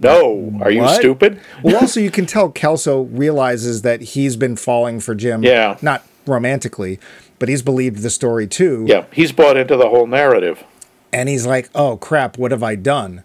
No. 0.00 0.58
Are 0.62 0.70
you 0.70 0.82
What? 0.82 0.96
stupid? 0.98 1.40
well, 1.62 1.76
also 1.76 2.00
you 2.00 2.10
can 2.10 2.26
tell 2.26 2.50
Kelso 2.50 3.02
realizes 3.02 3.82
that 3.82 4.00
he's 4.00 4.36
been 4.36 4.56
falling 4.56 5.00
for 5.00 5.14
Jim. 5.14 5.42
Yeah. 5.42 5.76
Not 5.82 6.04
romantically, 6.26 6.98
but 7.38 7.48
he's 7.48 7.62
believed 7.62 7.98
the 8.02 8.10
story 8.10 8.46
too. 8.46 8.84
Yeah. 8.88 9.04
He's 9.12 9.32
bought 9.32 9.56
into 9.56 9.76
the 9.76 9.88
whole 9.88 10.06
narrative. 10.06 10.64
And 11.12 11.28
he's 11.28 11.46
like, 11.46 11.68
"Oh 11.74 11.96
crap, 11.96 12.38
what 12.38 12.50
have 12.50 12.62
I 12.62 12.74
done?" 12.74 13.22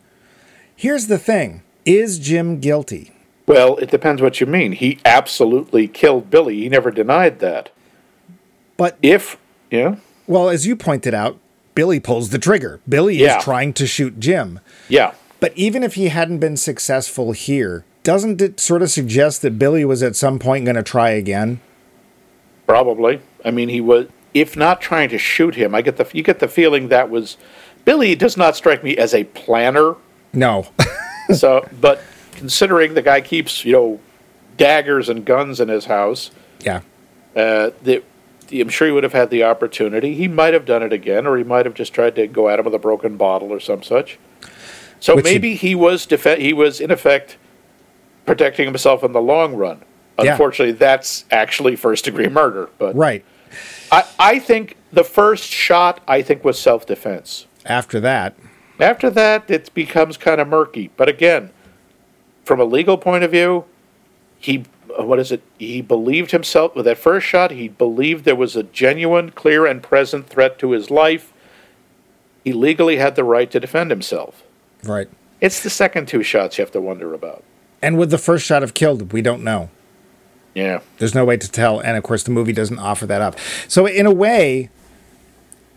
Here's 0.75 1.07
the 1.07 1.17
thing: 1.17 1.61
Is 1.85 2.19
Jim 2.19 2.59
guilty? 2.59 3.11
Well, 3.49 3.77
it 3.77 3.89
depends 3.89 4.21
what 4.21 4.39
you 4.39 4.45
mean. 4.45 4.73
He 4.73 4.99
absolutely 5.03 5.87
killed 5.87 6.29
Billy. 6.29 6.59
He 6.61 6.69
never 6.69 6.91
denied 6.91 7.39
that. 7.39 7.71
But 8.77 8.95
If, 9.01 9.37
yeah, 9.71 9.95
well, 10.27 10.49
as 10.49 10.67
you 10.67 10.75
pointed 10.75 11.15
out, 11.15 11.39
Billy 11.73 11.99
pulls 11.99 12.29
the 12.29 12.37
trigger. 12.37 12.79
Billy 12.87 13.15
Yeah. 13.17 13.39
is 13.39 13.43
trying 13.43 13.73
to 13.73 13.87
shoot 13.87 14.19
Jim. 14.19 14.59
yeah, 14.87 15.13
But 15.39 15.53
even 15.55 15.81
if 15.81 15.95
he 15.95 16.09
hadn't 16.09 16.37
been 16.37 16.57
successful 16.57 17.31
here, 17.31 17.85
doesn't 18.03 18.39
it 18.39 18.59
sort 18.59 18.83
of 18.83 18.91
suggest 18.91 19.41
that 19.41 19.57
Billy 19.57 19.83
was 19.83 20.03
at 20.03 20.15
some 20.15 20.37
point 20.37 20.65
going 20.65 20.75
to 20.75 20.83
try 20.83 21.09
again? 21.09 21.59
probably. 22.67 23.19
I 23.43 23.49
mean, 23.49 23.69
he 23.69 23.81
was, 23.81 24.09
if 24.35 24.55
not 24.55 24.79
trying 24.79 25.09
to 25.09 25.17
shoot 25.17 25.55
him, 25.55 25.73
I 25.73 25.81
get 25.81 25.97
the, 25.97 26.07
you 26.13 26.21
get 26.21 26.37
the 26.37 26.47
feeling 26.47 26.89
that 26.89 27.09
was, 27.09 27.35
Billy 27.83 28.13
does 28.13 28.37
not 28.37 28.55
strike 28.55 28.83
me 28.83 28.95
as 28.95 29.11
a 29.15 29.23
planner. 29.23 29.95
No. 30.33 30.67
So, 31.33 31.67
but 31.81 32.01
considering 32.39 32.93
the 32.93 33.01
guy 33.01 33.19
keeps, 33.19 33.65
you 33.65 33.73
know, 33.73 33.99
daggers 34.55 35.09
and 35.09 35.25
guns 35.25 35.59
in 35.59 35.67
his 35.67 35.85
house, 35.85 36.31
yeah. 36.61 36.81
uh, 37.35 37.71
the, 37.83 38.01
I'm 38.49 38.69
sure 38.69 38.87
he 38.87 38.93
would 38.93 39.03
have 39.03 39.11
had 39.11 39.29
the 39.29 39.43
opportunity. 39.43 40.15
He 40.15 40.29
might 40.29 40.53
have 40.53 40.65
done 40.65 40.81
it 40.81 40.93
again, 40.93 41.27
or 41.27 41.37
he 41.37 41.43
might 41.43 41.65
have 41.65 41.75
just 41.75 41.93
tried 41.93 42.15
to 42.15 42.27
go 42.27 42.47
at 42.47 42.57
him 42.57 42.63
with 42.63 42.73
a 42.73 42.79
broken 42.79 43.17
bottle 43.17 43.51
or 43.51 43.59
some 43.59 43.83
such. 43.83 44.17
So 45.01 45.17
Which 45.17 45.25
maybe 45.25 45.55
he, 45.55 45.75
was 45.75 46.05
def- 46.05 46.37
he 46.37 46.53
was 46.53 46.79
in 46.79 46.91
effect 46.91 47.37
protecting 48.25 48.65
himself 48.65 49.03
in 49.03 49.11
the 49.11 49.21
long 49.21 49.55
run. 49.55 49.81
Yeah. 50.21 50.31
Unfortunately, 50.31 50.73
that's 50.73 51.25
actually 51.31 51.75
first 51.75 52.05
degree 52.05 52.29
murder. 52.29 52.69
But 52.77 52.95
Right. 52.95 53.25
I, 53.91 54.05
I 54.17 54.39
think 54.39 54.77
the 54.93 55.03
first 55.03 55.43
shot, 55.43 55.99
I 56.07 56.21
think, 56.21 56.45
was 56.45 56.57
self 56.57 56.85
defense. 56.85 57.47
After 57.65 57.99
that, 57.99 58.35
After 58.79 59.09
that, 59.09 59.49
it 59.51 59.73
becomes 59.73 60.15
kind 60.15 60.39
of 60.39 60.47
murky. 60.47 60.89
But 60.95 61.09
again, 61.09 61.51
from 62.49 62.59
a 62.59 62.65
legal 62.65 62.97
point 62.97 63.23
of 63.23 63.29
view, 63.29 63.63
he 64.39 64.65
uh, 64.97 65.03
what 65.03 65.19
is 65.19 65.31
it? 65.31 65.43
He 65.59 65.83
believed 65.83 66.31
himself 66.31 66.75
with 66.75 66.85
that 66.85 66.97
first 66.97 67.27
shot. 67.27 67.51
He 67.51 67.67
believed 67.67 68.25
there 68.25 68.35
was 68.35 68.55
a 68.55 68.63
genuine, 68.63 69.29
clear, 69.29 69.67
and 69.67 69.83
present 69.83 70.27
threat 70.27 70.57
to 70.57 70.71
his 70.71 70.89
life. 70.89 71.31
He 72.43 72.51
legally 72.51 72.97
had 72.97 73.15
the 73.15 73.23
right 73.23 73.51
to 73.51 73.59
defend 73.59 73.91
himself. 73.91 74.41
right. 74.83 75.07
It's 75.39 75.61
the 75.61 75.69
second 75.69 76.07
two 76.07 76.23
shots 76.23 76.57
you 76.57 76.63
have 76.63 76.71
to 76.71 76.81
wonder 76.81 77.13
about. 77.13 77.43
And 77.83 77.99
would 77.99 78.09
the 78.09 78.17
first 78.17 78.47
shot 78.47 78.63
have 78.63 78.73
killed? 78.73 79.13
We 79.13 79.21
don't 79.21 79.43
know. 79.43 79.69
Yeah. 80.55 80.79
There's 80.97 81.13
no 81.13 81.25
way 81.25 81.37
to 81.37 81.49
tell. 81.49 81.79
And 81.79 81.97
of 81.97 82.03
course, 82.03 82.23
the 82.23 82.31
movie 82.31 82.51
doesn't 82.51 82.79
offer 82.79 83.05
that 83.05 83.21
up. 83.21 83.37
So, 83.67 83.85
in 83.85 84.07
a 84.07 84.11
way, 84.11 84.71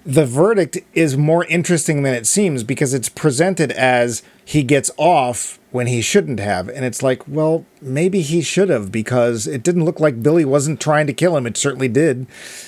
the 0.07 0.25
verdict 0.25 0.79
is 0.95 1.19
more 1.19 1.45
interesting 1.45 2.03
than 2.03 2.15
it 2.15 2.27
seems 2.27 2.65
because 2.65 2.95
it's 2.95 3.11
presented 3.11 3.73
as 3.73 4.23
he 4.47 4.63
gets 4.63 4.91
off 4.97 5.59
when 5.73 5.87
he 5.89 6.01
shouldn't 6.01 6.39
have. 6.39 6.69
And 6.69 6.85
it's 6.85 7.03
like, 7.03 7.27
well, 7.27 7.65
maybe 7.81 8.21
he 8.21 8.43
should 8.43 8.69
have 8.69 8.93
because 8.93 9.47
it 9.47 9.63
didn't 9.65 9.85
look 9.85 9.99
like 9.99 10.23
Billy 10.23 10.45
wasn't 10.45 10.81
trying 10.81 11.07
to 11.09 11.13
kill 11.13 11.37
him. 11.37 11.47
It 11.47 11.57
certainly 11.57 11.89
did. 11.89 12.27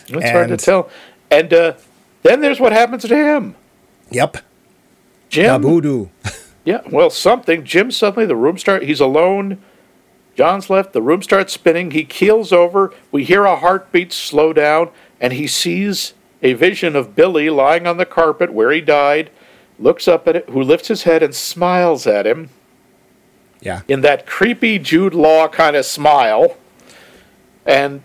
It's 0.09 0.31
hard 0.31 0.49
to 0.49 0.55
And- 0.55 0.61
tell. 0.61 0.91
And 1.31 1.53
uh, 1.55 1.75
then 2.23 2.41
there's 2.41 2.59
what 2.61 2.73
happens 2.73 3.03
to 3.05 3.15
him. 3.17 3.55
Yep. 4.11 4.39
Jim. 5.29 5.63
Abudu. 5.63 6.09
Yeah, 6.67 6.81
well, 6.91 7.11
something. 7.11 7.63
Jim 7.65 7.91
suddenly, 7.91 8.25
the 8.25 8.35
room 8.35 8.57
start. 8.57 8.85
He's 8.85 8.99
alone. 8.99 9.61
John's 10.35 10.71
left. 10.71 10.95
The 10.95 11.03
room 11.03 11.21
starts 11.23 11.53
spinning. 11.53 11.91
He 11.91 12.05
keels 12.07 12.55
over. 12.55 12.91
We 13.13 13.23
hear 13.23 13.45
a 13.45 13.57
heartbeat 13.57 14.15
slow 14.15 14.55
down, 14.55 14.89
and 15.21 15.35
he 15.35 15.47
sees 15.47 16.15
a 16.43 16.55
vision 16.55 16.97
of 16.97 17.15
Billy 17.15 17.51
lying 17.51 17.87
on 17.87 17.99
the 17.99 18.07
carpet 18.07 18.51
where 18.51 18.71
he 18.73 18.81
died. 18.81 19.29
Looks 19.79 20.09
up 20.09 20.27
at 20.27 20.37
it, 20.37 20.49
who 20.49 20.63
lifts 20.63 20.89
his 20.89 21.03
head 21.03 21.23
and 21.23 21.35
smiles 21.35 22.07
at 22.07 22.27
him 22.27 22.49
Yeah. 23.65 23.81
in 23.89 24.03
that 24.03 24.27
creepy 24.27 24.79
Jude 24.79 25.15
Law 25.15 25.49
kind 25.49 25.75
of 25.75 25.85
smile, 25.87 26.57
and 27.67 28.03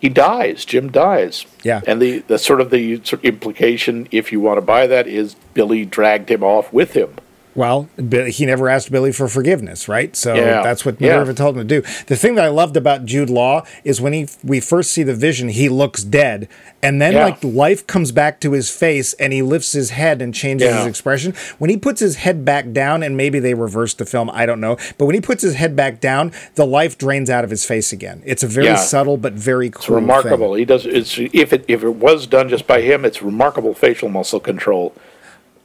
he 0.00 0.08
dies. 0.08 0.64
Jim 0.64 0.90
dies. 0.90 1.46
Yeah. 1.62 1.80
And 1.86 2.02
the, 2.02 2.18
the 2.20 2.38
sort 2.38 2.60
of 2.60 2.70
the 2.70 3.00
implication, 3.22 4.08
if 4.10 4.32
you 4.32 4.40
want 4.40 4.58
to 4.58 4.62
buy 4.62 4.86
that, 4.86 5.06
is 5.06 5.36
Billy 5.54 5.84
dragged 5.84 6.30
him 6.30 6.42
off 6.42 6.72
with 6.72 6.92
him. 6.92 7.16
Well, 7.56 7.88
he 8.28 8.46
never 8.46 8.68
asked 8.68 8.92
Billy 8.92 9.10
for 9.12 9.26
forgiveness, 9.28 9.88
right? 9.88 10.14
So 10.14 10.34
Yeah. 10.34 10.62
that's 10.62 10.84
what 10.84 11.00
Yeah. 11.00 11.12
Minerva 11.12 11.34
told 11.34 11.56
him 11.56 11.66
to 11.66 11.80
do. 11.80 11.88
The 12.06 12.14
thing 12.16 12.34
that 12.36 12.44
I 12.44 12.48
loved 12.48 12.76
about 12.76 13.04
Jude 13.06 13.30
Law 13.30 13.64
is 13.82 14.00
when 14.00 14.12
he 14.12 14.28
we 14.44 14.60
first 14.60 14.92
see 14.92 15.02
the 15.02 15.14
vision, 15.14 15.48
he 15.48 15.68
looks 15.68 16.04
dead, 16.04 16.48
and 16.82 17.00
then 17.00 17.14
Yeah. 17.14 17.24
like 17.24 17.38
life 17.42 17.86
comes 17.86 18.12
back 18.12 18.40
to 18.40 18.52
his 18.52 18.70
face, 18.70 19.14
and 19.14 19.32
he 19.32 19.40
lifts 19.42 19.72
his 19.72 19.90
head 19.90 20.20
and 20.20 20.34
changes 20.34 20.74
his 20.74 20.86
expression. 20.86 21.34
When 21.58 21.70
he 21.70 21.76
puts 21.76 22.00
his 22.00 22.16
head 22.16 22.44
back 22.44 22.72
down, 22.72 23.02
and 23.02 23.16
maybe 23.16 23.38
they 23.38 23.54
reversed 23.54 23.98
the 23.98 24.04
film, 24.06 24.30
I 24.32 24.44
don't 24.46 24.60
know, 24.60 24.76
but 24.98 25.06
when 25.06 25.14
he 25.14 25.20
puts 25.20 25.42
his 25.42 25.54
head 25.54 25.74
back 25.74 26.00
down, 26.00 26.32
the 26.56 26.66
life 26.66 26.98
drains 26.98 27.30
out 27.30 27.42
of 27.42 27.50
his 27.50 27.64
face 27.64 27.92
again. 27.92 28.20
It's 28.26 28.42
a 28.42 28.46
very 28.48 28.76
subtle 28.76 29.16
but 29.16 29.32
very 29.32 29.70
cool. 29.70 29.80
It's 29.80 29.88
remarkable. 29.88 30.54
He 30.54 30.64
does. 30.66 30.84
It's 30.84 31.18
if 31.18 31.52
it 31.54 31.64
if 31.68 31.82
it 31.82 31.94
was 31.96 32.26
done 32.26 32.48
just 32.50 32.66
by 32.66 32.82
him, 32.82 33.04
it's 33.04 33.22
remarkable 33.22 33.72
facial 33.74 34.08
muscle 34.10 34.40
control. 34.40 34.92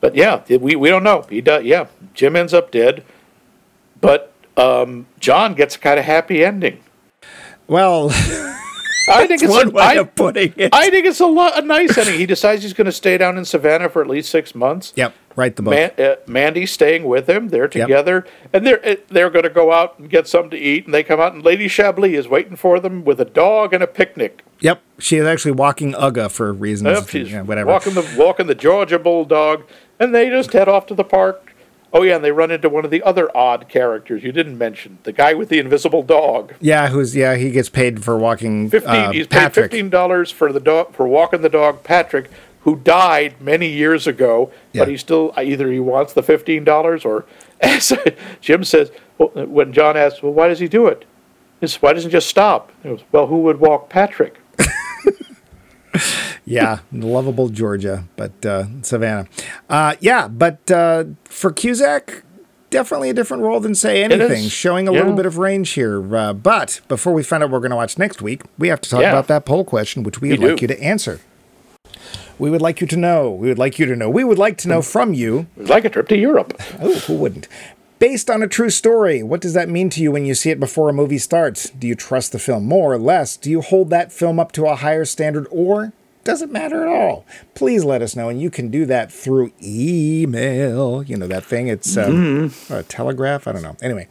But 0.01 0.15
yeah, 0.15 0.41
we 0.49 0.75
we 0.75 0.89
don't 0.89 1.03
know. 1.03 1.25
He 1.29 1.41
does. 1.41 1.63
Yeah, 1.63 1.87
Jim 2.13 2.35
ends 2.35 2.53
up 2.53 2.71
dead, 2.71 3.05
but 4.01 4.33
um, 4.57 5.05
John 5.19 5.53
gets 5.53 5.75
a 5.75 5.79
kind 5.79 5.99
of 5.99 6.05
happy 6.05 6.43
ending. 6.43 6.83
Well, 7.67 8.09
I 9.09 9.27
think 9.27 9.43
it's 9.43 9.51
one 9.51 9.69
a, 9.69 9.71
way 9.71 9.83
I, 9.83 9.93
of 9.93 10.13
putting 10.15 10.53
it. 10.57 10.73
I 10.73 10.89
think 10.89 11.05
it's 11.05 11.19
a, 11.19 11.25
lo- 11.25 11.51
a 11.53 11.61
nice 11.61 11.97
ending. 11.97 12.19
He 12.19 12.25
decides 12.25 12.63
he's 12.63 12.73
going 12.73 12.85
to 12.85 12.91
stay 12.91 13.17
down 13.17 13.37
in 13.37 13.45
Savannah 13.45 13.89
for 13.89 14.01
at 14.01 14.07
least 14.07 14.29
six 14.29 14.53
months. 14.55 14.93
yep, 14.95 15.13
write 15.35 15.55
the 15.55 15.61
book. 15.61 15.73
Man, 15.73 15.91
uh, 15.97 16.15
Mandy's 16.27 16.71
staying 16.71 17.03
with 17.05 17.29
him. 17.29 17.49
They're 17.49 17.67
together, 17.67 18.25
and 18.51 18.65
they're 18.65 18.85
uh, 18.85 18.95
they're 19.09 19.29
going 19.29 19.43
to 19.43 19.49
go 19.49 19.71
out 19.71 19.99
and 19.99 20.09
get 20.09 20.27
something 20.27 20.51
to 20.51 20.57
eat. 20.57 20.85
And 20.85 20.93
they 20.93 21.03
come 21.03 21.19
out, 21.19 21.33
and 21.33 21.43
Lady 21.43 21.67
Chablis 21.67 22.13
is 22.17 22.27
waiting 22.27 22.55
for 22.55 22.79
them 22.79 23.05
with 23.05 23.19
a 23.21 23.25
dog 23.25 23.73
and 23.73 23.83
a 23.83 23.87
picnic. 23.87 24.43
Yep, 24.59 24.81
she 24.99 25.17
is 25.17 25.25
actually 25.25 25.53
walking 25.53 25.93
Uga 25.93 26.29
for 26.29 26.53
reasons. 26.53 26.99
Yep, 26.99 27.09
she's 27.09 27.31
yeah, 27.31 27.41
whatever. 27.41 27.69
walking 27.69 27.93
the 27.93 28.15
walking 28.17 28.47
the 28.47 28.55
Georgia 28.55 28.99
Bulldog, 28.99 29.65
and 30.01 30.13
they 30.15 30.29
just 30.29 30.51
head 30.51 30.67
off 30.67 30.85
to 30.87 30.95
the 30.95 31.03
park. 31.03 31.53
Oh 31.93 32.03
yeah, 32.03 32.15
and 32.15 32.23
they 32.23 32.31
run 32.31 32.51
into 32.51 32.69
one 32.69 32.85
of 32.85 32.91
the 32.91 33.03
other 33.03 33.29
odd 33.35 33.67
characters 33.67 34.23
you 34.23 34.31
didn't 34.31 34.57
mention, 34.57 34.97
the 35.03 35.11
guy 35.11 35.33
with 35.33 35.49
the 35.49 35.59
invisible 35.59 36.03
dog. 36.03 36.53
Yeah, 36.61 36.87
who's 36.87 37.15
yeah, 37.15 37.35
he 37.35 37.51
gets 37.51 37.69
paid 37.69 38.03
for 38.03 38.17
walking 38.17 38.69
Fifteen, 38.69 38.91
uh, 38.95 39.11
he's 39.11 39.27
paid 39.27 39.53
fifteen 39.53 39.89
dollars 39.89 40.31
for 40.31 40.51
the 40.53 40.59
dog 40.61 40.93
for 40.93 41.07
walking 41.07 41.41
the 41.41 41.49
dog, 41.49 41.83
Patrick, 41.83 42.29
who 42.61 42.77
died 42.77 43.41
many 43.41 43.67
years 43.67 44.07
ago, 44.07 44.51
Yeah. 44.71 44.81
but 44.81 44.87
he 44.87 44.95
still 44.97 45.33
either 45.37 45.69
he 45.71 45.79
wants 45.81 46.13
the 46.13 46.23
fifteen 46.23 46.63
dollars 46.63 47.03
or, 47.03 47.25
as 47.61 47.91
Jim 48.39 48.63
says, 48.63 48.89
when 49.17 49.73
John 49.73 49.97
asks, 49.97 50.23
well, 50.23 50.31
why 50.33 50.47
does 50.47 50.59
he 50.59 50.67
do 50.69 50.87
it? 50.87 51.05
He 51.59 51.67
says, 51.67 51.81
why 51.81 51.91
doesn't 51.93 52.09
he 52.09 52.13
just 52.13 52.27
stop? 52.29 52.71
Goes, 52.83 53.01
well, 53.11 53.27
who 53.27 53.39
would 53.41 53.59
walk 53.59 53.89
Patrick? 53.89 54.37
Yeah, 56.43 56.79
lovable 56.91 57.49
Georgia, 57.49 58.05
but 58.17 58.45
uh, 58.45 58.65
Savannah. 58.81 59.27
Uh, 59.69 59.95
yeah, 59.99 60.27
but 60.27 60.69
uh, 60.71 61.03
for 61.25 61.51
Cusack, 61.51 62.23
definitely 62.71 63.09
a 63.11 63.13
different 63.13 63.43
role 63.43 63.59
than 63.59 63.75
say 63.75 64.03
anything, 64.03 64.49
showing 64.49 64.87
a 64.87 64.91
Yeah. 64.91 64.99
little 64.99 65.13
bit 65.13 65.25
of 65.27 65.37
range 65.37 65.69
here. 65.71 66.15
Uh, 66.15 66.33
but 66.33 66.81
before 66.87 67.13
we 67.13 67.21
find 67.21 67.43
out 67.43 67.49
what 67.51 67.53
we're 67.57 67.59
going 67.59 67.69
to 67.71 67.75
watch 67.77 67.97
next 67.99 68.21
week, 68.23 68.41
we 68.57 68.69
have 68.69 68.81
to 68.81 68.89
talk 68.89 69.01
Yeah. 69.01 69.11
about 69.11 69.27
that 69.27 69.45
poll 69.45 69.63
question, 69.63 70.01
which 70.03 70.19
we 70.19 70.29
We 70.29 70.37
would 70.39 70.49
like 70.51 70.61
you 70.63 70.67
to 70.67 70.81
answer. 70.81 71.19
We 72.39 72.49
would 72.49 72.61
like 72.61 72.81
you 72.81 72.87
to 72.87 72.97
know. 72.97 73.29
We 73.29 73.47
would 73.49 73.59
like 73.59 73.77
you 73.77 73.85
to 73.85 73.95
know. 73.95 74.09
We 74.09 74.23
would 74.23 74.39
like 74.39 74.57
to 74.59 74.67
know 74.67 74.81
from 74.81 75.13
you. 75.13 75.45
It's 75.57 75.69
like 75.69 75.85
a 75.85 75.89
trip 75.89 76.07
to 76.09 76.17
Europe. 76.17 76.59
Oh, 76.81 76.95
who 77.01 77.13
wouldn't? 77.13 77.47
Based 78.01 78.31
on 78.31 78.41
a 78.41 78.47
true 78.47 78.71
story, 78.71 79.21
what 79.21 79.41
does 79.41 79.53
that 79.53 79.69
mean 79.69 79.91
to 79.91 80.01
you 80.01 80.11
when 80.11 80.25
you 80.25 80.33
see 80.33 80.49
it 80.49 80.59
before 80.59 80.89
a 80.89 80.93
movie 80.93 81.19
starts? 81.19 81.69
Do 81.69 81.85
you 81.85 81.93
trust 81.93 82.31
the 82.31 82.39
film 82.39 82.65
more 82.65 82.91
or 82.91 82.97
less? 82.97 83.37
Do 83.37 83.51
you 83.51 83.61
hold 83.61 83.91
that 83.91 84.11
film 84.11 84.39
up 84.39 84.51
to 84.53 84.65
a 84.65 84.75
higher 84.75 85.05
standard 85.05 85.45
or 85.51 85.93
does 86.23 86.41
it 86.41 86.51
matter 86.51 86.81
at 86.83 86.87
all? 86.87 87.25
Please 87.55 87.83
let 87.83 88.01
us 88.01 88.15
know, 88.15 88.29
and 88.29 88.39
you 88.39 88.51
can 88.51 88.69
do 88.69 88.85
that 88.85 89.11
through 89.11 89.51
email. 89.61 91.01
You 91.03 91.17
know 91.17 91.27
that 91.27 91.45
thing? 91.45 91.67
It's 91.67 91.97
um, 91.97 92.53
a 92.69 92.83
telegraph? 92.83 93.47
I 93.47 93.53
don't 93.53 93.63
know. 93.63 93.75
Anyway, 93.81 94.07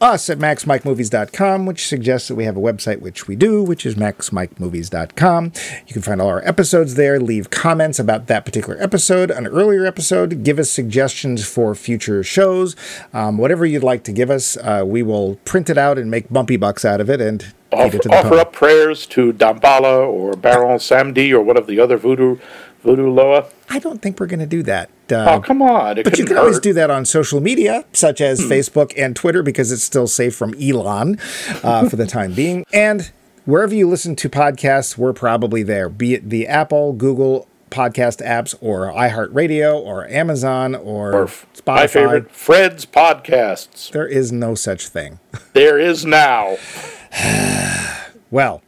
us 0.00 0.30
at 0.30 0.38
maxmikemovies.com, 0.38 1.66
which 1.66 1.86
suggests 1.86 2.28
that 2.28 2.36
we 2.36 2.44
have 2.44 2.56
a 2.56 2.60
website, 2.60 3.00
which 3.00 3.26
we 3.26 3.34
do, 3.34 3.62
which 3.62 3.84
is 3.84 3.96
maxmikemovies.com. 3.96 5.52
You 5.86 5.92
can 5.92 6.02
find 6.02 6.20
all 6.20 6.28
our 6.28 6.46
episodes 6.46 6.94
there, 6.94 7.18
leave 7.18 7.50
comments 7.50 7.98
about 7.98 8.28
that 8.28 8.44
particular 8.44 8.80
episode, 8.80 9.30
an 9.30 9.46
earlier 9.48 9.84
episode, 9.84 10.44
give 10.44 10.60
us 10.60 10.70
suggestions 10.70 11.44
for 11.44 11.74
future 11.74 12.22
shows, 12.22 12.76
um, 13.12 13.38
whatever 13.38 13.66
you'd 13.66 13.82
like 13.82 14.04
to 14.04 14.12
give 14.12 14.30
us. 14.30 14.56
Uh, 14.58 14.84
we 14.86 15.02
will 15.02 15.36
print 15.44 15.68
it 15.68 15.78
out 15.78 15.98
and 15.98 16.10
make 16.10 16.28
bumpy 16.28 16.56
bucks 16.56 16.84
out 16.84 17.00
of 17.00 17.10
it 17.10 17.20
and 17.20 17.52
offer, 17.72 17.98
to 17.98 18.08
offer 18.16 18.34
up 18.38 18.52
prayers 18.52 19.06
to 19.06 19.32
Damballa 19.32 20.06
or 20.06 20.34
Baron 20.36 20.78
Samedi 20.78 21.32
or 21.32 21.40
one 21.42 21.56
of 21.56 21.66
the 21.66 21.80
other 21.80 21.96
voodoo 21.96 22.38
voodoo 22.82 23.10
Loa. 23.10 23.46
I 23.68 23.78
don't 23.80 24.00
think 24.00 24.20
we're 24.20 24.26
going 24.26 24.38
to 24.40 24.46
do 24.46 24.62
that. 24.62 24.88
Uh, 25.10 25.34
Oh, 25.36 25.40
come 25.40 25.60
on. 25.60 25.98
It 25.98 26.04
But 26.04 26.18
you 26.18 26.24
can 26.24 26.36
always 26.38 26.60
do 26.60 26.72
that 26.74 26.90
on 26.90 27.04
social 27.04 27.40
media, 27.40 27.84
such 27.92 28.20
as 28.20 28.40
Hmm. 28.40 28.52
Facebook 28.52 28.92
and 28.96 29.16
Twitter, 29.16 29.42
because 29.42 29.72
it's 29.72 29.82
still 29.82 30.06
safe 30.06 30.34
from 30.36 30.54
Elon 30.62 31.18
uh, 31.64 31.88
for 31.88 31.96
the 31.96 32.06
time 32.06 32.34
being. 32.34 32.64
And 32.72 33.10
wherever 33.46 33.74
you 33.74 33.88
listen 33.88 34.14
to 34.16 34.28
podcasts, 34.28 34.96
we're 34.96 35.12
probably 35.12 35.62
there, 35.64 35.88
be 35.88 36.14
it 36.14 36.30
the 36.30 36.46
Apple, 36.46 36.92
Google 36.92 37.47
podcast 37.70 38.24
apps, 38.24 38.54
or 38.60 38.86
iHeartRadio, 38.92 39.74
or 39.78 40.06
Amazon, 40.08 40.74
or, 40.74 41.12
Or 41.14 41.26
Spotify. 41.26 41.64
my 41.66 41.86
favorite, 41.86 42.30
Fred's 42.30 42.86
podcasts. 42.86 43.90
There 43.90 44.06
is 44.06 44.32
no 44.32 44.54
such 44.54 44.88
thing. 44.88 45.18
There 45.52 45.78
is 45.78 46.04
now. 46.04 46.56
Well, 48.30 48.62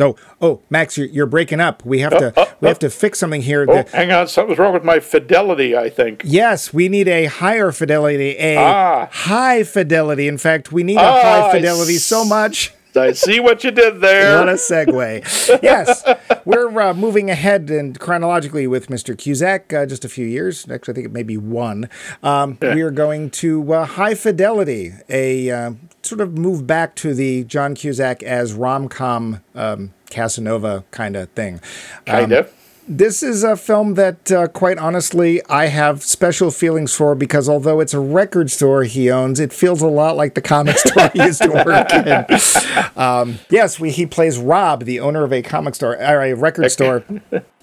oh, 0.00 0.16
oh, 0.40 0.60
Max, 0.70 0.96
you're, 0.96 1.06
you're 1.08 1.26
breaking 1.26 1.60
up. 1.60 1.84
We 1.84 2.00
have 2.00 2.12
to 2.18 2.32
oh, 2.36 2.52
we 2.60 2.66
oh. 2.66 2.68
have 2.70 2.78
to 2.78 2.88
fix 2.88 3.18
something 3.18 3.42
here. 3.42 3.66
Oh, 3.68 3.84
hang 3.92 4.10
on. 4.12 4.28
Something's 4.28 4.58
wrong 4.58 4.72
with 4.72 4.82
my 4.84 4.98
fidelity, 4.98 5.76
I 5.76 5.90
think. 5.90 6.22
Yes, 6.24 6.72
we 6.72 6.88
need 6.88 7.06
a 7.06 7.26
higher 7.26 7.70
fidelity, 7.70 8.34
a 8.38 8.56
Ah. 8.56 9.08
high 9.12 9.62
fidelity. 9.62 10.26
In 10.26 10.38
fact, 10.38 10.72
we 10.72 10.82
need 10.84 10.96
a 10.96 11.00
Ah, 11.02 11.22
high 11.22 11.48
I 11.48 11.52
fidelity 11.52 11.96
so 11.96 12.24
much. 12.24 12.72
I 12.96 13.12
see 13.12 13.40
what 13.40 13.64
you 13.64 13.70
did 13.70 14.00
there. 14.00 14.38
What 14.38 14.48
a 14.48 14.52
segue. 14.52 15.62
yes, 15.62 16.04
we're 16.44 16.80
uh, 16.80 16.94
moving 16.94 17.30
ahead 17.30 17.70
and 17.70 17.98
chronologically 17.98 18.66
with 18.66 18.88
Mr. 18.88 19.16
Cusack, 19.16 19.72
uh, 19.72 19.86
just 19.86 20.04
a 20.04 20.08
few 20.08 20.26
years. 20.26 20.68
Actually, 20.68 20.92
I 20.92 20.94
think 20.94 21.06
it 21.06 21.12
may 21.12 21.22
be 21.22 21.36
one. 21.36 21.88
Um, 22.22 22.58
We 22.60 22.82
are 22.82 22.90
going 22.90 23.30
to 23.30 23.72
uh, 23.72 23.84
High 23.84 24.14
Fidelity, 24.14 24.92
a 25.08 25.50
uh, 25.50 25.72
sort 26.02 26.20
of 26.20 26.36
move 26.36 26.66
back 26.66 26.94
to 26.96 27.14
the 27.14 27.44
John 27.44 27.74
Cusack 27.74 28.22
as 28.22 28.52
rom 28.52 28.88
com 28.88 29.40
um, 29.54 29.92
Casanova 30.10 30.84
kind 30.90 31.16
of 31.16 31.30
thing. 31.30 31.54
Um, 31.54 31.60
kind 32.06 32.32
of. 32.32 32.52
This 32.86 33.22
is 33.22 33.42
a 33.44 33.56
film 33.56 33.94
that, 33.94 34.30
uh, 34.30 34.46
quite 34.48 34.78
honestly, 34.78 35.42
I 35.46 35.66
have 35.66 36.02
special 36.02 36.50
feelings 36.50 36.94
for 36.94 37.14
because 37.14 37.48
although 37.48 37.80
it's 37.80 37.94
a 37.94 38.00
record 38.00 38.50
store 38.50 38.84
he 38.84 39.10
owns, 39.10 39.40
it 39.40 39.52
feels 39.52 39.80
a 39.80 39.86
lot 39.86 40.16
like 40.16 40.34
the 40.34 40.42
comic 40.42 40.76
store 40.78 41.10
he 41.12 41.22
used 41.22 41.42
to 41.42 41.50
work 41.64 41.92
in. 41.92 42.90
Um, 43.00 43.38
yes, 43.50 43.80
we, 43.80 43.90
he 43.90 44.06
plays 44.06 44.38
Rob, 44.38 44.84
the 44.84 45.00
owner 45.00 45.24
of 45.24 45.32
a 45.32 45.42
comic 45.42 45.74
store, 45.74 45.94
or 45.96 46.22
a 46.22 46.34
record 46.34 46.70
store. 46.70 47.04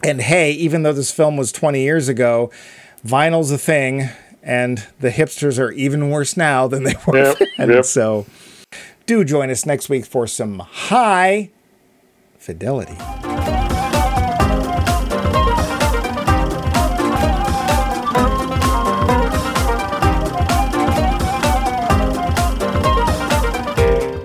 And 0.04 0.22
hey, 0.22 0.52
even 0.54 0.84
though 0.84 0.94
this 0.94 1.12
film 1.12 1.38
was 1.38 1.52
20 1.52 1.82
years 1.82 2.10
ago, 2.10 2.52
vinyl's 3.06 3.52
a 3.52 3.58
thing, 3.58 4.10
and 4.42 4.86
the 5.00 5.10
hipsters 5.12 5.60
are 5.60 5.72
even 5.72 6.10
worse 6.10 6.36
now 6.36 6.68
than 6.68 6.84
they 6.84 6.96
were 7.06 7.18
Yep, 7.18 7.38
then. 7.58 7.70
yep. 7.70 7.86
So 7.86 8.26
do 9.06 9.24
join 9.24 9.50
us 9.52 9.66
next 9.66 9.88
week 9.90 10.06
for 10.06 10.26
some 10.26 10.60
high 10.60 11.52
fidelity. 12.40 12.98